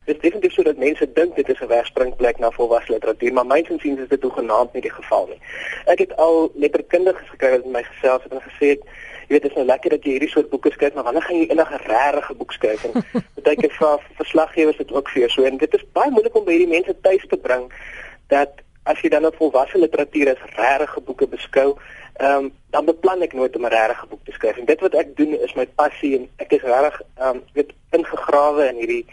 Dit 0.04 0.16
is 0.16 0.20
definitief 0.20 0.52
so 0.52 0.62
dat 0.62 0.76
mense 0.76 1.06
dink 1.12 1.34
dit 1.36 1.48
is 1.48 1.60
'n 1.62 1.68
wegspringplek 1.68 2.38
na 2.38 2.50
volwasse 2.50 2.92
literatuur, 2.92 3.32
maar 3.32 3.46
myns 3.46 3.68
insiens 3.68 4.00
is 4.00 4.08
dit 4.08 4.22
hoegenaamd 4.22 4.72
nie 4.72 4.82
die 4.82 4.90
geval 4.90 5.26
nie. 5.26 5.40
Ek 5.86 5.98
het 5.98 6.16
al 6.16 6.52
letterkundiges 6.54 7.28
gekry 7.30 7.50
wat 7.50 7.66
my 7.66 7.82
gesels 7.82 8.22
het 8.22 8.32
en 8.32 8.40
gesê 8.40 8.66
het 8.74 8.82
jy 9.28 9.28
weet 9.28 9.42
dit 9.42 9.50
is 9.50 9.56
nou 9.56 9.66
lekker 9.66 9.90
dat 9.90 10.04
jy 10.04 10.10
hierdie 10.10 10.28
soort 10.28 10.50
boeke 10.50 10.70
skryf, 10.72 10.94
maar 10.94 11.04
wanneer 11.04 11.22
gaan 11.22 11.36
jy 11.36 11.46
enige 11.48 11.76
regte 11.76 12.34
boek 12.34 12.52
skryf? 12.52 12.84
En 12.84 12.92
baie 13.44 13.56
keer 13.56 13.72
vir 13.72 14.00
verslaggewers 14.16 14.76
dit 14.76 14.92
ook 14.92 15.08
vir 15.08 15.30
so 15.30 15.42
en 15.42 15.56
dit 15.56 15.74
is 15.74 15.84
baie 15.92 16.10
moeilik 16.10 16.36
om 16.36 16.44
by 16.44 16.50
hierdie 16.50 16.74
mense 16.76 17.00
tuis 17.00 17.24
te 17.28 17.36
bring 17.36 17.72
dat 18.26 18.64
as 18.84 19.00
jy 19.00 19.08
dan 19.08 19.26
op 19.26 19.36
volwasse 19.36 19.78
literatuur 19.78 20.34
as 20.34 20.46
regte 20.56 21.00
boeke 21.00 21.26
beskou, 21.26 21.74
ehm 22.20 22.44
um, 22.44 22.52
dan 22.70 22.84
beplan 22.84 23.22
ek 23.22 23.32
nooit 23.32 23.56
om 23.56 23.66
'n 23.66 23.74
regte 23.74 24.06
boek 24.06 24.24
te 24.24 24.32
skryf. 24.32 24.56
En 24.56 24.64
dit 24.64 24.80
wat 24.80 24.94
ek 24.94 25.16
doen 25.16 25.34
is 25.40 25.54
my 25.54 25.66
passie 25.66 26.16
en 26.18 26.28
ek 26.36 26.52
is 26.52 26.62
regtig 26.62 27.02
ehm 27.18 27.28
um, 27.28 27.42
weet 27.52 27.72
ingegrawe 27.90 28.68
in 28.68 28.76
hierdie 28.76 29.06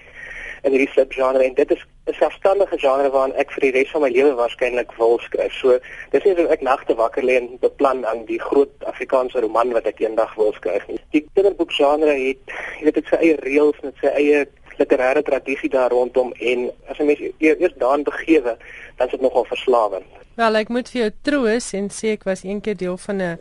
in 0.62 0.72
hierdie 0.72 0.94
subgenre 0.94 1.44
en 1.44 1.54
dit 1.54 1.72
is 1.72 1.86
'n 2.10 2.14
selfstandige 2.14 2.78
genre 2.80 3.10
waarin 3.10 3.36
ek 3.36 3.52
vir 3.52 3.62
die 3.62 3.72
res 3.72 3.92
van 3.92 4.02
my 4.02 4.10
lewe 4.10 4.34
waarskynlik 4.36 4.92
wil 4.98 5.20
skryf. 5.20 5.54
So 5.54 5.80
dis 6.12 6.24
nie 6.24 6.36
dat 6.36 6.50
ek 6.50 6.62
nagte 6.62 6.96
wakker 6.96 7.24
lê 7.24 7.36
en 7.38 7.58
beplan 7.60 8.06
aan 8.06 8.26
die 8.26 8.40
groot 8.40 8.74
Afrikaanse 8.86 9.40
roman 9.40 9.72
wat 9.72 9.86
ek 9.86 10.00
eendag 10.00 10.36
wil 10.36 10.54
skryf 10.54 10.88
nie. 10.88 11.00
Die 11.12 11.26
kinderboekgenre 11.34 12.14
het 12.14 12.56
weet 12.82 12.94
dit 12.94 13.06
sy 13.06 13.16
eie 13.16 13.38
reëls 13.46 13.80
en 13.84 13.94
sy 14.02 14.08
eie 14.08 14.48
literêre 14.82 15.22
tradisie 15.22 15.70
daar 15.70 15.92
rondom 15.92 16.34
en 16.40 16.72
as 16.90 17.00
'n 17.00 17.06
mens 17.06 17.22
eers 17.38 17.74
daarin 17.78 18.04
begewe, 18.04 18.58
dan 19.02 19.10
is 19.10 19.20
dit 19.20 19.22
nogal 19.22 19.46
verslawend. 19.46 20.06
Wel, 20.36 20.56
ek 20.62 20.70
moet 20.70 20.90
vir 20.94 21.02
jou 21.02 21.12
troos 21.26 21.72
en 21.78 21.90
sê 21.94 22.14
ek 22.16 22.26
was 22.30 22.44
eendag 22.46 22.78
deel 22.78 22.98
van 22.98 23.22
'n 23.22 23.40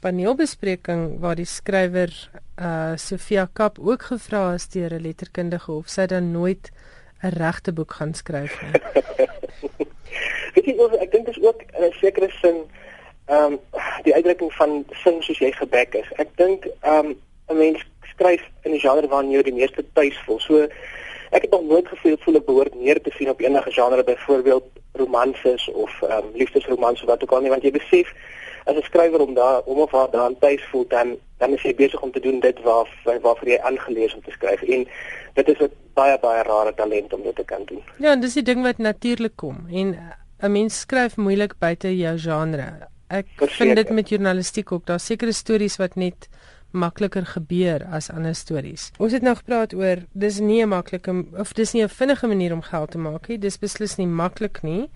paneelbespreking 0.00 1.18
waar 1.20 1.36
die 1.36 1.48
skrywer 1.48 2.10
uh 2.58 2.94
Sofia 2.96 3.48
Kap 3.52 3.78
ook 3.78 4.02
gevra 4.02 4.54
is 4.54 4.68
deur 4.68 4.94
'n 4.94 5.02
letterkundige 5.02 5.72
of 5.72 5.88
sy 5.88 6.06
dan 6.06 6.32
nooit 6.32 6.70
'n 7.22 7.34
regte 7.42 7.72
boek 7.72 7.92
gaan 7.92 8.14
skryf 8.14 8.54
nie. 8.62 8.72
Weet 10.54 10.64
jy 10.64 10.76
of 10.78 10.92
ek 10.92 11.10
dink 11.12 11.26
dit 11.26 11.36
is 11.36 11.42
ook 11.42 11.60
in 11.62 11.84
'n 11.84 11.92
sekere 11.92 12.30
sin 12.30 12.58
ehm 13.26 13.52
um, 13.52 13.58
die 14.02 14.14
uitdrukking 14.14 14.52
van 14.52 14.84
sing 15.02 15.22
soos 15.22 15.38
jy 15.38 15.52
gebek 15.52 15.94
is. 15.94 16.08
Ek 16.16 16.30
dink 16.36 16.66
ehm 16.80 17.06
um, 17.06 17.18
'n 17.50 17.58
mens 17.58 17.82
skryf 18.14 18.42
in 18.62 18.72
die 18.72 18.80
genre 18.80 19.08
waarin 19.08 19.30
jy 19.30 19.42
die 19.42 19.58
meeste 19.58 19.84
tuis 19.92 20.18
voel. 20.24 20.40
So 20.40 20.68
ek 21.30 21.42
het 21.42 21.50
nog 21.50 21.62
nooit 21.62 21.88
gevoel 21.88 22.16
voel 22.18 22.36
ek 22.40 22.46
behoort 22.46 22.74
neer 22.74 23.00
te 23.02 23.10
sien 23.16 23.30
op 23.30 23.40
enige 23.40 23.70
genre 23.70 24.04
byvoorbeeld 24.04 24.64
romanses 24.92 25.70
of 25.72 26.02
ehm 26.02 26.24
um, 26.24 26.30
liefdesromanse 26.34 27.06
wat 27.06 27.22
ook 27.22 27.32
al 27.32 27.40
nie 27.40 27.50
want 27.50 27.62
jy 27.62 27.70
besef 27.70 28.14
as 28.64 28.76
'n 28.76 28.82
skrywer 28.82 29.20
om 29.20 29.34
daar 29.34 29.60
om 29.64 29.78
of 29.78 29.90
waar 29.90 30.10
dan 30.10 30.38
tuis 30.38 30.64
voel 30.70 30.86
dan 30.88 31.16
dan 31.38 31.52
is 31.52 31.62
jy 31.62 31.74
besig 31.74 32.00
om 32.00 32.12
te 32.12 32.20
doen 32.20 32.40
dit 32.40 32.62
waar 32.62 32.88
waarvoor 33.04 33.48
jy 33.48 33.58
aangelees 33.58 34.14
om 34.14 34.22
te 34.22 34.30
skryf 34.30 34.62
en 34.62 34.86
dit 35.34 35.48
is 35.48 35.58
'n 35.58 35.72
baie 35.94 36.18
baie 36.18 36.42
rare 36.42 36.74
talent 36.74 37.12
om 37.12 37.22
dit 37.22 37.36
te 37.36 37.44
kan 37.44 37.62
doen. 37.64 37.82
Ja, 37.98 38.12
en 38.12 38.20
dis 38.20 38.34
die 38.34 38.42
ding 38.42 38.62
wat 38.62 38.78
natuurlik 38.78 39.36
kom 39.36 39.66
en 39.70 39.98
'n 40.42 40.52
mens 40.52 40.80
skryf 40.80 41.16
moeilik 41.16 41.54
buite 41.58 41.96
jou 41.96 42.18
genre. 42.18 42.88
Ek 43.08 43.26
Verzeker. 43.36 43.56
vind 43.56 43.76
dit 43.76 43.90
met 43.90 44.08
journalistiek 44.08 44.72
ook, 44.72 44.86
daar's 44.86 45.06
sekere 45.06 45.32
stories 45.32 45.76
wat 45.76 45.94
net 45.94 46.28
makliker 46.72 47.26
gebeur 47.26 47.84
as 47.90 48.10
ander 48.10 48.34
stories. 48.34 48.90
Ons 48.98 49.12
het 49.12 49.22
nou 49.22 49.34
gepraat 49.36 49.74
oor 49.74 50.04
dis 50.12 50.40
nie 50.40 50.62
'n 50.62 50.68
maklike 50.68 51.24
of 51.38 51.52
dis 51.54 51.72
nie 51.72 51.82
'n 51.82 51.88
vinnige 51.88 52.26
manier 52.26 52.52
om 52.52 52.62
geld 52.62 52.90
te 52.90 52.98
maak 52.98 53.28
nie. 53.28 53.38
Dis 53.38 53.58
beslis 53.58 53.96
nie 53.96 54.06
maklik 54.06 54.62
nie. 54.62 54.90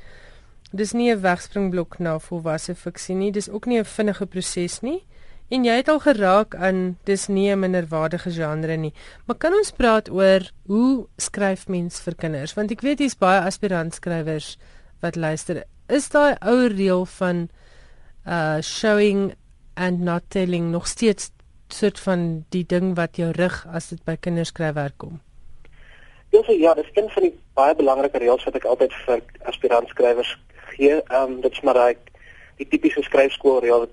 Dis 0.72 0.92
nie 0.92 1.10
'n 1.10 1.20
wegspringblok 1.20 1.98
na 1.98 2.18
volwasse 2.18 2.74
fiksie 2.74 3.14
nie. 3.14 3.30
Dis 3.32 3.48
ook 3.48 3.66
nie 3.66 3.78
'n 3.78 3.84
vinnige 3.84 4.26
proses 4.26 4.80
nie. 4.80 5.04
En 5.50 5.64
jy 5.64 5.76
het 5.76 5.88
al 5.88 6.00
geraak 6.00 6.54
aan 6.54 6.96
dis 7.04 7.26
nie 7.28 7.50
'n 7.50 7.58
minderwaardige 7.58 8.30
genre 8.30 8.76
nie. 8.76 8.92
Maar 9.26 9.36
kan 9.36 9.52
ons 9.52 9.70
praat 9.70 10.10
oor 10.10 10.50
hoe 10.66 11.06
skryf 11.16 11.68
mens 11.68 12.00
vir 12.00 12.14
kinders? 12.14 12.54
Want 12.54 12.70
ek 12.70 12.80
weet 12.80 12.98
hier's 12.98 13.18
baie 13.18 13.40
aspirant 13.40 13.94
skrywers 13.94 14.58
wat 15.00 15.16
luister. 15.16 15.64
Is 15.88 16.08
daai 16.08 16.36
ou 16.40 16.66
reël 16.66 17.06
van 17.06 17.48
uh 18.26 18.60
showing 18.60 19.34
and 19.74 20.00
not 20.00 20.22
telling 20.28 20.70
nog 20.70 20.86
steeds 20.86 21.30
soort 21.74 22.00
van 22.00 22.44
die 22.54 22.64
ding 22.66 22.94
wat 22.96 23.16
jou 23.16 23.30
rig 23.36 23.66
as 23.72 23.88
dit 23.88 24.04
by 24.04 24.16
kinderskryfwerk 24.20 24.96
kom? 24.96 25.20
Ja, 26.34 26.42
ja, 26.46 26.74
dis 26.74 26.90
een 26.94 27.10
van 27.10 27.22
die 27.22 27.34
baie 27.54 27.74
belangrike 27.78 28.18
reëls 28.18 28.44
wat 28.44 28.56
ek 28.58 28.64
altyd 28.64 28.94
vir 29.06 29.20
aspirant 29.50 29.88
skrywers 29.88 30.32
gee. 30.74 30.96
Ehm 31.02 31.36
um, 31.36 31.40
dit 31.40 31.52
is 31.52 31.60
maar 31.66 31.78
daai 31.78 31.96
die 32.58 32.66
tipiese 32.68 33.02
skryfskoolreël 33.02 33.86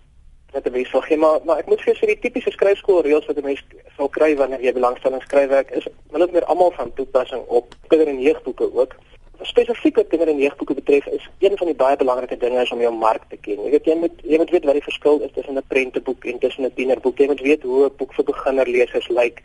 wat 0.52 0.65
'n 0.65 0.72
mens 0.72 0.91
wil 0.91 1.02
gee, 1.02 1.17
maar 1.17 1.39
maar 1.46 1.58
ek 1.58 1.67
moet 1.67 1.82
vir 1.82 1.96
sê 1.96 2.06
die 2.06 2.20
tipiese 2.20 2.52
skryfskoolreëls 2.52 3.26
wat 3.26 3.38
'n 3.38 3.44
mens 3.44 3.62
sal 3.98 4.10
kry 4.10 4.36
wanneer 4.36 4.62
jy 4.62 4.74
belangstelling 4.74 5.22
skryfwerk 5.22 5.70
is, 5.72 5.88
hulle 6.12 6.26
is 6.26 6.32
meer 6.32 6.46
almal 6.46 6.72
van 6.72 6.94
toepassing 6.94 7.44
op 7.48 7.76
kinder- 7.88 8.08
en 8.08 8.22
jeugboeke 8.22 8.74
ook. 8.74 8.96
Spesifiek 9.41 9.95
wat 9.95 10.08
kinder- 10.08 10.27
en 10.27 10.38
jeugboeke 10.38 10.73
betref, 10.73 11.06
is 11.06 11.30
een 11.39 11.58
van 11.58 11.67
die 11.67 11.75
baie 11.75 11.97
belangrike 11.97 12.38
dinge 12.38 12.62
is 12.62 12.71
om 12.71 12.80
jou 12.80 12.93
mark 12.93 13.23
te 13.30 13.38
ken. 13.38 13.63
Jy 13.63 13.69
weet 13.71 13.86
jy 13.86 13.95
moet 13.95 14.21
jy 14.23 14.38
moet 14.38 14.49
weet 14.49 14.65
wat 14.65 14.73
die 14.73 14.89
verskil 14.89 15.21
is 15.21 15.32
tussen 15.34 15.58
'n 15.58 15.67
prenteboek 15.67 16.25
en 16.25 16.39
tussen 16.39 16.65
'n 16.65 16.73
tienerboek. 16.73 17.17
Jy 17.17 17.27
moet 17.27 17.41
weet 17.41 17.63
hoe 17.63 17.86
'n 17.86 17.95
boek 17.97 18.13
vir 18.13 18.25
beginnerlesers 18.25 19.08
lyk 19.08 19.41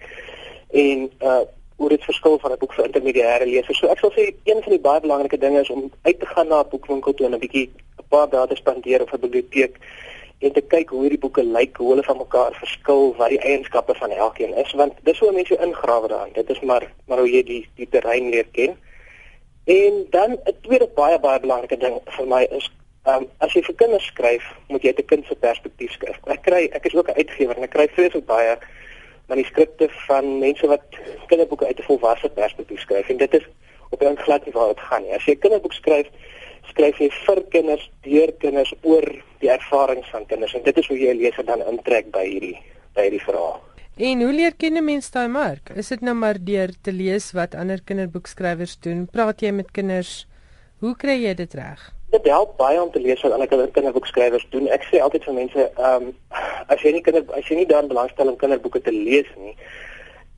en 0.70 1.11
uh 1.20 1.44
hoe 1.76 1.88
dit 1.88 2.04
verskil 2.04 2.38
van 2.38 2.52
'n 2.52 2.59
boek 2.59 2.72
vir 2.72 2.85
intermediêre 2.85 3.46
lesers. 3.46 3.78
So 3.78 3.87
ek 3.87 3.98
sal 3.98 4.12
sê 4.12 4.35
een 4.44 4.62
van 4.62 4.72
die 4.72 4.80
baie 4.80 5.00
belangrike 5.00 5.38
dinge 5.38 5.61
is 5.61 5.70
om 5.70 5.92
uit 6.02 6.20
te 6.20 6.26
gaan 6.26 6.48
na 6.48 6.61
'n 6.61 6.68
boekwinkel 6.70 7.14
toe 7.14 7.26
en 7.26 7.35
'n 7.35 7.38
bietjie 7.38 7.70
'n 7.98 8.09
paar 8.09 8.28
dae 8.28 8.46
te 8.46 8.56
spandeer 8.56 9.02
op 9.02 9.12
'n 9.12 9.20
biblioteek 9.20 9.76
en 10.38 10.52
te 10.52 10.61
kyk 10.61 10.90
hoe 10.92 11.00
hierdie 11.00 11.20
boeke 11.20 11.44
lyk, 11.44 11.76
hoe 11.76 11.90
hulle 11.90 12.02
van 12.02 12.18
mekaar 12.20 12.56
verskil, 12.61 13.14
wat 13.16 13.32
die 13.32 13.40
eienskappe 13.40 13.94
van 13.94 14.11
elkeen 14.11 14.56
is, 14.56 14.72
want 14.72 14.92
dis 15.02 15.18
hoe 15.18 15.32
mense 15.32 15.56
ingrawe 15.56 16.09
daarin. 16.09 16.32
Dit 16.32 16.50
is 16.50 16.61
maar 16.61 16.92
maar 17.06 17.18
hoe 17.18 17.30
jy 17.30 17.42
die 17.42 17.62
die 17.76 17.88
terrein 17.88 18.28
leer 18.30 18.48
ken. 18.52 18.76
En 19.66 20.07
dan 20.11 20.31
'n 20.33 20.57
tweede 20.62 20.88
baie 20.94 21.18
baie 21.18 21.40
belangrike 21.40 21.76
ding 21.76 22.00
vir 22.16 22.26
my 22.26 22.42
is 22.50 22.70
Ehm 23.07 23.22
um, 23.22 23.26
as 23.38 23.52
jy 23.55 23.61
vir 23.62 23.74
kinders 23.79 24.07
skryf, 24.11 24.46
moet 24.66 24.83
jy 24.83 24.90
uit 24.90 25.00
'n 25.00 25.11
kind 25.11 25.26
se 25.26 25.35
perspektief 25.38 25.92
skryf. 25.94 26.16
Ek 26.26 26.40
kry 26.42 26.62
ek 26.74 26.87
is 26.87 26.94
ook 26.94 27.09
'n 27.11 27.18
uitgewer 27.20 27.57
en 27.57 27.62
ek 27.62 27.70
kry 27.70 27.87
vreeslik 27.88 28.26
baie 28.26 28.57
manuskripte 29.29 29.87
van 30.07 30.38
mense 30.38 30.66
wat 30.66 30.83
kinderboeke 31.31 31.66
uit 31.66 31.79
'n 31.79 31.87
volwasse 31.90 32.29
perspektief 32.29 32.81
skryf 32.81 33.09
en 33.09 33.16
dit 33.16 33.35
is 33.35 33.46
op 33.90 34.02
'n 34.02 34.16
glad 34.16 34.44
nie 34.44 34.55
waar 34.55 34.74
dit 34.74 34.81
gaan 34.81 35.02
nie. 35.02 35.14
As 35.14 35.24
jy 35.24 35.33
'n 35.35 35.38
kinderboek 35.38 35.72
skryf, 35.72 36.07
skryf 36.66 36.98
jy 36.98 37.11
vir 37.11 37.42
kinders, 37.48 37.90
deur 38.02 38.33
kinders 38.33 38.74
oor 38.83 39.07
die 39.38 39.50
ervarings 39.50 40.11
van 40.11 40.26
kinders 40.26 40.55
en 40.55 40.62
dit 40.62 40.79
is 40.79 40.87
hoe 40.87 40.98
jy 40.98 41.11
'n 41.11 41.22
leser 41.22 41.44
dan 41.44 41.62
intrek 41.62 42.11
by 42.11 42.24
hierdie 42.26 42.59
by 42.94 43.02
hierdie 43.02 43.24
verhaal. 43.29 43.61
En 43.96 44.20
hoe 44.20 44.32
leer 44.32 44.52
kinders 44.61 44.85
mens 44.85 45.06
daai 45.11 45.28
mark? 45.32 45.70
Is 45.72 45.88
dit 45.88 46.02
nou 46.04 46.12
maar 46.14 46.37
deur 46.37 46.68
te 46.85 46.92
lees 46.92 47.30
wat 47.32 47.54
ander 47.56 47.80
kinderboekskrywers 47.80 48.74
doen? 48.85 49.06
Praat 49.09 49.40
jy 49.40 49.54
met 49.56 49.70
kinders? 49.72 50.26
Hoe 50.85 50.92
kry 51.00 51.14
jy 51.22 51.32
dit 51.38 51.54
reg? 51.56 51.80
Dit 52.12 52.28
help 52.28 52.52
baie 52.61 52.76
om 52.76 52.90
te 52.92 53.00
lees 53.00 53.22
wat 53.24 53.32
ander 53.32 53.48
kinderboekskrywers 53.48 54.44
doen. 54.52 54.68
Ek 54.68 54.85
sê 54.90 55.00
altyd 55.00 55.24
vir 55.24 55.37
mense, 55.38 55.64
ehm 55.80 56.11
um, 56.11 56.12
as 56.68 56.85
jy 56.85 56.92
nie 56.92 57.02
kinder 57.06 57.24
as 57.38 57.48
jy 57.48 57.56
nie 57.62 57.68
dan 57.70 57.88
belangstel 57.88 58.28
om 58.28 58.37
kinderboeke 58.37 58.82
te 58.85 58.92
lees 58.92 59.32
nie, 59.40 59.54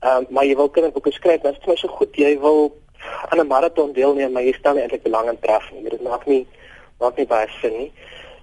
ehm 0.04 0.22
um, 0.22 0.30
maar 0.30 0.46
jy 0.46 0.54
wil 0.62 0.70
kinderboeke 0.70 1.10
skryf, 1.18 1.42
dan 1.42 1.58
is 1.58 1.58
dit 1.58 1.66
my 1.72 1.76
so 1.82 1.90
goed 1.98 2.14
jy 2.14 2.36
wil 2.38 2.70
aan 3.26 3.42
'n 3.42 3.50
maraton 3.50 3.90
deelneem, 3.92 4.32
maar 4.38 4.46
jy 4.46 4.54
stel 4.54 4.78
nie 4.78 4.86
eintlik 4.86 5.02
belang 5.02 5.34
in 5.34 5.42
tref 5.42 5.66
nie. 5.72 5.82
Dit 5.90 6.06
maak 6.06 6.30
nie 6.30 6.44
maak 7.02 7.18
nie 7.18 7.26
baie 7.26 7.50
sin 7.58 7.74
nie. 7.74 7.92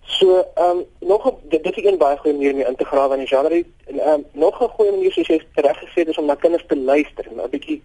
So, 0.08 0.46
ehm 0.56 0.78
um, 0.78 0.86
nog 1.00 1.26
'n 1.28 1.36
dit 1.50 1.78
is 1.78 1.84
'n 1.84 1.98
baie 1.98 2.18
goeie 2.18 2.36
manier 2.36 2.54
om 2.54 2.60
in 2.60 2.76
te 2.76 2.86
grawe 2.86 3.14
in 3.14 3.20
die 3.20 3.28
genre. 3.28 3.66
En 3.86 4.00
ehm 4.00 4.10
um, 4.10 4.26
nog 4.32 4.62
'n 4.62 4.68
goeie 4.68 4.92
manier 4.92 5.12
soos 5.12 5.28
jy 5.28 5.42
reg 5.54 5.78
gesê 5.78 5.94
het 5.94 6.08
is 6.08 6.18
om 6.18 6.26
na 6.26 6.36
kinders 6.36 6.66
te 6.68 6.78
luister, 6.78 7.26
'n 7.32 7.50
bietjie 7.50 7.84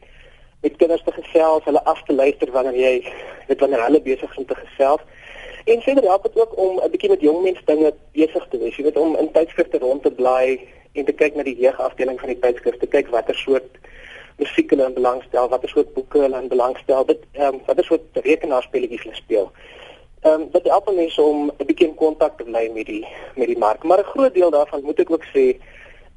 met 0.61 0.77
kinders 0.77 1.03
te 1.05 1.13
gesels, 1.13 1.65
hulle 1.65 1.85
af 1.85 2.03
te 2.03 2.13
luister 2.13 2.51
wanneer 2.51 2.77
jy 2.77 3.13
weet 3.49 3.61
wanneer 3.61 3.85
hulle 3.85 4.01
besig 4.01 4.31
is 4.31 4.37
om 4.37 4.47
te 4.47 4.55
gesels. 4.55 5.01
En 5.65 5.83
verder 5.83 6.05
help 6.05 6.23
dit 6.23 6.41
ook 6.41 6.57
om 6.59 6.81
'n 6.81 6.91
bietjie 6.91 7.11
met 7.11 7.21
jong 7.21 7.43
mense 7.43 7.65
dinge 7.65 7.95
besig 8.13 8.47
te 8.51 8.59
wees. 8.59 8.77
Jy 8.77 8.85
weet 8.85 8.97
om 8.97 9.17
in 9.17 9.33
tydskrifte 9.33 9.79
rond 9.79 10.03
te 10.03 10.11
blaai 10.11 10.61
en 10.93 11.05
te 11.05 11.13
kyk 11.13 11.35
na 11.35 11.43
die 11.43 11.57
jeugafdeling 11.57 12.21
van 12.21 12.29
die 12.29 12.39
tydskrifte, 12.39 12.87
kyk 12.87 13.09
watter 13.09 13.35
soort 13.35 13.79
musiek 14.37 14.71
hulle 14.71 14.87
in 14.87 14.95
belangstel, 14.95 15.49
watter 15.49 15.69
soort 15.69 15.95
boeke 15.95 16.19
hulle 16.19 16.41
in 16.41 16.49
belangstel, 16.49 17.05
dit 17.05 17.25
ehm 17.33 17.55
um, 17.55 17.61
watter 17.67 17.85
soort 17.85 18.03
rekenaarspelletjies 18.13 19.03
hulle 19.03 19.15
speel. 19.15 19.51
Ehm 20.21 20.41
um, 20.41 20.49
dit 20.53 20.65
help 20.65 20.91
mense 20.95 21.23
om 21.23 21.51
'n 21.59 21.67
bietjie 21.67 21.87
in 21.89 21.95
kontak 21.95 22.37
te 22.37 22.45
bly 22.45 22.71
met 22.75 22.87
die 22.87 23.07
met 23.35 23.47
die 23.47 23.59
mark, 23.59 23.83
maar 23.83 23.99
'n 23.99 24.13
groot 24.15 24.35
deel 24.35 24.51
daarvan 24.51 24.83
moet 24.83 24.99
ek 24.99 25.11
ook 25.11 25.25
sê 25.25 25.57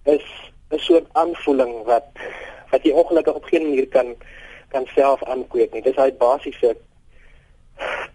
is 0.04 0.26
'n 0.70 0.78
soort 0.78 1.08
aanvoeling 1.12 1.84
wat 1.86 2.08
wat 2.72 2.84
jy 2.84 2.92
ongelukkig 2.92 3.34
op 3.34 3.44
geen 3.44 3.63
manier 3.63 3.88
kan 3.88 4.16
kan 4.68 4.86
self 4.96 5.24
aankweek 5.24 5.74
nie. 5.74 5.82
Dis 5.82 5.96
daai 5.96 6.12
basiese 6.12 6.76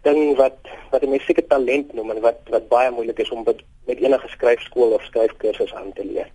ding 0.02 0.36
wat 0.36 0.58
wat 0.90 1.02
'n 1.02 1.10
mens 1.10 1.24
seker 1.24 1.46
talent 1.46 1.92
noem 1.92 2.10
en 2.10 2.20
wat 2.20 2.38
wat 2.48 2.68
baie 2.68 2.90
moeilik 2.90 3.18
is 3.18 3.30
om 3.30 3.42
met, 3.44 3.62
met 3.86 3.98
enige 3.98 4.28
skryfskool 4.28 4.92
of 4.92 5.02
skryfkursus 5.02 5.74
aan 5.74 5.92
te 5.92 6.04
leer. 6.04 6.28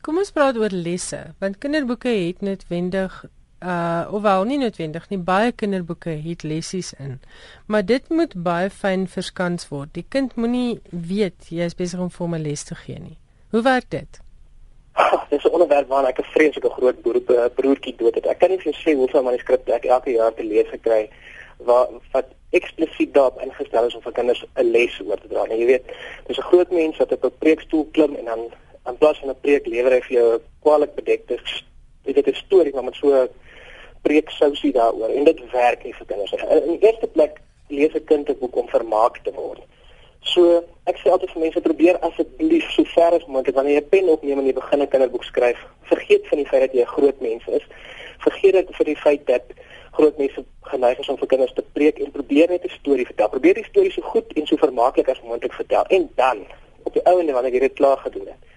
Kom 0.00 0.18
ons 0.18 0.30
praat 0.30 0.56
oor 0.56 0.72
lesse, 0.72 1.34
want 1.38 1.58
kinderboeke 1.58 2.08
het 2.08 2.40
noodwendig 2.40 3.24
uh 3.60 4.08
ofwel 4.16 4.46
nie 4.48 4.56
noodwendig 4.58 5.08
nie 5.10 5.18
baie 5.20 5.52
kinderboeke 5.52 6.14
het 6.24 6.42
lessies 6.42 6.94
in. 6.98 7.18
Maar 7.66 7.84
dit 7.84 8.08
moet 8.08 8.32
baie 8.34 8.70
fyn 8.70 9.06
verskans 9.08 9.68
word. 9.68 9.92
Die 9.94 10.04
kind 10.08 10.36
moenie 10.36 10.80
weet 10.90 11.50
jy 11.52 11.68
is 11.68 11.76
besig 11.76 12.00
om 12.00 12.10
vir 12.10 12.24
hom 12.24 12.34
'n 12.34 12.42
les 12.42 12.64
te 12.64 12.74
gee 12.74 12.98
nie. 12.98 13.18
Hoe 13.50 13.62
werk 13.62 13.90
dit? 13.90 14.20
Oh, 14.96 15.22
dis 15.30 15.44
'n 15.44 15.52
onderwerp 15.52 15.88
waarna 15.88 16.08
ek 16.08 16.20
'n 16.20 16.32
vreeslike 16.32 16.70
groot 16.70 17.02
beroep 17.02 17.30
uh, 17.30 17.48
broertjie 17.54 17.96
dood 17.96 18.14
het. 18.14 18.26
Ek 18.26 18.38
kan 18.38 18.50
nie 18.50 18.58
vir 18.58 18.72
jou 18.72 18.76
sê 18.80 18.96
hoeveel 18.96 19.22
manuskripte 19.22 19.72
ek 19.72 19.84
elke 19.84 20.10
jaar 20.10 20.34
te 20.34 20.44
lees 20.44 20.68
gekry 20.68 21.10
wat 21.58 21.90
wat 22.12 22.26
eksplisiet 22.50 23.14
daarop 23.14 23.40
ingestel 23.40 23.86
is 23.86 23.94
om 23.94 24.02
vir 24.02 24.12
kinders 24.12 24.44
'n 24.56 24.70
les 24.70 25.00
oor 25.04 25.20
te 25.20 25.28
dra. 25.28 25.44
Nou 25.44 25.58
jy 25.58 25.66
weet, 25.66 25.84
dis 26.26 26.38
'n 26.38 26.48
groot 26.50 26.70
mens 26.70 26.96
wat 26.96 27.12
op 27.12 27.24
'n 27.24 27.38
preekstoel 27.38 27.88
klim 27.92 28.16
en 28.16 28.24
dan 28.24 28.40
in 28.86 28.96
plaas 28.96 29.18
van 29.18 29.28
'n 29.28 29.40
preek 29.40 29.66
lewer 29.66 29.92
hy 29.92 30.00
vir 30.00 30.16
jou 30.16 30.34
'n 30.34 30.42
kwaliteit 30.60 30.96
bedekte 30.96 31.36
dit 32.04 32.26
is 32.26 32.32
'n 32.32 32.44
storie 32.44 32.74
maar 32.74 32.84
met 32.84 32.94
so 32.94 33.28
preek 34.02 34.30
sousie 34.30 34.72
daaroor 34.72 35.12
en 35.14 35.24
dit 35.24 35.40
werk 35.52 35.84
nie 35.84 35.94
vir 35.94 36.06
kinders 36.06 36.32
nie. 36.32 36.40
In 36.56 36.78
die 36.78 36.86
eerste 36.86 37.06
plek 37.06 37.40
lees 37.68 37.94
'n 37.94 38.04
kind 38.04 38.28
'n 38.28 38.38
boek 38.40 38.56
om 38.56 38.68
vermaak 38.68 39.18
te 39.24 39.32
word. 39.32 39.62
So 40.22 40.64
ek 40.86 40.98
sê 40.98 41.10
altyd 41.10 41.30
vir 41.30 41.42
mense 41.42 41.60
probeer 41.60 41.98
asseblief 41.98 42.70
so 42.70 42.84
ver 42.84 43.12
as 43.14 43.26
moontlik 43.26 43.54
wanneer 43.54 43.74
jy 43.74 43.84
'n 43.84 43.88
pen 43.88 44.08
opneem 44.08 44.38
en 44.38 44.46
jy 44.46 44.52
begin 44.52 44.82
'n 44.82 44.88
kinderboek 44.88 45.24
skryf, 45.24 45.58
vergeet 45.82 46.26
van 46.28 46.38
die 46.38 46.46
feit 46.46 46.60
dat 46.60 46.72
jy 46.72 46.82
'n 46.82 46.94
groot 46.96 47.20
mens 47.20 47.46
is. 47.46 47.66
Vergeet 48.18 48.52
dit 48.52 48.68
vir 48.76 48.84
die 48.84 48.96
feit 48.96 49.26
dat 49.26 49.44
groot 49.92 50.18
mense 50.18 50.44
geneig 50.62 50.98
is 50.98 51.08
om 51.08 51.16
vir 51.16 51.26
kinders 51.26 51.52
te 51.52 51.64
preek 51.72 51.98
en 51.98 52.10
probeer 52.10 52.48
net 52.48 52.64
'n 52.64 52.78
storie 52.80 53.06
vertel. 53.06 53.28
Probeer 53.28 53.54
die 53.54 53.64
storie 53.64 53.92
so 53.92 54.02
goed 54.02 54.32
en 54.32 54.46
so 54.46 54.56
vermaaklik 54.56 55.08
as 55.08 55.22
moontlik 55.22 55.52
vertel 55.52 55.84
en 55.88 56.10
dan 56.14 56.46
op 56.84 56.92
die 56.92 57.04
ou 57.04 57.20
en 57.20 57.32
wanneer 57.32 57.52
jy 57.52 57.60
dit 57.60 57.72
klaar 57.72 57.98
gedoen 57.98 58.26
het 58.26 58.49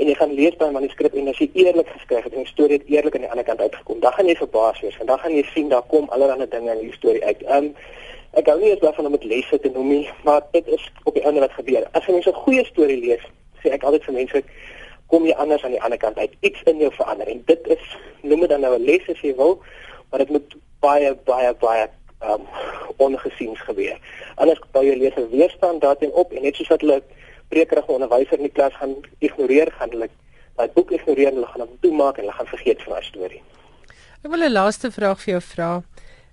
en 0.00 0.08
jy 0.08 0.14
gaan 0.16 0.32
lees 0.34 0.56
by 0.56 0.66
'n 0.66 0.72
manuskrip 0.72 1.14
en 1.14 1.28
as 1.28 1.38
jy 1.38 1.50
eerlik 1.52 1.88
geskryf 1.88 2.24
het 2.24 2.32
en 2.32 2.44
die 2.44 2.52
storie 2.52 2.78
het 2.78 2.88
eerlik 2.88 3.14
aan 3.14 3.26
die 3.26 3.30
ander 3.30 3.44
kant 3.44 3.60
uitgekom, 3.60 4.00
dan 4.00 4.12
gaan 4.12 4.26
jy 4.26 4.36
verbaas 4.36 4.80
wees 4.80 4.96
want 4.96 5.08
dan 5.08 5.18
gaan 5.18 5.34
jy 5.36 5.44
sien 5.54 5.68
daar 5.68 5.82
kom 5.82 6.08
allerlei 6.08 6.48
dinge 6.48 6.72
in 6.72 6.86
die 6.86 6.92
storie 6.92 7.24
uit. 7.24 7.42
Um 7.56 7.74
ek 8.32 8.48
gou 8.48 8.58
nie 8.60 8.70
eens 8.70 8.80
daarvan 8.80 9.06
om 9.06 9.12
dit 9.12 9.24
lesse 9.24 9.60
te 9.60 9.70
noem 9.74 9.88
nie, 9.88 10.10
maar 10.24 10.42
dit 10.52 10.66
is 10.66 10.90
op 11.04 11.14
die 11.14 11.22
einde 11.22 11.40
wat 11.40 11.52
gebeur. 11.52 11.88
As 11.92 12.06
jy 12.06 12.12
'n 12.14 12.32
goeie 12.32 12.64
storie 12.64 13.00
lees, 13.00 13.22
sê 13.62 13.72
ek 13.72 13.82
altyd 13.82 14.04
vir 14.04 14.14
mense 14.14 14.42
kom 15.06 15.26
jy 15.26 15.32
anders 15.32 15.64
aan 15.64 15.74
die 15.74 15.82
ander 15.82 15.98
kant 15.98 16.18
uit. 16.18 16.32
Iets 16.40 16.62
in 16.64 16.78
jou 16.78 16.92
verander 16.92 17.28
en 17.28 17.42
dit 17.46 17.66
is 17.66 17.96
noem 18.22 18.40
dit 18.40 18.48
dan 18.48 18.60
nou 18.60 18.74
'n 18.74 18.84
les 18.84 19.08
as 19.08 19.20
jy 19.20 19.34
wil, 19.36 19.60
maar 20.10 20.18
dit 20.18 20.30
moet 20.30 20.56
baie 20.80 21.14
baie 21.24 21.54
baie 21.54 21.88
um 22.22 22.46
ongesiens 22.96 23.60
gebeur. 23.60 23.98
Anders 24.36 24.60
bou 24.72 24.84
jy 24.84 24.96
leser 24.96 25.30
weerstand 25.30 25.80
daarteen 25.80 26.12
op 26.12 26.32
en 26.32 26.42
net 26.42 26.56
soos 26.56 26.68
wat 26.68 26.80
hulle 26.80 27.02
sprekerige 27.50 27.92
onderwyser 27.92 28.38
in 28.38 28.46
die 28.46 28.54
klas 28.54 28.74
gaan 28.78 28.94
ignoreer, 29.18 29.72
gaan 29.78 29.90
hulle 29.90 30.08
daai 30.58 30.68
boek 30.76 30.92
ignoreer 30.94 31.32
en 31.32 31.40
hulle 31.40 31.50
gaan 31.50 31.66
hom 31.66 31.78
toemaak 31.82 32.18
en 32.18 32.26
hulle 32.26 32.36
gaan 32.38 32.52
vergeet 32.52 32.84
van 32.86 32.96
daai 32.96 33.08
storie. 33.08 33.42
Ek 34.22 34.30
wil 34.30 34.44
'n 34.46 34.52
laaste 34.52 34.90
vraag 34.90 35.18
vir 35.20 35.32
jou 35.34 35.42
vra. 35.54 35.82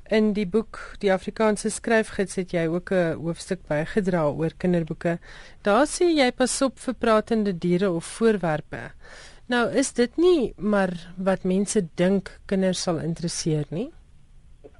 In 0.10 0.34
die 0.34 0.46
boek 0.46 0.80
Die 1.00 1.12
Afrikaanse 1.12 1.70
Skryfgids 1.70 2.36
het 2.36 2.52
jy 2.52 2.68
ook 2.68 2.92
'n 2.92 3.18
hoofstuk 3.24 3.60
bygedra 3.68 4.30
oor 4.30 4.52
kinderboeke. 4.58 5.20
Daar 5.64 5.88
sê 5.88 6.06
jy 6.06 6.32
pas 6.32 6.62
op 6.62 6.80
vir 6.80 6.94
pratende 6.94 7.54
diere 7.58 7.92
of 7.92 8.06
voorwerpe. 8.06 8.92
Nou 9.48 9.72
is 9.72 9.94
dit 9.94 10.18
nie 10.18 10.54
maar 10.58 10.94
wat 11.18 11.44
mense 11.44 11.82
dink 11.96 12.40
kinders 12.46 12.82
sal 12.82 13.00
interesseer 13.00 13.66
nie. 13.70 13.92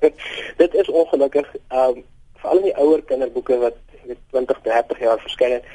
dit 0.62 0.74
is 0.74 0.90
ongelukkig 0.90 1.48
ehm 1.68 1.98
um, 1.98 2.04
veral 2.36 2.58
in 2.58 2.64
die 2.64 2.78
ouer 2.78 3.02
kinderboeke 3.04 3.58
wat 3.58 3.76
weet 4.08 4.20
20, 4.32 4.62
30 4.62 5.00
jaar 5.00 5.20
verskyn 5.20 5.52
het 5.52 5.66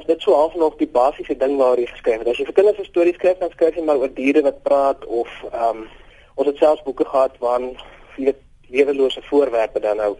is 0.00 0.06
dit 0.06 0.20
so 0.20 0.34
half 0.34 0.54
nog 0.54 0.76
die 0.76 0.88
basiese 0.88 1.36
ding 1.36 1.56
waar 1.56 1.78
jy 1.78 1.86
geskryf 1.86 2.18
het. 2.18 2.28
As 2.28 2.38
jy 2.38 2.44
vir 2.44 2.54
kinders 2.54 2.78
'n 2.78 2.84
storie 2.84 3.14
skryf, 3.14 3.38
dan 3.38 3.50
skryf 3.50 3.74
jy 3.76 3.82
maar 3.84 4.00
oor 4.00 4.14
diere 4.14 4.42
wat 4.42 4.62
praat 4.62 5.04
of 5.06 5.28
ehm 5.52 5.76
um, 5.76 5.88
ons 6.34 6.48
het 6.48 6.56
selfs 6.56 6.82
boeke 6.82 7.04
gehad 7.04 7.38
waarin 7.38 7.76
vir 8.14 8.34
lewelose 8.68 9.22
voorwerpe 9.22 9.80
dan 9.80 9.96
nou 9.96 10.16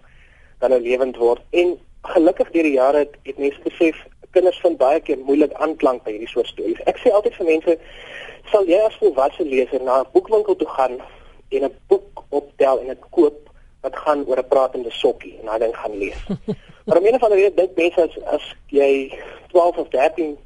dan 0.58 0.70
nou 0.70 0.80
lewend 0.80 1.16
word. 1.16 1.40
En 1.50 1.78
gelukkig 2.02 2.50
deur 2.50 2.62
die 2.62 2.72
jare 2.72 2.98
het, 2.98 3.16
het 3.22 3.38
mense 3.38 3.60
besef 3.64 3.96
kinders 4.30 4.60
vind 4.60 4.78
baie 4.78 5.00
keer 5.00 5.18
moeilik 5.18 5.52
aanklank 5.52 6.04
by 6.04 6.10
hierdie 6.14 6.28
soort 6.28 6.46
stories. 6.46 6.80
Ek 6.90 7.00
sê 7.02 7.12
altyd 7.12 7.34
vir 7.34 7.46
mense, 7.46 7.78
sal 8.52 8.68
jy 8.68 8.80
as 8.86 8.98
volwasse 9.00 9.44
leser 9.44 9.82
na 9.82 10.00
'n 10.00 10.10
boekwinkel 10.12 10.56
toe 10.56 10.68
gaan 10.68 11.00
en 11.48 11.64
'n 11.64 11.74
boek 11.88 12.24
optel 12.28 12.80
en 12.80 12.86
dit 12.86 13.04
koop 13.10 13.50
wat 13.82 13.96
gaan 13.96 14.24
oor 14.26 14.38
'n 14.38 14.48
pratende 14.48 14.90
sokkie 14.90 15.38
en 15.40 15.46
daai 15.46 15.58
ding 15.58 15.76
gaan 15.76 15.98
lees. 15.98 16.20
maar 16.84 16.98
om 16.98 17.06
een 17.06 17.14
of 17.14 17.22
ander 17.22 17.38
rede 17.38 17.54
dink 17.54 17.76
mense 17.76 18.02
as 18.02 18.16
as 18.36 18.54
jy 18.66 19.18
12 19.52 19.76
of 19.76 19.88
13 19.88 20.38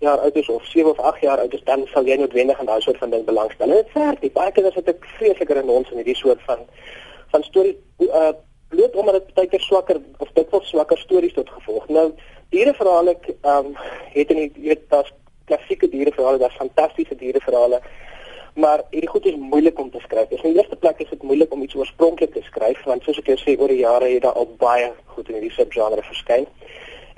jaar 0.00 0.18
oud 0.18 0.36
is 0.36 0.48
of 0.48 0.64
7 0.64 0.90
of 0.90 0.98
8 0.98 1.20
jaar 1.20 1.38
oud 1.38 1.52
is, 1.52 1.64
dan 1.64 1.86
sal 1.92 2.04
jy 2.04 2.16
noodwendig 2.16 2.58
aan 2.58 2.66
daai 2.66 2.80
soort 2.80 2.98
van 2.98 3.10
ding 3.10 3.24
belangstel. 3.24 3.68
En 3.68 3.82
dit 3.82 3.90
sê 3.94 4.20
die 4.20 4.32
baie 4.32 4.52
kinders 4.52 4.74
het 4.74 4.88
'n 4.88 4.96
vreeslike 5.18 5.54
renons 5.54 5.90
in 5.90 5.96
hierdie 5.96 6.16
soort 6.16 6.42
van 6.42 6.58
van 7.30 7.42
storie 7.42 7.76
uh 7.98 8.32
bloot 8.68 8.96
omdat 8.96 9.14
dit 9.14 9.34
baie 9.34 9.48
keer 9.48 9.60
swakker 9.60 10.00
of 10.18 10.28
dit 10.32 10.50
wel 10.50 10.62
swakker 10.62 10.98
stories 10.98 11.32
tot 11.32 11.50
gevolg. 11.50 11.88
Nou 11.88 12.12
diereverhale 12.48 13.16
ehm 13.42 13.66
um, 13.66 13.74
het 14.14 14.30
in 14.30 14.36
die 14.36 14.52
weet 14.54 14.88
daar's 14.88 15.12
klassieke 15.44 15.88
diereverhale, 15.88 16.38
daar's 16.38 16.56
fantastiese 16.56 17.16
diereverhale 17.16 17.80
maar 18.60 18.82
hierdie 18.90 19.08
goed 19.08 19.26
is 19.26 19.36
moeilik 19.36 19.78
om 19.78 19.90
te 19.90 20.00
skryf. 20.04 20.30
In 20.30 20.42
die 20.42 20.60
eerste 20.60 20.76
plek 20.76 21.00
is 21.00 21.08
dit 21.10 21.22
moeilik 21.22 21.52
om 21.52 21.62
iets 21.62 21.76
oorspronklik 21.78 22.32
te 22.34 22.42
skryf 22.46 22.82
want 22.88 23.04
soos 23.04 23.20
ek 23.22 23.32
jou 23.32 23.38
sê 23.40 23.56
oor 23.56 23.72
die 23.72 23.82
jare 23.82 24.10
het 24.12 24.22
daar 24.26 24.38
al 24.40 24.48
baie 24.60 24.90
goed 25.14 25.28
in 25.28 25.38
hierdie 25.38 25.54
subgenre 25.56 26.04
verskyn. 26.06 26.46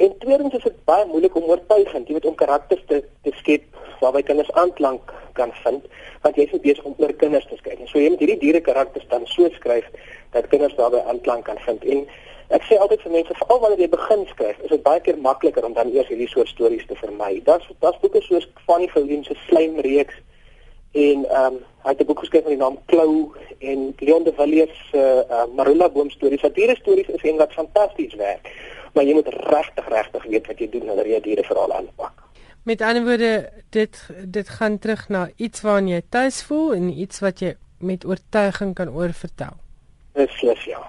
En 0.02 0.14
tweedens 0.18 0.54
is 0.58 0.64
dit 0.64 0.78
baie 0.88 1.04
moeilik 1.06 1.34
om 1.38 1.50
oortuigend, 1.50 2.08
jy 2.08 2.16
weet 2.16 2.30
om 2.30 2.38
karakters 2.38 2.82
te 2.88 3.02
te 3.26 3.34
skep 3.40 3.66
waarby 4.00 4.22
kinders 4.26 4.50
aanklank 4.58 5.12
kan 5.38 5.52
vind, 5.62 5.84
want 6.24 6.38
jy 6.38 6.48
is 6.48 6.64
besig 6.64 6.86
om 6.88 6.96
oor 6.98 7.12
kinders 7.20 7.46
te 7.50 7.58
skryf. 7.60 7.78
En 7.78 7.90
so 7.90 8.00
jy 8.00 8.10
moet 8.14 8.24
hierdie 8.24 8.40
diere 8.40 8.62
karakters 8.64 9.06
dan 9.12 9.26
so 9.30 9.50
skryf 9.58 9.86
dat 10.34 10.48
kinders 10.50 10.74
daarbey 10.78 11.02
aanklank 11.12 11.46
kan 11.46 11.60
vind. 11.66 11.84
En 11.94 12.02
ek 12.58 12.66
sê 12.68 12.78
altyd 12.82 13.04
vir 13.04 13.16
mense, 13.18 13.38
veral 13.38 13.62
wanneer 13.62 13.84
jy 13.84 13.90
begin 13.94 14.26
skryf, 14.32 14.58
is 14.66 14.74
dit 14.74 14.82
baie 14.86 15.00
keer 15.04 15.20
makliker 15.28 15.64
om 15.68 15.76
dan 15.76 15.92
eers 15.94 16.10
hierdie 16.10 16.30
soort 16.32 16.50
stories 16.50 16.86
te 16.88 16.98
vermy. 16.98 17.34
Daar's 17.46 17.68
daar's 17.84 18.00
boeke 18.02 18.24
soos 18.26 18.48
Fanny 18.66 18.90
Verleen 18.92 19.24
se 19.28 19.38
Slijmreeks 19.46 20.18
en 20.92 21.24
ehm 21.28 21.52
um, 21.52 21.60
hy 21.82 21.90
het 21.90 22.00
'n 22.00 22.06
boek 22.06 22.18
geskryf 22.18 22.44
met 22.44 22.52
die 22.52 22.62
naam 22.62 22.78
Klou 22.86 23.32
en 23.58 23.94
Leon 23.98 24.24
de 24.24 24.32
Villiers 24.32 24.88
se 24.90 25.24
uh, 25.30 25.36
uh, 25.36 25.54
Marula 25.54 25.88
boom 25.88 26.10
stories. 26.10 26.40
Satire 26.40 26.76
stories 26.76 27.08
is 27.08 27.22
en 27.22 27.36
wat 27.36 27.52
fantasties 27.52 28.14
werk 28.14 28.50
maar 28.92 29.04
jy 29.04 29.16
moet 29.16 29.28
regtig 29.28 29.88
regtig 29.88 30.24
weet 30.28 30.46
wat 30.50 30.60
jy 30.60 30.68
doen 30.72 30.86
wanneer 30.90 31.08
jy 31.14 31.20
diere 31.24 31.44
verhaal 31.48 31.74
aanpak. 31.80 32.24
Met 32.68 32.82
ander 32.86 33.04
woorde, 33.06 33.32
dit 33.74 33.98
dit 34.36 34.48
gaan 34.58 34.78
terug 34.78 35.08
na 35.08 35.26
iets 35.36 35.64
waarna 35.66 35.96
jy 35.96 36.02
tuis 36.08 36.42
voel 36.46 36.74
en 36.76 36.88
iets 37.04 37.22
wat 37.24 37.42
jy 37.42 37.54
met 37.82 38.06
oortuiging 38.06 38.74
kan 38.78 38.92
oorvertel. 38.94 39.56
Beslis 40.14 40.64
ja. 40.70 40.82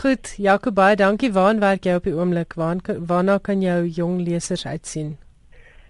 Goed, 0.00 0.34
Jakob 0.36 0.76
baie 0.76 0.96
dankie. 0.96 1.32
Waar 1.32 1.58
werk 1.60 1.84
jy 1.84 1.96
op 1.98 2.04
die 2.08 2.14
oomblik? 2.14 2.54
Waar 2.56 2.80
waarna 2.98 3.38
kan 3.38 3.62
jou 3.64 3.84
jong 3.86 4.20
lesers 4.24 4.66
uitsien? 4.66 5.16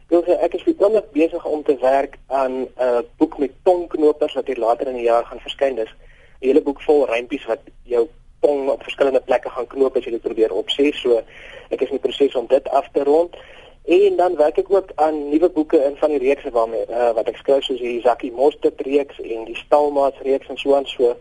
Ek 0.09 0.29
ek 0.29 0.55
is 0.55 0.65
besonder 0.65 1.05
besig 1.13 1.45
om 1.45 1.63
te 1.63 1.77
werk 1.81 2.17
aan 2.27 2.53
'n 2.53 2.69
uh, 2.81 3.01
boek 3.17 3.39
met 3.39 3.53
tongknopers 3.63 4.35
wat 4.35 4.47
hier 4.47 4.59
later 4.59 4.87
in 4.89 4.97
die 4.97 5.11
jaar 5.11 5.25
gaan 5.25 5.41
verskyn. 5.41 5.75
Dis 5.75 5.93
'n 6.41 6.47
hele 6.47 6.63
boek 6.63 6.81
vol 6.83 7.07
rympies 7.07 7.45
wat 7.47 7.61
jou 7.83 8.09
tong 8.41 8.69
op 8.71 8.83
verskillende 8.83 9.21
plekke 9.21 9.51
gaan 9.51 9.67
knoop 9.67 9.97
as 9.97 10.05
jy 10.05 10.11
dit 10.11 10.23
probeer 10.23 10.51
opsê. 10.51 10.93
So 10.95 11.23
ek 11.69 11.81
is 11.83 11.91
in 11.91 11.99
die 12.01 12.07
proses 12.07 12.35
om 12.35 12.47
dit 12.47 12.69
af 12.69 12.89
te 12.93 13.05
rond. 13.05 13.37
En 13.85 14.17
dan 14.17 14.37
werk 14.37 14.59
ek 14.59 14.71
ook 14.71 14.91
aan 14.95 15.29
nuwe 15.29 15.49
boeke 15.49 15.85
in 15.85 15.97
van 15.97 16.11
die 16.11 16.19
reekse 16.19 16.51
waarmee 16.51 16.85
uh, 16.89 17.13
wat 17.13 17.29
ek 17.29 17.37
skryf 17.37 17.65
soos 17.65 17.81
die 17.81 18.01
Zakkie 18.01 18.33
Mostert 18.33 18.81
reeks 18.81 19.21
en 19.21 19.45
die 19.45 19.57
Stalmaats 19.57 20.21
reeks 20.23 20.49
en 20.49 20.57
so 20.57 20.75
aan 20.77 20.87
so 20.87 21.17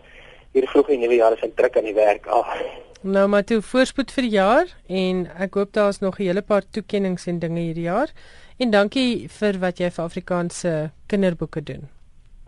hier 0.52 0.68
vroeg 0.68 0.88
in 0.88 1.00
die 1.00 1.20
jaar 1.20 1.32
is 1.32 1.44
ek 1.44 1.56
druk 1.56 1.76
aan 1.76 1.88
die 1.88 1.96
werk. 1.96 2.26
Ag. 2.26 2.56
Nou 3.00 3.28
maar 3.28 3.44
toe 3.44 3.62
voorspoed 3.62 4.12
vir 4.12 4.26
die 4.26 4.34
jaar 4.34 4.74
en 4.88 5.26
ek 5.38 5.54
hoop 5.54 5.72
daar's 5.72 6.00
nog 6.04 6.18
'n 6.18 6.28
hele 6.28 6.42
paar 6.42 6.64
toekenninge 6.70 7.24
en 7.26 7.38
dinge 7.38 7.60
hierdie 7.60 7.88
jaar. 7.88 8.12
En 8.58 8.72
dankie 8.74 9.28
vir 9.30 9.58
wat 9.62 9.78
jy 9.78 9.88
vir 9.94 10.04
Afrikaanse 10.04 10.70
kinderboeke 11.06 11.62
doen. 11.62 11.84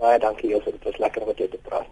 Baie 0.00 0.18
dankie 0.18 0.50
Josef, 0.50 0.74
dit 0.74 0.88
was 0.88 0.98
lekker 0.98 1.22
om 1.22 1.28
met 1.30 1.38
jou 1.38 1.46
te 1.52 1.60
praat. 1.62 1.86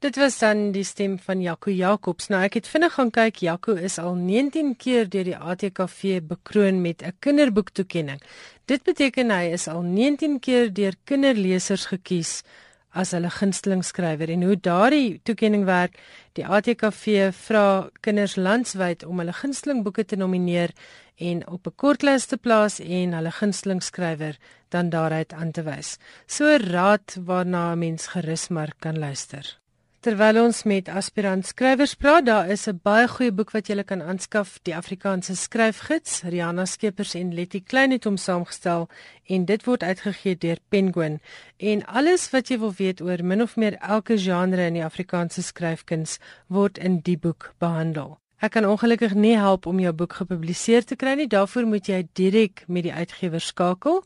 Dit 0.00 0.16
was 0.16 0.38
dan 0.40 0.70
die 0.72 0.84
stem 0.84 1.18
van 1.20 1.42
Jaco 1.44 1.70
Jacobs. 1.70 2.30
Nou 2.32 2.40
ek 2.42 2.56
het 2.58 2.70
vinnig 2.72 2.94
gaan 2.96 3.12
kyk. 3.14 3.42
Jaco 3.44 3.76
is 3.76 3.98
al 4.00 4.16
19 4.16 4.72
keer 4.80 5.06
deur 5.12 5.28
die 5.28 5.36
ATKV 5.36 6.22
bekroon 6.26 6.80
met 6.82 7.02
'n 7.02 7.14
kinderboektoekenning. 7.20 8.20
Dit 8.64 8.82
beteken 8.82 9.30
hy 9.30 9.52
is 9.52 9.68
al 9.68 9.82
19 9.82 10.40
keer 10.40 10.72
deur 10.72 10.94
kinderlesers 11.04 11.86
gekies 11.86 12.42
as 12.92 13.12
hulle 13.14 13.30
gunsteling 13.30 13.84
skrywer 13.84 14.30
en 14.30 14.42
hoe 14.42 14.56
daardie 14.56 15.20
toekenning 15.24 15.64
werk. 15.68 15.98
Die 16.34 16.46
ATKV 16.46 17.30
vra 17.34 17.90
kinders 18.00 18.36
landwyd 18.36 19.04
om 19.04 19.22
hulle 19.22 19.36
gunsteling 19.36 19.84
boeke 19.84 20.04
te 20.04 20.16
nomineer 20.16 20.74
en 21.18 21.46
op 21.46 21.66
'n 21.66 21.76
kortlys 21.76 22.26
te 22.26 22.36
plaas 22.36 22.80
en 22.80 23.12
hulle 23.12 23.30
gunsteling 23.30 23.82
skrywer 23.82 24.36
dan 24.68 24.90
daaruit 24.90 25.32
aan 25.32 25.52
te 25.52 25.62
wys. 25.62 25.98
So 26.26 26.56
raad 26.56 27.16
waarna 27.26 27.72
'n 27.72 27.78
mens 27.78 28.06
gerus 28.06 28.48
maar 28.48 28.72
kan 28.78 28.98
luister. 28.98 29.59
Terwyl 30.00 30.38
ons 30.40 30.62
met 30.64 30.86
aspirant 30.88 31.44
skrywers 31.44 31.92
praat, 32.00 32.24
daar 32.24 32.48
is 32.48 32.66
'n 32.66 32.80
baie 32.82 33.08
goeie 33.08 33.32
boek 33.32 33.50
wat 33.52 33.68
jy 33.68 33.84
kan 33.84 34.00
aanskaf, 34.00 34.58
die 34.62 34.74
Afrikaanse 34.74 35.36
skryfgids. 35.36 36.22
Rihanna 36.22 36.64
Skeepers 36.64 37.14
en 37.14 37.34
Letty 37.34 37.60
Klein 37.60 37.90
het 37.90 38.04
hom 38.04 38.16
saamgestel 38.16 38.88
en 39.28 39.44
dit 39.44 39.64
word 39.64 39.82
uitgegee 39.82 40.38
deur 40.38 40.56
Penguin. 40.68 41.20
En 41.58 41.84
alles 41.84 42.30
wat 42.30 42.48
jy 42.48 42.58
wil 42.58 42.72
weet 42.72 43.02
oor 43.02 43.22
min 43.22 43.42
of 43.42 43.56
meer 43.56 43.76
elke 43.76 44.18
genre 44.18 44.66
in 44.66 44.74
die 44.74 44.84
Afrikaanse 44.84 45.42
skryfkuns 45.42 46.18
word 46.46 46.78
in 46.78 47.00
die 47.00 47.18
boek 47.18 47.54
behandel. 47.58 48.18
Ek 48.40 48.50
kan 48.52 48.64
ongelukkig 48.64 49.14
nie 49.14 49.36
help 49.36 49.66
om 49.66 49.80
jou 49.80 49.92
boek 49.92 50.12
gepubliseer 50.12 50.84
te 50.84 50.96
kry 50.96 51.14
nie. 51.14 51.28
Daarvoor 51.28 51.66
moet 51.66 51.86
jy 51.86 52.08
direk 52.12 52.64
met 52.68 52.82
die 52.82 52.92
uitgewer 52.92 53.40
skakel. 53.40 54.02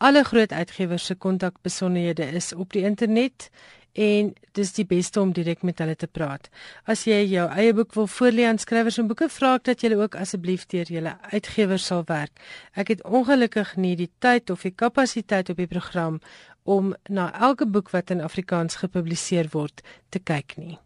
Alle 0.00 0.22
groot 0.24 0.52
uitgewers 0.52 1.06
se 1.06 1.14
kontakbesonderhede 1.14 2.24
is 2.24 2.52
op 2.52 2.72
die 2.72 2.82
internet 2.82 3.50
en 3.92 4.34
dis 4.52 4.72
die 4.72 4.84
beste 4.84 5.20
om 5.20 5.32
direk 5.32 5.62
met 5.62 5.78
hulle 5.82 5.96
te 5.96 6.06
praat. 6.06 6.48
As 6.86 7.06
jy 7.06 7.24
jou 7.30 7.46
eie 7.50 7.72
boek 7.74 7.94
wil 7.94 8.06
voorlê 8.06 8.46
aan 8.48 8.58
skrywers 8.58 8.98
en 8.98 9.08
boeke, 9.10 9.28
vra 9.28 9.54
ek 9.58 9.64
dat 9.70 9.82
jy 9.82 9.94
ook 9.94 10.16
asseblief 10.16 10.66
deur 10.70 10.86
julle 10.86 11.16
uitgewers 11.32 11.86
sal 11.90 12.04
werk. 12.06 12.38
Ek 12.74 12.88
het 12.94 13.02
ongelukkig 13.04 13.76
nie 13.76 13.96
die 13.96 14.10
tyd 14.18 14.50
of 14.50 14.62
die 14.62 14.74
kapasiteit 14.74 15.50
op 15.50 15.56
die 15.56 15.70
program 15.70 16.20
om 16.64 16.94
na 17.08 17.30
elke 17.40 17.66
boek 17.66 17.90
wat 17.90 18.10
in 18.10 18.20
Afrikaans 18.20 18.78
gepubliseer 18.82 19.50
word 19.52 19.82
te 20.10 20.18
kyk 20.18 20.56
nie. 20.56 20.78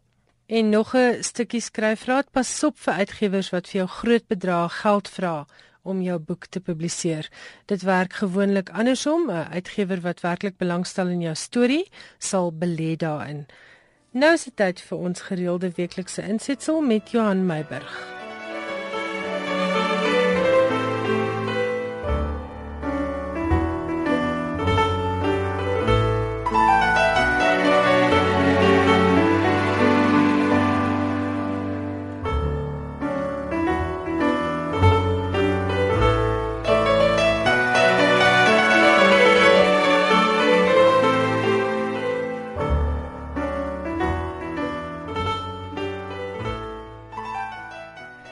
En 0.46 0.70
nog 0.70 0.94
'n 0.94 1.22
stukkie 1.22 1.60
skryfraad 1.60 2.30
pas 2.30 2.64
op 2.64 2.78
vir 2.78 2.94
uitgewers 2.94 3.50
wat 3.50 3.68
vir 3.68 3.78
jou 3.78 3.88
groot 3.88 4.26
bedrae 4.28 4.68
geld 4.68 5.08
vra 5.08 5.46
om 5.84 6.02
jou 6.02 6.18
boek 6.18 6.46
te 6.46 6.60
publiseer. 6.60 7.28
Dit 7.70 7.82
werk 7.82 8.12
gewoonlik 8.12 8.70
andersom. 8.70 9.30
'n 9.30 9.52
Uitgewer 9.52 10.00
wat 10.00 10.20
werklik 10.20 10.56
belangstel 10.56 11.06
in 11.08 11.20
jou 11.20 11.34
storie, 11.34 11.88
sal 12.18 12.52
belê 12.52 12.96
daarin. 12.96 13.46
Nou 14.10 14.32
is 14.32 14.44
dit 14.44 14.56
tyd 14.56 14.80
vir 14.80 14.98
ons 14.98 15.20
gereelde 15.20 15.70
weeklikse 15.76 16.22
insetsel 16.22 16.80
met 16.80 17.10
Johan 17.10 17.46
Meiburg. 17.46 18.23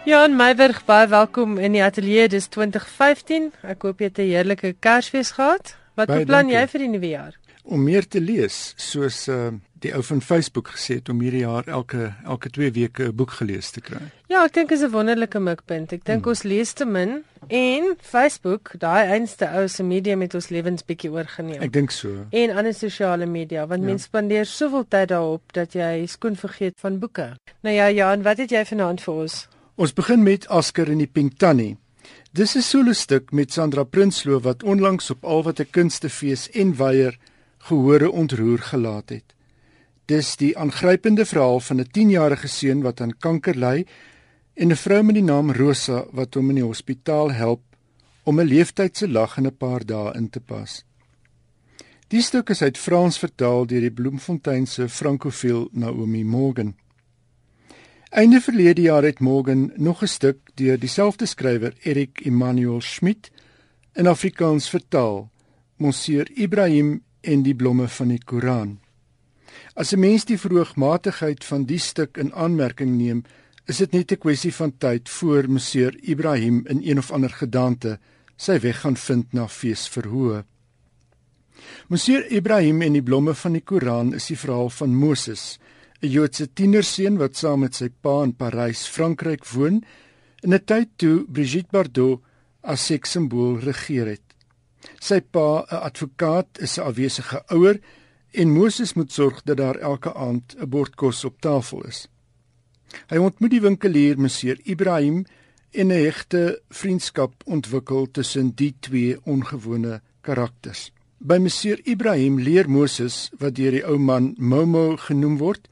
Jan 0.03 0.35
Meiberg, 0.35 0.81
baie 0.83 1.07
welkom 1.07 1.61
in 1.63 1.77
die 1.77 1.83
ateljee. 1.83 2.25
Dis 2.27 2.49
2015. 2.51 3.53
Ek 3.63 3.85
hoop 3.87 4.01
jy 4.03 4.09
het 4.11 4.19
'n 4.19 4.27
heerlike 4.27 4.75
Kersfees 4.81 5.31
gehad. 5.31 5.77
Wat 5.95 6.09
baie 6.09 6.19
beplan 6.25 6.51
dankie. 6.51 6.59
jy 6.59 6.67
vir 6.67 6.81
die 6.81 6.89
nuwe 6.89 7.09
jaar? 7.09 7.39
Om 7.63 7.85
meer 7.85 8.09
te 8.09 8.21
lees, 8.21 8.75
soos 8.77 9.29
uh 9.29 9.53
die 9.83 9.95
ou 9.95 10.03
van 10.03 10.21
Facebook 10.23 10.69
gesê 10.69 10.95
het 10.95 11.09
om 11.09 11.21
hierdie 11.21 11.43
jaar 11.43 11.67
elke 11.67 12.15
elke 12.25 12.51
2 12.51 12.73
weke 12.73 13.05
'n 13.05 13.15
boek 13.15 13.31
gelees 13.31 13.71
te 13.71 13.81
kry. 13.81 14.01
Ja, 14.29 14.45
ek 14.45 14.53
dink 14.53 14.71
is 14.71 14.83
'n 14.83 14.91
wonderlike 14.91 15.39
mikpunt. 15.39 15.93
Ek 15.93 16.05
dink 16.05 16.23
hmm. 16.23 16.29
ons 16.29 16.43
lees 16.43 16.73
te 16.73 16.85
min 16.85 17.25
en 17.49 17.95
Facebook, 18.01 18.75
daai 18.79 19.07
einste 19.07 19.49
ou 19.55 19.69
se 19.69 19.83
media 19.83 20.17
met 20.17 20.35
ons 20.35 20.49
lewens 20.49 20.85
bietjie 20.85 21.11
oorgeneem. 21.11 21.63
Ek 21.63 21.73
dink 21.73 21.91
so. 21.91 22.27
En 22.31 22.51
ander 22.51 22.75
sosiale 22.75 23.27
media, 23.27 23.67
want 23.67 23.81
ja. 23.81 23.87
mense 23.87 24.05
spandeer 24.05 24.47
soveel 24.47 24.85
tyd 24.89 25.09
daarop 25.09 25.43
dat 25.53 25.73
jy 25.73 26.07
skoon 26.07 26.37
vergeet 26.37 26.75
van 26.77 26.99
boeke. 26.99 27.37
Nou 27.61 27.75
ja, 27.75 27.91
Jan, 27.91 28.23
wat 28.23 28.39
het 28.39 28.51
jy 28.51 28.65
vanaand 28.65 29.01
vir 29.01 29.15
ons? 29.15 29.49
Ons 29.83 29.97
begin 29.99 30.21
met 30.23 30.45
Asker 30.47 30.87
in 30.93 31.01
die 31.03 31.11
Pink 31.11 31.41
Tannie. 31.43 31.77
Dis 32.31 32.55
'n 32.55 32.63
solo 32.63 32.93
stuk 32.93 33.33
met 33.33 33.53
Sandra 33.53 33.83
Prinsloo 33.83 34.41
wat 34.41 34.63
onlangs 34.63 35.11
op 35.11 35.25
Alwat 35.25 35.61
'n 35.61 35.71
kunstefees 35.71 36.51
en 36.51 36.77
weier 36.77 37.19
gehore 37.59 38.11
ontroer 38.11 38.59
gelaat 38.59 39.09
het. 39.09 39.35
Dis 40.07 40.37
die 40.37 40.57
aangrypende 40.59 41.25
verhaal 41.25 41.61
van 41.61 41.81
'n 41.81 41.91
10-jarige 41.91 42.49
seun 42.49 42.83
wat 42.83 43.01
aan 43.01 43.19
kanker 43.19 43.57
ly 43.57 43.87
en 44.55 44.71
'n 44.71 44.77
vrou 44.77 45.03
met 45.03 45.15
die 45.15 45.25
naam 45.25 45.51
Rosa 45.51 46.05
wat 46.13 46.35
hom 46.35 46.49
in 46.49 46.55
die 46.55 46.65
hospitaal 46.65 47.33
help 47.33 47.63
om 48.23 48.41
'n 48.41 48.47
leeftydse 48.47 49.09
lag 49.09 49.37
in 49.37 49.47
'n 49.47 49.57
paar 49.57 49.85
dae 49.87 50.15
in 50.15 50.31
te 50.31 50.41
pas. 50.41 50.85
Die 52.09 52.23
stuk 52.23 52.51
is 52.51 52.63
uit 52.63 52.79
Frans 52.79 53.19
vertaal 53.19 53.67
deur 53.67 53.81
die 53.81 53.91
Bloemfontein 53.91 54.67
se 54.67 54.89
frankofiel 54.89 55.69
Naomi 55.73 56.25
Morgan. 56.25 56.75
Einde 58.13 58.41
verlede 58.41 58.83
jaar 58.83 59.03
het 59.03 59.21
Morgan 59.21 59.73
nog 59.75 60.03
'n 60.03 60.07
stuk 60.07 60.39
deur 60.55 60.79
dieselfde 60.79 61.27
skrywer 61.27 61.73
Erik 61.83 62.21
Emmanuel 62.21 62.81
Schmidt 62.81 63.31
in 63.93 64.07
Afrikaans 64.07 64.69
vertaal, 64.69 65.31
Monsieur 65.77 66.31
Ibrahim 66.35 67.03
en 67.21 67.43
die 67.43 67.55
blomme 67.55 67.89
van 67.89 68.09
die 68.09 68.25
Koran. 68.25 68.81
As 69.75 69.93
'n 69.93 69.99
mens 69.99 70.25
die 70.25 70.39
vroegmatigheid 70.39 71.45
van 71.45 71.65
die 71.65 71.79
stuk 71.79 72.17
in 72.17 72.35
aanmerking 72.35 72.97
neem, 72.97 73.23
is 73.65 73.77
dit 73.77 73.93
net 73.93 74.13
'n 74.13 74.19
kwessie 74.19 74.55
van 74.55 74.79
tyd 74.79 75.09
voor 75.09 75.51
Monsieur 75.51 75.97
Ibrahim 76.03 76.67
in 76.67 76.81
een 76.83 76.99
of 76.99 77.11
ander 77.11 77.31
gedagte 77.31 77.99
sy 78.37 78.61
weg 78.61 78.81
gaan 78.81 78.97
vind 78.97 79.33
na 79.33 79.49
feesverhoë. 79.49 80.45
Monsieur 81.89 82.33
Ibrahim 82.33 82.83
en 82.83 82.93
die 82.93 83.03
blomme 83.03 83.35
van 83.35 83.53
die 83.53 83.65
Koran 83.65 84.15
is 84.15 84.27
die 84.27 84.39
verhaal 84.39 84.71
van 84.71 84.95
Moses 84.95 85.59
'n 86.03 86.11
Joodse 86.11 86.49
tienerseun 86.53 87.17
wat 87.21 87.37
saam 87.39 87.61
met 87.63 87.77
sy 87.79 87.87
pa 88.03 88.25
in 88.27 88.33
Parys, 88.35 88.89
Frankryk 88.91 89.45
woon 89.55 89.85
in 90.43 90.55
'n 90.55 90.65
tyd 90.67 90.89
toe 90.99 91.27
Brigitte 91.31 91.71
Bardot 91.71 92.23
as 92.63 92.87
sekssimbool 92.87 93.61
regeer 93.63 94.07
het. 94.07 94.27
Sy 94.99 95.21
pa, 95.21 95.63
'n 95.63 95.83
advokaat, 95.89 96.59
is 96.59 96.79
'n 96.79 96.87
afwesige 96.91 97.43
ouer 97.55 97.79
en 98.33 98.51
Moses 98.51 98.95
moet 98.95 99.13
sorg 99.13 99.43
dat 99.43 99.57
daar 99.57 99.79
elke 99.79 100.15
aand 100.15 100.57
'n 100.59 100.69
bord 100.69 100.97
kos 100.97 101.25
op 101.25 101.41
tafel 101.41 101.87
is. 101.87 102.09
Hy 103.09 103.17
ontmoet 103.17 103.51
die 103.51 103.61
winkelier 103.61 104.19
Monsieur 104.19 104.59
Ibrahim 104.65 105.25
en 105.71 105.87
'n 105.87 106.05
hegte 106.05 106.63
vriendskap 106.71 107.33
ontwikkel 107.45 108.11
tussen 108.11 108.55
die 108.55 108.75
twee 108.81 109.19
ongewone 109.25 110.01
karakters. 110.21 110.91
By 111.19 111.39
Monsieur 111.39 111.79
Ibrahim 111.85 112.39
leer 112.39 112.69
Moses 112.69 113.31
wat 113.39 113.55
deur 113.55 113.71
die 113.71 113.87
ou 113.87 113.99
man 113.99 114.35
Momo 114.39 114.97
genoem 114.97 115.39
word, 115.39 115.69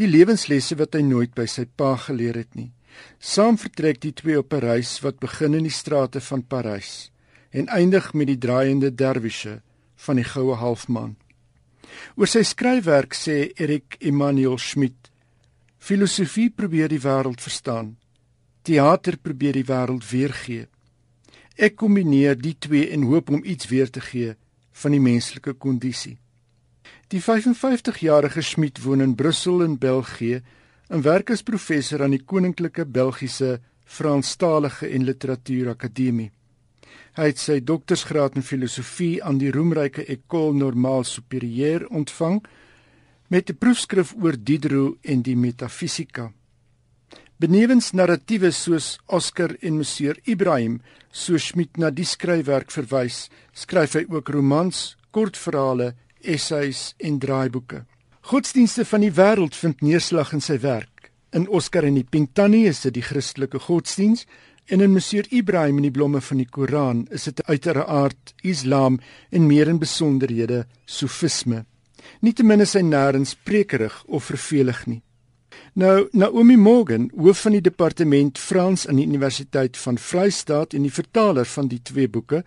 die 0.00 0.08
lewenslesse 0.08 0.78
wat 0.80 0.96
hy 0.96 1.02
nooit 1.04 1.34
by 1.36 1.44
sy 1.50 1.66
pa 1.76 1.92
geleer 2.00 2.38
het 2.40 2.54
nie. 2.56 2.70
Saam 3.20 3.58
vertrek 3.60 4.00
die 4.00 4.14
twee 4.16 4.38
op 4.38 4.52
'n 4.54 4.64
reis 4.64 5.00
wat 5.04 5.20
begin 5.20 5.54
in 5.54 5.64
die 5.68 5.78
strate 5.80 6.20
van 6.20 6.42
Parys 6.42 7.10
en 7.50 7.68
eindig 7.68 8.12
met 8.14 8.26
die 8.26 8.38
draaiende 8.38 8.90
derwisse 8.94 9.62
van 9.96 10.16
die 10.16 10.24
goue 10.24 10.54
halfmaan. 10.54 11.16
Oor 12.16 12.26
sy 12.26 12.42
skryfwerk 12.42 13.14
sê 13.14 13.52
Erik 13.56 13.96
Emanuel 14.00 14.58
Schmidt: 14.58 15.10
Filosofie 15.78 16.50
probeer 16.50 16.88
die 16.88 17.00
wêreld 17.00 17.40
verstaan. 17.40 17.96
Theater 18.62 19.16
probeer 19.16 19.52
die 19.52 19.64
wêreld 19.64 20.04
weergee. 20.10 20.68
Ek 21.56 21.76
kombineer 21.76 22.36
die 22.36 22.56
twee 22.58 22.90
en 22.90 23.02
hoop 23.02 23.30
om 23.30 23.44
iets 23.44 23.68
weer 23.68 23.90
te 23.90 24.00
gee 24.00 24.36
van 24.72 24.90
die 24.90 25.00
menslike 25.00 25.52
kondisie. 25.52 26.18
Die 27.10 27.18
55-jarige 27.18 28.42
Schmidt 28.42 28.84
woon 28.84 29.00
in 29.00 29.16
Brussel 29.16 29.64
in 29.64 29.78
België 29.78 30.36
en 30.94 31.02
werk 31.02 31.32
as 31.34 31.40
professor 31.42 32.04
aan 32.04 32.12
die 32.14 32.22
Koninklike 32.22 32.84
Belgiese 32.86 33.56
Franstalige 33.82 34.86
en 34.86 35.02
Literatuur 35.08 35.72
Akademie. 35.72 36.28
Hy 37.18 37.24
het 37.32 37.40
sy 37.42 37.56
doktorsgraad 37.66 38.36
in 38.38 38.46
filosofie 38.46 39.16
aan 39.26 39.40
die 39.42 39.50
roemryke 39.50 40.04
École 40.06 40.54
Normale 40.54 41.08
Supérieure 41.10 41.88
ontvang 41.90 42.44
met 43.26 43.50
'n 43.50 43.58
proefskrif 43.58 44.14
oor 44.14 44.38
Diderot 44.38 44.98
en 45.02 45.22
die 45.22 45.36
metafisika. 45.36 46.30
Benewens 47.40 47.90
narratiewe 47.90 48.52
soos 48.52 49.00
Oscar 49.06 49.56
en 49.60 49.76
Monsieur 49.76 50.16
Ibrahim, 50.24 50.80
so 51.10 51.36
Schmidt 51.38 51.76
na 51.76 51.90
die 51.90 52.04
skryfwerk 52.04 52.70
verwys, 52.70 53.30
skryf 53.52 53.94
hy 53.94 54.06
ook 54.08 54.28
romans, 54.28 54.96
kortverhale 55.10 55.94
essays 56.22 56.94
en 56.98 57.18
draaiboeke. 57.18 57.84
Godsdienste 58.20 58.84
van 58.84 59.00
die 59.00 59.12
wêreld 59.16 59.56
vind 59.56 59.80
neerslag 59.80 60.32
in 60.36 60.44
sy 60.44 60.58
werk. 60.60 61.10
In 61.32 61.48
Oscar 61.48 61.86
en 61.86 61.96
die 61.96 62.04
Pink 62.04 62.34
Tannie 62.34 62.66
is 62.68 62.82
dit 62.84 62.94
die 62.94 63.04
Christelike 63.06 63.58
godsdiens 63.66 64.26
en 64.70 64.80
in 64.80 64.92
Monsieur 64.92 65.26
Ibrahim 65.30 65.80
en 65.80 65.88
die 65.88 65.94
blomme 65.94 66.20
van 66.20 66.42
die 66.42 66.48
Koran 66.48 67.06
is 67.10 67.26
dit 67.30 67.42
uiteraard 67.48 68.34
Islam 68.42 69.00
en 69.30 69.46
meer 69.46 69.68
in 69.68 69.78
besonderhede 69.78 70.64
Sofisme. 70.86 71.64
Nietemin 72.20 72.62
is 72.64 72.74
hy 72.76 72.82
nêrens 72.86 73.36
prekerig 73.44 73.96
of 74.06 74.28
vervelig 74.30 74.84
nie. 74.86 75.00
Nou 75.74 76.08
Naomi 76.12 76.56
Morgan, 76.56 77.10
hoof 77.16 77.44
van 77.46 77.54
die 77.56 77.62
departement 77.62 78.38
Frans 78.38 78.86
aan 78.88 78.98
die 78.98 79.06
Universiteit 79.06 79.78
van 79.78 79.98
Vrystaat 79.98 80.74
en 80.74 80.86
die 80.86 80.94
vertaler 80.94 81.46
van 81.46 81.70
die 81.70 81.80
twee 81.82 82.08
boeke, 82.08 82.42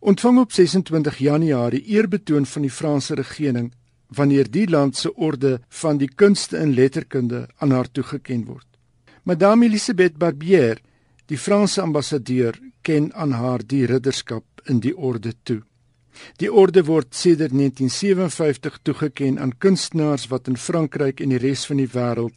ontvang 0.00 0.38
op 0.38 0.52
26 0.52 1.18
Januarie 1.18 1.82
eerbetoon 1.84 2.46
van 2.46 2.62
die 2.62 2.70
Franse 2.70 3.14
regering 3.14 3.72
wanneer 4.08 4.50
die 4.50 4.68
land 4.68 4.96
se 4.96 5.14
orde 5.14 5.60
van 5.68 5.98
die 5.98 6.08
kunste 6.14 6.56
en 6.56 6.74
letterkunde 6.74 7.48
aan 7.56 7.70
haar 7.70 7.90
toegekend 7.90 8.46
word. 8.46 8.66
Madame 9.22 9.66
Elisabeth 9.66 10.16
Barbier, 10.18 10.80
die 11.26 11.38
Franse 11.38 11.80
ambassadeur, 11.80 12.58
ken 12.82 13.14
aan 13.14 13.32
haar 13.32 13.60
die 13.66 13.84
ridderskap 13.86 14.44
in 14.64 14.80
die 14.80 14.96
orde 14.96 15.34
toe. 15.42 15.60
Die 16.36 16.52
orde 16.52 16.82
word 16.84 17.14
sedert 17.14 17.52
1957 17.52 18.78
toegekend 18.82 19.38
aan 19.38 19.58
kunstenaars 19.58 20.26
wat 20.32 20.48
in 20.48 20.56
Frankryk 20.56 21.20
en 21.20 21.28
die 21.28 21.38
res 21.38 21.66
van 21.68 21.76
die 21.76 21.90
wêreld 21.92 22.34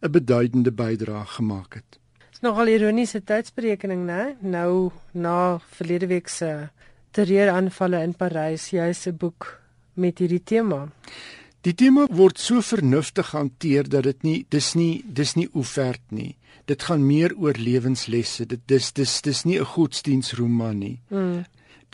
'n 0.00 0.10
beduidende 0.10 0.72
bydrae 0.72 1.26
gemaak 1.26 1.74
het. 1.74 1.98
Dis 2.30 2.40
nogal 2.40 2.68
ironiese 2.68 3.20
tydsberekening, 3.24 4.06
né? 4.06 4.36
Nou 4.40 4.90
na 5.12 5.58
verlede 5.58 6.06
week 6.06 6.28
se 6.28 6.70
terreuraanvalle 7.16 8.02
in 8.04 8.14
Parys, 8.14 8.70
jy 8.72 8.92
se 8.94 9.12
boek 9.12 9.60
met 10.00 10.18
hierdie 10.22 10.42
tema. 10.44 10.86
Die 11.66 11.74
tema 11.76 12.06
word 12.08 12.38
so 12.40 12.62
vernuftig 12.64 13.34
hanteer 13.34 13.88
dat 13.88 14.06
dit 14.08 14.22
nie 14.24 14.38
dis 14.48 14.74
nie 14.74 15.02
dis 15.04 15.34
nie 15.36 15.48
oefert 15.54 16.02
nie. 16.10 16.36
Dit 16.66 16.86
gaan 16.88 17.02
meer 17.06 17.34
oor 17.36 17.58
lewenslesse. 17.58 18.46
Dit 18.46 18.62
dis 18.66 18.92
dis 18.92 19.20
dis 19.22 19.44
nie 19.44 19.58
'n 19.58 19.64
godsdienstroman 19.64 20.78
nie. 20.78 21.00
Mm. 21.10 21.44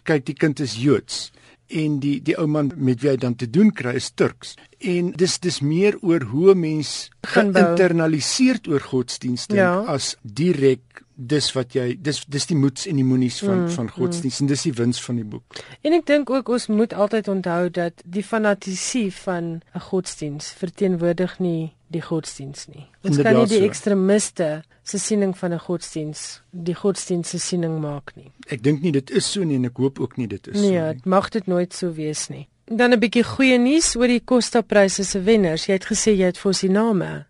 Kyk, 0.05 0.27
die 0.27 0.35
kind 0.35 0.61
is 0.61 0.77
Joods 0.77 1.33
en 1.69 1.99
die 2.01 2.19
die 2.23 2.37
ou 2.39 2.47
man 2.47 2.73
met 2.77 3.01
wie 3.03 3.11
hy 3.11 3.17
dan 3.21 3.37
te 3.37 3.49
doen 3.51 3.73
kry 3.75 3.97
is 3.99 4.11
Turks. 4.14 4.55
En 4.79 5.12
dis 5.17 5.39
dis 5.43 5.61
meer 5.61 5.99
oor 6.03 6.23
hoe 6.33 6.55
mens 6.55 7.11
geïnternaliseer 7.27 8.61
oor 8.69 8.81
godsdienst 8.81 9.51
dink 9.51 9.61
ja. 9.61 9.81
as 9.91 10.14
direk 10.23 11.03
dis 11.17 11.49
wat 11.57 11.73
jy 11.73 11.95
dis 11.97 12.21
dis 12.29 12.47
die 12.51 12.59
moeds 12.61 12.85
en 12.87 12.99
die 13.01 13.07
moenies 13.07 13.39
van 13.41 13.64
mm, 13.64 13.71
van 13.73 13.89
godsdienst 13.89 14.41
mm. 14.41 14.45
en 14.45 14.51
dis 14.53 14.67
die 14.69 14.75
wins 14.77 15.01
van 15.03 15.17
die 15.17 15.25
boek. 15.25 15.62
En 15.81 15.97
ek 15.97 16.05
dink 16.07 16.31
ook 16.31 16.51
ons 16.53 16.69
moet 16.69 16.93
altyd 16.93 17.29
onthou 17.33 17.62
dat 17.73 18.05
die 18.05 18.25
fanatisie 18.25 19.09
van 19.25 19.62
'n 19.75 19.85
godsdienst 19.89 20.61
verteenwoordig 20.61 21.39
nie 21.39 21.76
die 21.93 22.03
godsdienst 22.03 22.68
nie. 22.74 22.87
Ons 23.07 23.20
kan 23.22 23.37
nie 23.37 23.47
die 23.47 23.62
ekstremiste 23.66 24.62
se 24.87 24.99
siening 24.99 25.37
van 25.39 25.53
'n 25.53 25.59
godsdienst 25.59 26.43
die 26.51 26.74
godsdienst 26.74 27.30
se 27.30 27.39
siening 27.39 27.80
maak 27.80 28.16
nie. 28.16 28.32
Ek 28.49 28.62
dink 28.62 28.82
nie 28.82 28.93
dit 28.93 29.11
is 29.11 29.32
so 29.32 29.45
nie 29.45 29.57
en 29.57 29.64
ek 29.64 29.76
hoop 29.76 30.01
ook 30.01 30.16
nie 30.16 30.26
dit 30.26 30.47
is 30.49 30.55
nee, 30.55 30.62
so 30.62 30.68
nie. 30.68 30.80
Nee, 30.80 30.95
dit 30.95 31.05
mag 31.05 31.28
dit 31.30 31.47
nooit 31.47 31.74
so 31.74 31.93
wees 31.93 32.28
nie. 32.28 32.49
Dan 32.64 32.93
'n 32.93 32.99
bietjie 32.99 33.24
goeie 33.24 33.59
nuus 33.59 33.97
oor 33.97 34.09
die 34.09 34.24
Costa 34.24 34.61
Pryse 34.61 35.05
se 35.05 35.20
wenners. 35.22 35.66
Jy 35.66 35.72
het 35.72 35.87
gesê 35.87 36.11
jy 36.16 36.26
het 36.26 36.39
vir 36.39 36.49
ons 36.49 36.61
die 36.61 36.70
name. 36.70 37.26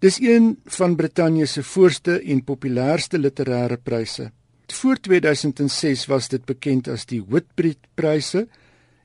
Dis 0.00 0.20
een 0.20 0.56
van 0.64 0.96
Brittanje 0.96 1.46
se 1.46 1.62
voorste 1.62 2.20
en 2.20 2.44
populairste 2.44 3.18
literêre 3.18 3.76
pryse. 3.76 4.30
Voor 4.72 5.00
2006 5.00 6.06
was 6.06 6.28
dit 6.28 6.44
bekend 6.44 6.88
as 6.88 7.04
die 7.06 7.22
Whitbread 7.22 7.76
Pryse 7.94 8.46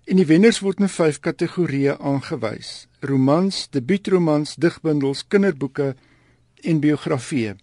en 0.06 0.16
die 0.16 0.26
wenners 0.26 0.60
word 0.60 0.80
in 0.80 0.90
5 0.90 1.20
kategorieë 1.20 1.98
aangewys: 2.00 2.88
romans, 3.06 3.68
debuutromans, 3.72 4.56
digbundels, 4.56 5.24
kinderboeke 5.28 5.94
en 6.64 6.82
biografieë. 6.84 7.56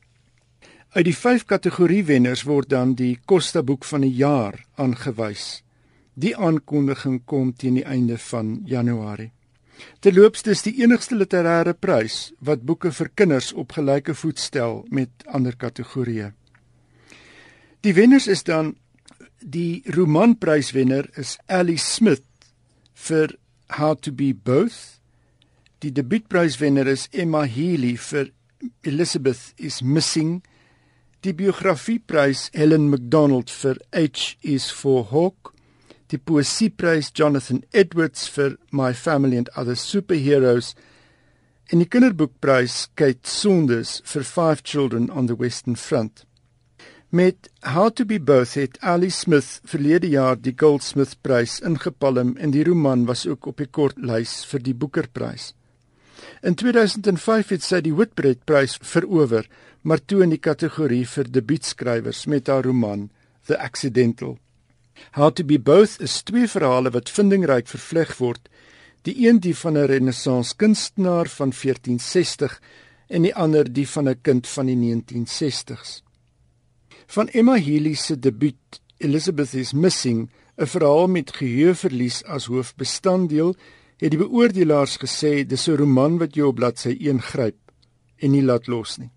Uit 0.93 1.07
die 1.09 1.17
5 1.17 1.47
kategorie 1.49 2.03
wenners 2.05 2.43
word 2.45 2.69
dan 2.69 2.95
die 2.95 3.19
Costa 3.25 3.63
boek 3.63 3.85
van 3.89 4.05
die 4.05 4.13
jaar 4.13 4.59
aangewys. 4.77 5.63
Die 6.15 6.35
aankondiging 6.37 7.23
kom 7.25 7.55
teen 7.57 7.79
die 7.81 7.87
einde 7.89 8.19
van 8.21 8.61
Januarie. 8.69 9.31
Terloops 10.05 10.45
dis 10.47 10.63
die 10.67 10.75
enigste 10.83 11.17
literêre 11.17 11.73
prys 11.73 12.33
wat 12.45 12.67
boeke 12.69 12.93
vir 12.93 13.11
kinders 13.17 13.53
op 13.57 13.73
gelyke 13.79 14.15
voet 14.15 14.39
stel 14.39 14.83
met 14.91 15.25
ander 15.27 15.57
kategorieë. 15.57 16.33
Die 17.83 17.95
wenners 17.97 18.29
is 18.31 18.45
dan 18.47 18.77
die 19.41 19.83
romanpryswenner 19.97 21.09
is 21.19 21.39
Ellie 21.47 21.81
Smith 21.81 22.27
vir 22.95 23.33
How 23.79 23.97
to 23.97 24.13
be 24.13 24.33
Both. 24.35 25.02
Die 25.83 25.91
debuutpryswenner 25.91 26.87
is 26.87 27.09
Emma 27.13 27.45
Healy 27.45 27.97
vir 27.99 28.31
Elizabeth 28.83 29.55
is 29.57 29.83
Missing. 29.83 30.43
Die 31.23 31.33
biografieprys 31.35 32.51
Helen 32.55 32.89
MacDonald 32.91 33.51
vir 33.51 33.81
H 33.93 34.37
is 34.43 34.71
for 34.71 35.11
Hawk 35.11 35.53
die 36.13 36.21
poesieprys 36.21 37.11
Jonathan 37.17 37.63
Edwards 37.73 38.27
vir 38.29 38.59
My 38.71 38.93
Family 38.93 39.39
and 39.41 39.49
Other 39.57 39.77
Superheroes 39.77 40.75
en 41.73 41.81
die 41.81 41.89
kinderboekprys 41.89 42.91
Kate 43.01 43.29
Saunders 43.29 44.01
vir 44.13 44.27
Five 44.29 44.63
Children 44.63 45.09
on 45.11 45.31
the 45.31 45.39
Western 45.39 45.77
Front. 45.77 46.27
Met 47.11 47.49
How 47.65 47.89
to 47.91 48.05
be 48.09 48.19
Both 48.21 48.55
het 48.61 48.79
Ali 48.81 49.11
Smith 49.11 49.61
verlede 49.69 50.09
jaar 50.13 50.37
die 50.37 50.55
Goldsmith 50.57 51.17
prys 51.25 51.59
ingepalm 51.65 52.37
en 52.37 52.53
die 52.53 52.65
roman 52.69 53.07
was 53.09 53.27
ook 53.27 53.49
op 53.53 53.61
die 53.61 53.69
kortlys 53.69 54.43
vir 54.49 54.65
die 54.65 54.77
Booker-prys. 54.77 55.53
In 56.43 56.57
2005 56.59 57.53
het 57.55 57.63
sy 57.63 57.79
die 57.87 57.93
Whitbread 57.95 58.41
prys 58.51 58.73
verower, 58.83 59.47
maar 59.87 60.01
toe 60.03 60.25
in 60.25 60.33
die 60.35 60.41
kategorie 60.43 61.05
vir 61.07 61.29
debuutskrywers 61.31 62.25
met 62.27 62.49
haar 62.51 62.67
roman 62.67 63.11
The 63.47 63.59
Accidental. 63.63 64.41
How 65.15 65.31
to 65.31 65.45
be 65.47 65.59
both 65.59 66.01
is 66.03 66.19
twee 66.27 66.49
verhale 66.51 66.91
wat 66.91 67.13
vindingryk 67.15 67.71
vervleg 67.71 68.17
word. 68.19 68.51
Die 69.07 69.15
een 69.23 69.39
die 69.39 69.55
van 69.55 69.79
'n 69.79 69.87
renessans 69.87 70.55
kunstenaar 70.57 71.31
van 71.31 71.53
1460 71.53 72.61
en 73.09 73.23
die 73.23 73.35
ander 73.35 73.73
die 73.73 73.87
van 73.89 74.09
'n 74.09 74.21
kind 74.23 74.49
van 74.49 74.67
die 74.67 74.77
1960s. 74.77 76.03
Van 77.07 77.29
Emma 77.29 77.57
Healy 77.57 77.95
se 77.95 78.19
debuut 78.19 78.81
Elizabeth 78.99 79.55
is 79.55 79.73
Missing, 79.73 80.31
'n 80.59 80.67
verhaal 80.67 81.07
met 81.07 81.37
geheueverlies 81.37 82.25
as 82.25 82.47
hoofbestanddeel, 82.47 83.55
het 84.03 84.11
die 84.11 84.19
beoordelaars 84.19 84.97
gesê 84.99 85.45
dis 85.47 85.69
'n 85.69 85.79
roman 85.79 86.19
wat 86.19 86.35
jou 86.35 86.49
op 86.49 86.57
bladsy 86.57 86.97
1 86.99 87.23
gryp 87.23 87.59
en 88.19 88.31
nie 88.33 88.43
laat 88.43 88.67
los 88.67 88.99
nie. 88.99 89.11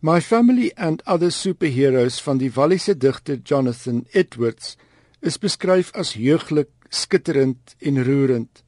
My 0.00 0.20
Family 0.20 0.72
and 0.76 1.02
Other 1.06 1.32
Superheroes 1.32 2.20
van 2.22 2.38
die 2.38 2.50
Walliese 2.50 2.96
digter 2.96 3.38
Jonathan 3.44 4.06
Edwards 4.12 4.76
is 5.20 5.38
beskryf 5.38 5.92
as 5.94 6.12
heuglik, 6.12 6.68
skitterend 6.90 7.76
en 7.78 8.04
roerend. 8.04 8.64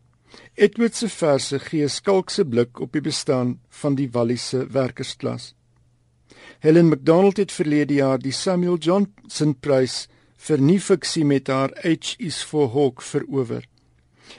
Edward 0.55 0.95
se 0.95 1.09
verse 1.09 1.59
gee 1.59 1.89
skalkse 1.89 2.45
blik 2.45 2.81
op 2.81 2.93
die 2.93 3.03
bestaan 3.03 3.61
van 3.69 3.95
die 3.95 4.09
Walliese 4.11 4.67
werkersklas. 4.73 5.55
Helen 6.61 6.89
MacDonald 6.89 7.37
het 7.37 7.53
verlede 7.53 7.95
jaar 7.95 8.19
die 8.19 8.33
Samuel 8.33 8.79
Johnson 8.79 9.55
Prys 9.55 10.09
vir 10.37 10.61
nuwe 10.61 10.81
fiksie 10.81 11.25
met 11.25 11.49
haar 11.49 11.71
H 11.83 12.15
is 12.19 12.43
for 12.43 12.69
Hawk 12.69 13.03
verower. 13.03 13.67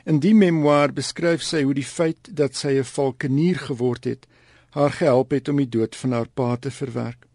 In 0.06 0.20
die 0.20 0.34
memoir 0.34 0.94
beskryf 0.94 1.44
sy 1.44 1.64
hoe 1.64 1.74
die 1.74 1.86
feit 1.86 2.30
dat 2.32 2.56
sy 2.56 2.78
'n 2.80 2.84
valkenier 2.84 3.58
geword 3.58 4.06
het, 4.06 4.28
haar 4.72 4.92
gehelp 4.92 5.32
het 5.32 5.50
om 5.50 5.58
die 5.58 5.70
dood 5.70 5.96
van 5.96 6.12
haar 6.12 6.30
pa 6.34 6.56
te 6.56 6.72
verwerk. 6.72 7.26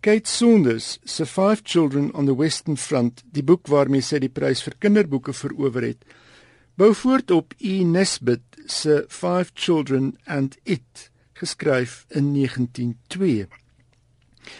Kate 0.00 0.30
Saunders 0.30 0.98
se 1.04 1.26
Five 1.26 1.62
Children 1.64 2.12
on 2.12 2.26
the 2.26 2.36
Western 2.36 2.76
Front, 2.76 3.22
die 3.32 3.42
boek 3.42 3.68
waarmee 3.68 4.02
sy 4.02 4.18
die 4.18 4.28
prys 4.28 4.60
vir 4.62 4.74
kinderboeke 4.78 5.32
verower 5.32 5.82
het, 5.82 6.04
bou 6.76 6.92
voort 6.94 7.30
op 7.30 7.54
E 7.58 7.84
Nesbit 7.84 8.58
se 8.66 9.04
Five 9.08 9.54
Children 9.54 10.16
and 10.26 10.58
It, 10.64 11.10
geskryf 11.32 12.04
in 12.10 12.34
1902. 12.34 13.46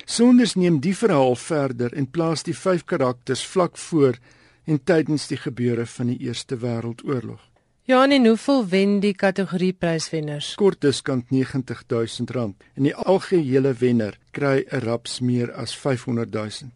Saunders 0.06 0.54
neem 0.56 0.80
die 0.80 0.94
verhaal 0.96 1.36
verder 1.36 1.92
en 1.92 2.08
plaas 2.08 2.44
die 2.48 2.56
vyf 2.56 2.86
karakters 2.88 3.44
vlak 3.44 3.76
voor 3.76 4.16
en 4.64 4.80
tydens 4.84 5.26
die 5.28 5.40
gebeure 5.40 5.86
van 5.86 6.12
die 6.12 6.18
Eerste 6.26 6.56
Wêreldoorlog. 6.56 7.40
Ja, 7.84 8.08
en 8.08 8.26
hoeveel 8.26 8.62
wen 8.68 9.00
die 9.00 9.12
kategorie 9.12 9.72
pryswenners? 9.76 10.54
Kort 10.56 10.80
diskant 10.80 11.28
R90000 11.28 12.54
en 12.74 12.86
die 12.86 12.94
algehele 12.94 13.74
wenner 13.76 14.16
kry 14.32 14.64
'n 14.64 14.80
raps 14.86 15.20
meer 15.20 15.52
as 15.52 15.76
R500000. 15.76 16.72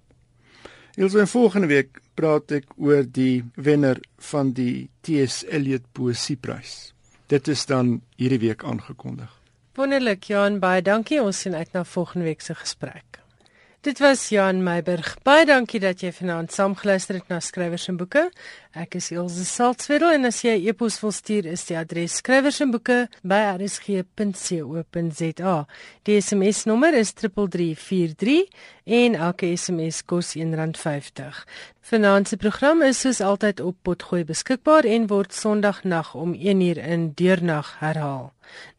Ons 0.99 1.14
in 1.14 1.26
volgende 1.26 1.66
week 1.66 2.01
praat 2.14 2.53
ek 2.53 2.64
oor 2.76 3.07
die 3.07 3.45
wenner 3.55 4.01
van 4.18 4.53
die 4.53 4.91
TS 5.01 5.45
Eliot 5.49 5.84
Poesieprys. 5.93 6.93
Dit 7.26 7.49
is 7.49 7.66
dan 7.66 8.03
hierdie 8.16 8.39
week 8.39 8.64
aangekondig. 8.64 9.30
Wonderlik, 9.78 10.24
Jan, 10.24 10.59
baie 10.59 10.82
dankie. 10.82 11.22
Ons 11.22 11.41
sien 11.41 11.55
uit 11.55 11.72
na 11.72 11.84
volgende 11.84 12.26
week 12.26 12.41
se 12.41 12.55
gesprek. 12.55 13.07
Dit 13.81 13.99
was 13.99 14.29
Jan 14.29 14.62
Meiburg. 14.62 15.16
Baie 15.22 15.45
dankie 15.47 15.79
dat 15.79 16.01
jy 16.03 16.09
vanaand 16.11 16.51
saamgeluister 16.51 17.20
het 17.20 17.29
na 17.31 17.37
skrywers 17.39 17.85
en 17.87 17.95
boeke. 18.01 18.24
Ek 18.74 18.97
is 18.99 19.12
Elsje 19.14 19.45
Saltzwedel 19.47 20.16
en 20.16 20.26
as 20.26 20.41
jy 20.43 20.57
e-pos 20.66 20.97
wil 20.99 21.14
stuur, 21.14 21.47
is 21.47 21.62
die 21.68 21.76
adres 21.79 22.16
skrywers 22.18 22.59
en 22.64 22.72
boeke 22.74 22.97
by 23.22 23.39
rsg.co.za. 23.53 25.55
Die 26.11 26.18
SMS 26.18 26.64
nommer 26.66 26.99
is 26.99 27.14
3343 27.14 28.51
en 28.89 29.14
elke 29.14 29.51
SMS 29.57 30.01
kos 30.09 30.32
R1.50. 30.36 31.43
Vanaand 31.89 32.28
se 32.28 32.36
program 32.36 32.82
is 32.82 33.01
soos 33.01 33.20
altyd 33.20 33.61
op 33.61 33.76
Potgooi 33.82 34.24
beskikbaar 34.24 34.89
en 34.89 35.07
word 35.09 35.34
Sondagnag 35.36 36.14
om 36.16 36.34
1uur 36.34 36.80
in 36.80 37.12
deurnag 37.16 37.74
herhaal. 37.80 38.30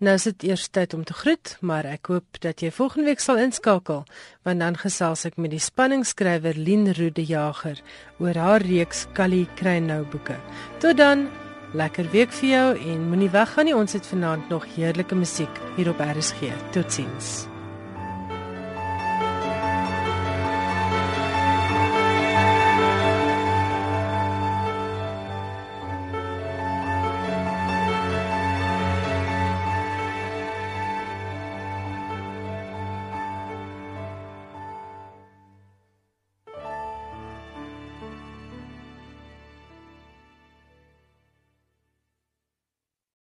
Nou 0.02 0.16
is 0.18 0.26
dit 0.30 0.48
eers 0.50 0.68
tyd 0.74 0.94
om 0.98 1.04
te 1.06 1.14
groet, 1.14 1.58
maar 1.62 1.86
ek 1.86 2.10
hoop 2.10 2.40
dat 2.42 2.62
jy 2.62 2.72
volgende 2.74 3.12
week 3.12 3.22
sal 3.22 3.38
inskakel 3.42 4.06
want 4.48 4.66
dan 4.66 4.80
gesels 4.82 5.28
ek 5.30 5.38
met 5.38 5.54
die 5.54 5.62
spanningsskrywer 5.62 6.58
Lien 6.58 6.90
Rode 6.98 7.26
Jager 7.26 7.78
oor 8.18 8.38
haar 8.38 8.66
reeks 8.66 9.06
Kali 9.14 9.46
Kreinou 9.60 10.04
boeke. 10.10 10.40
Tot 10.82 10.98
dan 10.98 11.30
Lekker 11.78 12.08
week 12.10 12.32
vir 12.34 12.50
jou 12.50 12.70
en 12.94 13.04
moenie 13.12 13.30
weggaan 13.30 13.70
nie. 13.70 13.76
Ons 13.78 13.94
het 13.94 14.10
vanaand 14.10 14.50
nog 14.50 14.66
heerlike 14.74 15.16
musiek 15.16 15.62
hier 15.78 15.94
op 15.94 16.02
RSG. 16.02 16.50
Totsiens. 16.74 17.46